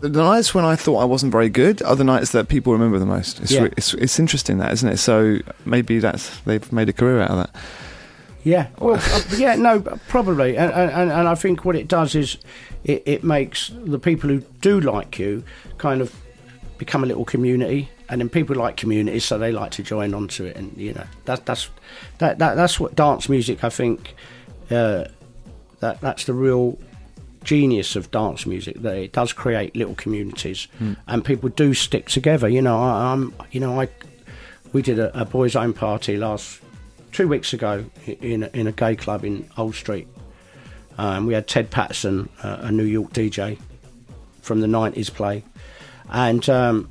The 0.00 0.08
nights 0.10 0.54
when 0.54 0.64
I 0.64 0.76
thought 0.76 0.98
I 0.98 1.04
wasn't 1.04 1.32
very 1.32 1.48
good 1.48 1.82
are 1.82 1.96
the 1.96 2.04
nights 2.04 2.32
that 2.32 2.48
people 2.48 2.72
remember 2.72 2.98
the 2.98 3.06
most. 3.06 3.40
It's, 3.40 3.50
Yeah. 3.52 3.62
re- 3.62 3.72
it's, 3.76 3.94
it's 3.94 4.18
interesting 4.18 4.58
that, 4.58 4.72
isn't 4.72 4.88
it? 4.88 4.98
So 4.98 5.38
maybe 5.64 5.98
that's 5.98 6.38
they've 6.40 6.70
made 6.72 6.88
a 6.88 6.92
career 6.92 7.20
out 7.22 7.30
of 7.30 7.36
that. 7.38 7.50
yeah. 8.44 8.68
Well, 8.78 8.96
uh, 8.96 9.20
yeah, 9.36 9.56
no, 9.56 9.80
probably, 10.08 10.56
and, 10.56 10.70
and 10.72 11.10
and 11.10 11.28
I 11.28 11.34
think 11.34 11.64
what 11.64 11.76
it 11.76 11.88
does 11.88 12.14
is 12.14 12.36
it, 12.84 13.02
it 13.06 13.24
makes 13.24 13.70
the 13.74 13.98
people 13.98 14.28
who 14.30 14.40
do 14.60 14.80
like 14.80 15.18
you 15.18 15.42
kind 15.78 16.00
of 16.00 16.14
become 16.78 17.02
a 17.02 17.06
little 17.06 17.24
community, 17.24 17.88
and 18.10 18.20
then 18.20 18.28
people 18.28 18.54
like 18.54 18.76
communities, 18.76 19.24
so 19.24 19.38
they 19.38 19.50
like 19.50 19.70
to 19.72 19.82
join 19.82 20.12
onto 20.14 20.44
it, 20.44 20.56
and 20.56 20.76
you 20.76 20.92
know 20.92 21.06
that 21.24 21.46
that's 21.46 21.70
that, 22.18 22.38
that 22.38 22.54
that's 22.54 22.78
what 22.78 22.94
dance 22.94 23.28
music 23.30 23.64
I 23.64 23.70
think 23.70 24.14
uh, 24.70 25.04
that 25.80 26.00
that's 26.02 26.24
the 26.24 26.34
real 26.34 26.78
genius 27.46 27.94
of 27.96 28.10
dance 28.10 28.44
music 28.44 28.82
that 28.82 28.96
it 28.96 29.12
does 29.12 29.32
create 29.32 29.74
little 29.76 29.94
communities 29.94 30.66
and 31.06 31.24
people 31.24 31.48
do 31.48 31.72
stick 31.72 32.08
together. 32.08 32.48
You 32.48 32.60
know 32.60 32.78
I, 32.78 33.12
I'm 33.12 33.32
you 33.52 33.60
know 33.60 33.80
I 33.80 33.88
we 34.72 34.82
did 34.82 34.98
a, 34.98 35.18
a 35.18 35.24
boys 35.24 35.56
own 35.56 35.72
party 35.72 36.16
last 36.16 36.60
two 37.12 37.28
weeks 37.28 37.54
ago 37.54 37.84
in 38.06 38.42
a, 38.42 38.50
in 38.52 38.66
a 38.66 38.72
gay 38.72 38.94
club 38.94 39.24
in 39.24 39.48
Old 39.56 39.74
Street. 39.74 40.06
Um, 40.98 41.26
we 41.26 41.34
had 41.34 41.46
Ted 41.46 41.70
Patterson 41.70 42.28
uh, 42.42 42.58
a 42.60 42.72
New 42.72 42.84
York 42.84 43.12
DJ 43.12 43.58
from 44.42 44.60
the 44.60 44.66
90s 44.66 45.12
play. 45.12 45.42
And 46.10 46.48
um, 46.48 46.88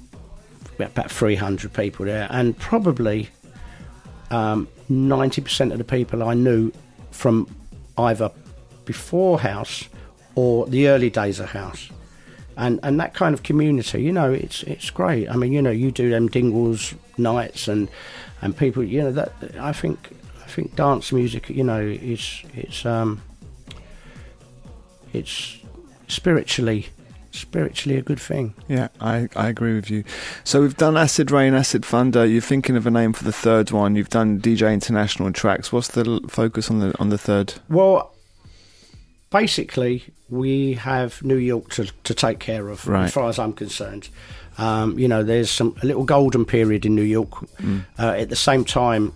we 0.77 0.83
had 0.83 0.91
about 0.91 1.11
300 1.11 1.73
people 1.73 2.05
there. 2.05 2.27
And 2.29 2.57
probably 2.57 3.29
um, 4.31 4.67
90% 4.89 5.71
of 5.71 5.77
the 5.77 5.83
people 5.83 6.23
I 6.23 6.33
knew 6.33 6.71
from 7.11 7.47
either 7.97 8.31
before 8.85 9.39
House 9.39 9.87
or 10.35 10.67
the 10.67 10.87
early 10.87 11.09
days 11.09 11.39
of 11.39 11.51
House. 11.51 11.89
And, 12.57 12.79
and 12.83 12.99
that 12.99 13.13
kind 13.13 13.33
of 13.33 13.43
community, 13.43 14.01
you 14.01 14.13
know, 14.13 14.31
it's 14.31 14.63
it's 14.63 14.89
great. 14.89 15.29
I 15.29 15.35
mean, 15.35 15.51
you 15.51 15.61
know, 15.61 15.71
you 15.71 15.91
do 15.91 16.09
them 16.09 16.29
Dingles 16.29 16.95
nights 17.17 17.67
and 17.67 17.89
and 18.41 18.55
people, 18.55 18.83
you 18.83 19.01
know, 19.01 19.11
that 19.11 19.33
I 19.59 19.73
think 19.73 20.11
I 20.41 20.47
think 20.47 20.75
dance 20.75 21.11
music, 21.11 21.49
you 21.49 21.65
know, 21.65 21.81
is 21.81 22.43
it's 22.53 22.85
um 22.85 23.21
it's 25.11 25.57
spiritually 26.07 26.87
spiritually 27.35 27.97
a 27.97 28.01
good 28.01 28.19
thing. 28.19 28.53
Yeah, 28.67 28.87
I, 28.99 29.27
I 29.35 29.49
agree 29.49 29.75
with 29.75 29.89
you. 29.89 30.03
So 30.43 30.61
we've 30.61 30.77
done 30.77 30.97
Acid 30.97 31.31
Rain, 31.31 31.53
Acid 31.53 31.85
Thunder. 31.85 32.25
You're 32.25 32.41
thinking 32.41 32.77
of 32.77 32.87
a 32.87 32.91
name 32.91 33.13
for 33.13 33.23
the 33.23 33.33
third 33.33 33.71
one. 33.71 33.95
You've 33.95 34.09
done 34.09 34.39
DJ 34.39 34.73
International 34.73 35.31
tracks. 35.33 35.71
What's 35.71 35.89
the 35.89 36.21
focus 36.29 36.71
on 36.71 36.79
the 36.79 36.97
on 36.99 37.09
the 37.09 37.17
third? 37.17 37.55
Well, 37.69 38.14
basically, 39.39 40.03
we 40.29 40.73
have 40.73 41.21
New 41.23 41.35
York 41.35 41.69
to, 41.71 41.83
to 42.03 42.13
take 42.13 42.39
care 42.39 42.69
of, 42.69 42.87
Right. 42.87 43.05
as 43.05 43.13
far 43.13 43.27
as 43.29 43.37
I'm 43.37 43.53
concerned. 43.53 44.07
Um, 44.57 44.97
you 44.97 45.07
know, 45.09 45.23
there's 45.23 45.51
some 45.51 45.75
a 45.83 45.85
little 45.85 46.05
golden 46.05 46.45
period 46.45 46.85
in 46.85 46.95
New 46.95 47.01
York 47.03 47.31
uh, 47.99 48.15
at 48.17 48.29
the 48.29 48.35
same 48.37 48.63
time 48.63 49.11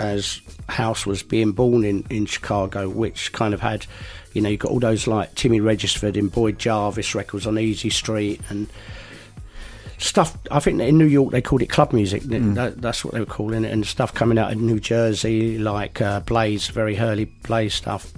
as 0.00 0.40
House 0.68 1.06
was 1.06 1.22
being 1.22 1.52
born 1.52 1.84
in, 1.84 2.04
in 2.10 2.26
Chicago, 2.26 2.88
which 2.88 3.32
kind 3.32 3.54
of 3.54 3.60
had, 3.60 3.86
you 4.32 4.40
know, 4.42 4.48
you 4.48 4.56
got 4.56 4.72
all 4.72 4.80
those 4.80 5.06
like 5.06 5.34
Timmy 5.36 5.60
Regisford 5.60 6.16
and 6.16 6.32
Boyd 6.32 6.58
Jarvis 6.58 7.14
records 7.14 7.46
on 7.46 7.58
Easy 7.58 7.90
Street 7.90 8.40
and 8.48 8.66
stuff. 9.98 10.36
I 10.50 10.58
think 10.58 10.80
in 10.80 10.98
New 10.98 11.06
York 11.06 11.30
they 11.30 11.42
called 11.42 11.62
it 11.62 11.68
club 11.70 11.92
music. 11.92 12.22
That, 12.24 12.80
that's 12.82 13.04
what 13.04 13.14
they 13.14 13.20
were 13.20 13.26
calling 13.26 13.64
it, 13.64 13.72
and 13.72 13.86
stuff 13.86 14.12
coming 14.14 14.38
out 14.38 14.50
of 14.52 14.58
New 14.58 14.80
Jersey 14.80 15.58
like 15.58 16.00
uh, 16.00 16.20
Blaze, 16.20 16.68
very 16.68 16.98
early 16.98 17.26
Blaze 17.46 17.74
stuff. 17.74 18.12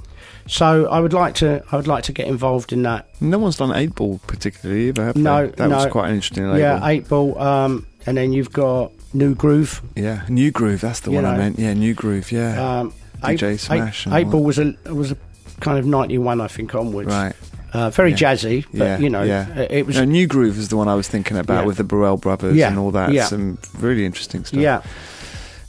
So 0.46 0.86
I 0.88 0.98
would 1.00 1.12
like 1.12 1.34
to, 1.36 1.62
I 1.72 1.76
would 1.76 1.86
like 1.86 2.04
to 2.04 2.12
get 2.12 2.26
involved 2.26 2.72
in 2.72 2.82
that. 2.82 3.08
No 3.20 3.38
one's 3.38 3.56
done 3.56 3.74
Eight 3.74 3.94
Ball 3.94 4.20
particularly 4.26 4.88
either. 4.88 5.12
No, 5.14 5.46
they? 5.46 5.52
that 5.56 5.70
was 5.70 5.86
quite 5.92 6.08
an 6.08 6.14
interesting 6.16 6.44
label. 6.46 6.58
Yeah, 6.58 6.86
eight 6.86 7.08
ball, 7.08 7.38
um, 7.38 7.86
and 8.06 8.16
then 8.16 8.32
you've 8.32 8.52
got 8.52 8.90
New 9.14 9.34
Groove. 9.34 9.80
Yeah, 9.94 10.24
New 10.28 10.50
Groove. 10.50 10.80
That's 10.80 11.00
the 11.00 11.10
You 11.10 11.16
one 11.16 11.26
I 11.26 11.36
meant. 11.36 11.58
Yeah, 11.58 11.74
New 11.74 11.94
Groove. 11.94 12.32
Yeah, 12.32 12.80
Um, 12.80 12.92
DJ 13.22 13.52
eight, 13.52 13.60
Smash 13.60 14.06
Eight, 14.08 14.12
eight 14.14 14.30
ball 14.30 14.42
was 14.42 14.58
a 14.58 14.74
was 14.92 15.12
a 15.12 15.16
kind 15.60 15.78
of 15.78 15.86
ninety 15.86 16.18
one, 16.18 16.40
I 16.40 16.48
think, 16.48 16.74
onwards. 16.74 17.08
right. 17.08 17.34
Uh, 17.72 17.88
very 17.88 18.10
Yeah. 18.10 18.16
jazzy, 18.16 18.66
but 18.74 18.84
yeah, 18.84 18.98
you 18.98 19.08
know, 19.08 19.22
yeah. 19.22 19.46
it 19.70 19.86
was. 19.86 19.96
No, 19.96 20.04
New 20.04 20.26
Groove 20.26 20.58
is 20.58 20.68
the 20.68 20.76
one 20.76 20.88
I 20.88 20.94
was 20.94 21.08
thinking 21.08 21.38
about 21.38 21.64
with 21.66 21.78
the 21.78 21.84
Burrell 21.84 22.18
brothers 22.18 22.60
and 22.60 22.78
all 22.78 22.90
that. 22.90 23.12
yeah. 23.12 23.24
Some 23.26 23.56
really 23.78 24.04
interesting 24.04 24.44
stuff. 24.44 24.60
yeah, 24.60 24.82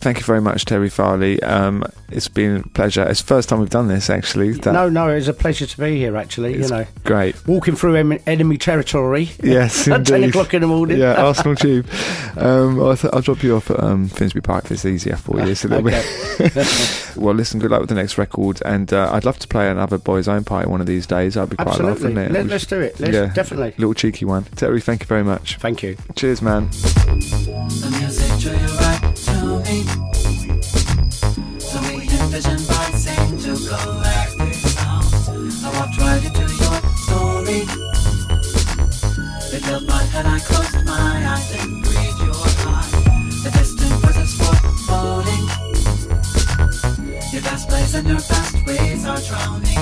Thank 0.03 0.19
you 0.19 0.25
very 0.25 0.41
much, 0.41 0.65
Terry 0.65 0.89
Farley. 0.89 1.41
Um, 1.43 1.81
it's 2.11 2.27
been 2.27 2.57
a 2.57 2.63
pleasure. 2.69 3.03
It's 3.07 3.21
the 3.21 3.27
first 3.27 3.47
time 3.47 3.61
we've 3.61 3.69
done 3.69 3.87
this, 3.87 4.09
actually. 4.09 4.51
That- 4.51 4.73
no, 4.73 4.89
no, 4.89 5.07
it's 5.07 5.29
a 5.29 5.33
pleasure 5.33 5.65
to 5.65 5.77
be 5.77 5.95
here. 5.97 6.17
Actually, 6.17 6.55
it's 6.55 6.69
you 6.69 6.75
know, 6.75 6.85
great. 7.05 7.47
walking 7.47 7.77
through 7.77 7.95
em- 7.95 8.19
enemy 8.27 8.57
territory. 8.57 9.29
Yes, 9.41 9.87
at 9.87 10.05
ten 10.05 10.25
o'clock 10.25 10.53
in 10.53 10.59
the 10.61 10.67
morning. 10.67 10.97
Yeah, 10.99 11.13
Arsenal 11.23 11.55
Tube. 11.55 11.87
Um, 12.35 12.81
I'll, 12.83 12.97
th- 12.97 13.13
I'll 13.13 13.21
drop 13.21 13.43
you 13.43 13.55
off 13.55 13.71
at 13.71 13.81
um, 13.81 14.09
Finsbury 14.09 14.41
Park 14.41 14.65
if 14.65 14.71
it's 14.73 14.83
easier 14.85 15.15
for 15.15 15.39
you. 15.39 15.47
It's 15.47 15.63
a 15.63 15.69
little 15.69 15.87
Okay. 15.93 16.03
bit. 16.49 17.13
well, 17.15 17.33
listen, 17.33 17.61
good 17.61 17.71
luck 17.71 17.79
with 17.79 17.89
the 17.89 17.95
next 17.95 18.17
record, 18.17 18.61
and 18.65 18.91
uh, 18.91 19.09
I'd 19.13 19.23
love 19.23 19.39
to 19.39 19.47
play 19.47 19.69
another 19.71 19.97
Boys 19.97 20.27
Own 20.27 20.43
Party 20.43 20.69
one 20.69 20.81
of 20.81 20.85
these 20.87 21.07
days. 21.07 21.35
That'd 21.35 21.49
be 21.51 21.55
quite 21.55 21.69
Absolutely. 21.69 21.93
lovely, 22.09 22.13
wouldn't 22.15 22.35
it? 22.35 22.39
Let, 22.39 22.47
let's 22.47 22.63
should- 22.63 22.69
do 22.71 22.81
it. 22.81 22.99
Let's, 22.99 23.13
Yeah. 23.13 23.27
Definitely. 23.33 23.73
Little 23.77 23.93
cheeky 23.93 24.25
one. 24.25 24.43
Terry, 24.57 24.81
thank 24.81 24.99
you 25.03 25.07
very 25.07 25.23
much. 25.23 25.55
Thank 25.59 25.81
you. 25.81 25.95
Cheers, 26.17 26.41
man. 26.41 26.69
Me. 29.73 29.83
So 31.59 31.77
we 31.87 32.01
envision 32.17 32.59
by 32.69 32.85
saying 33.03 33.37
to 33.43 33.53
galactic 33.69 34.53
sounds. 34.53 35.63
I 35.63 35.69
walked 35.77 35.97
right 35.97 36.23
into 36.23 36.45
your 36.61 36.77
story. 37.05 37.61
It 39.55 39.61
filled 39.65 39.87
my 39.87 40.03
head, 40.13 40.25
I 40.25 40.39
closed 40.39 40.85
my 40.85 41.07
eyes 41.33 41.49
and 41.59 41.83
breathed 41.83 42.19
your 42.27 42.47
heart. 42.61 42.91
The 43.43 43.49
distant 43.57 43.93
voices 44.01 44.33
foreboding. 44.39 45.45
Your 47.31 47.41
fast 47.41 47.69
plays 47.69 47.95
and 47.95 48.07
your 48.07 48.19
fast 48.19 48.55
ways 48.67 49.05
are 49.05 49.21
drowning 49.27 49.72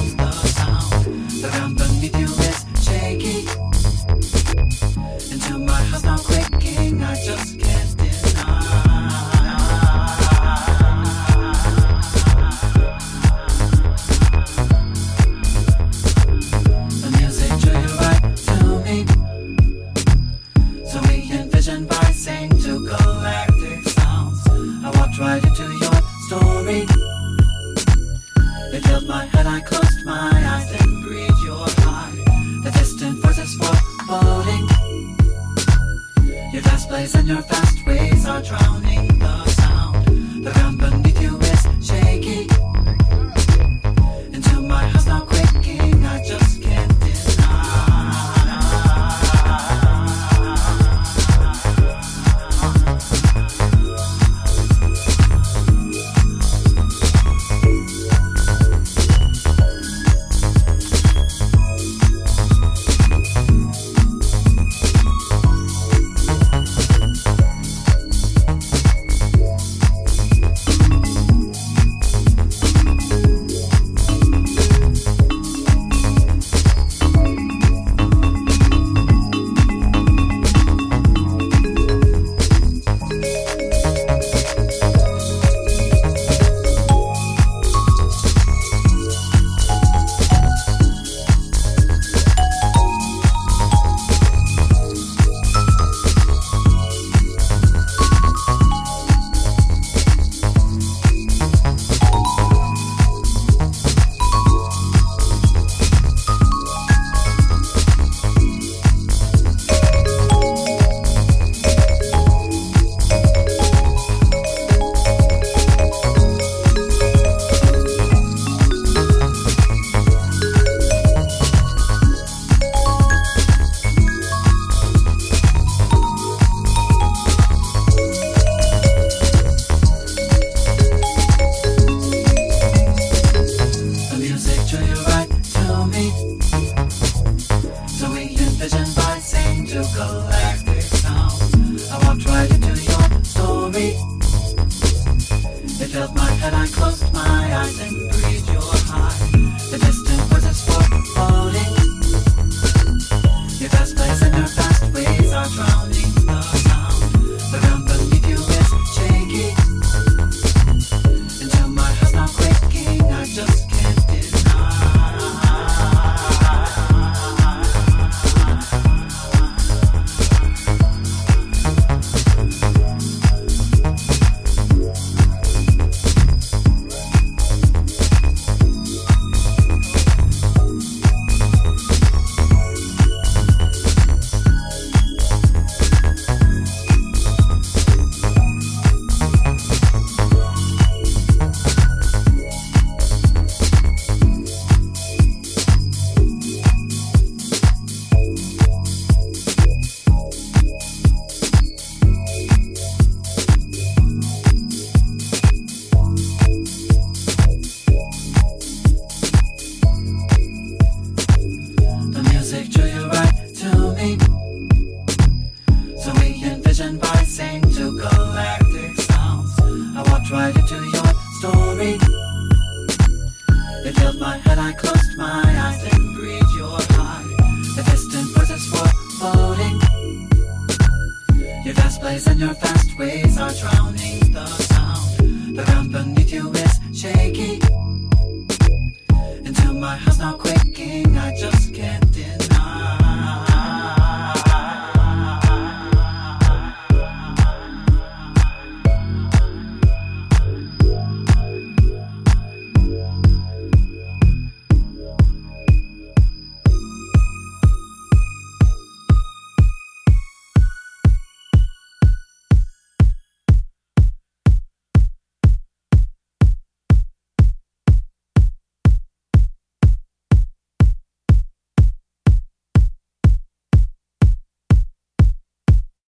my 147.77 148.10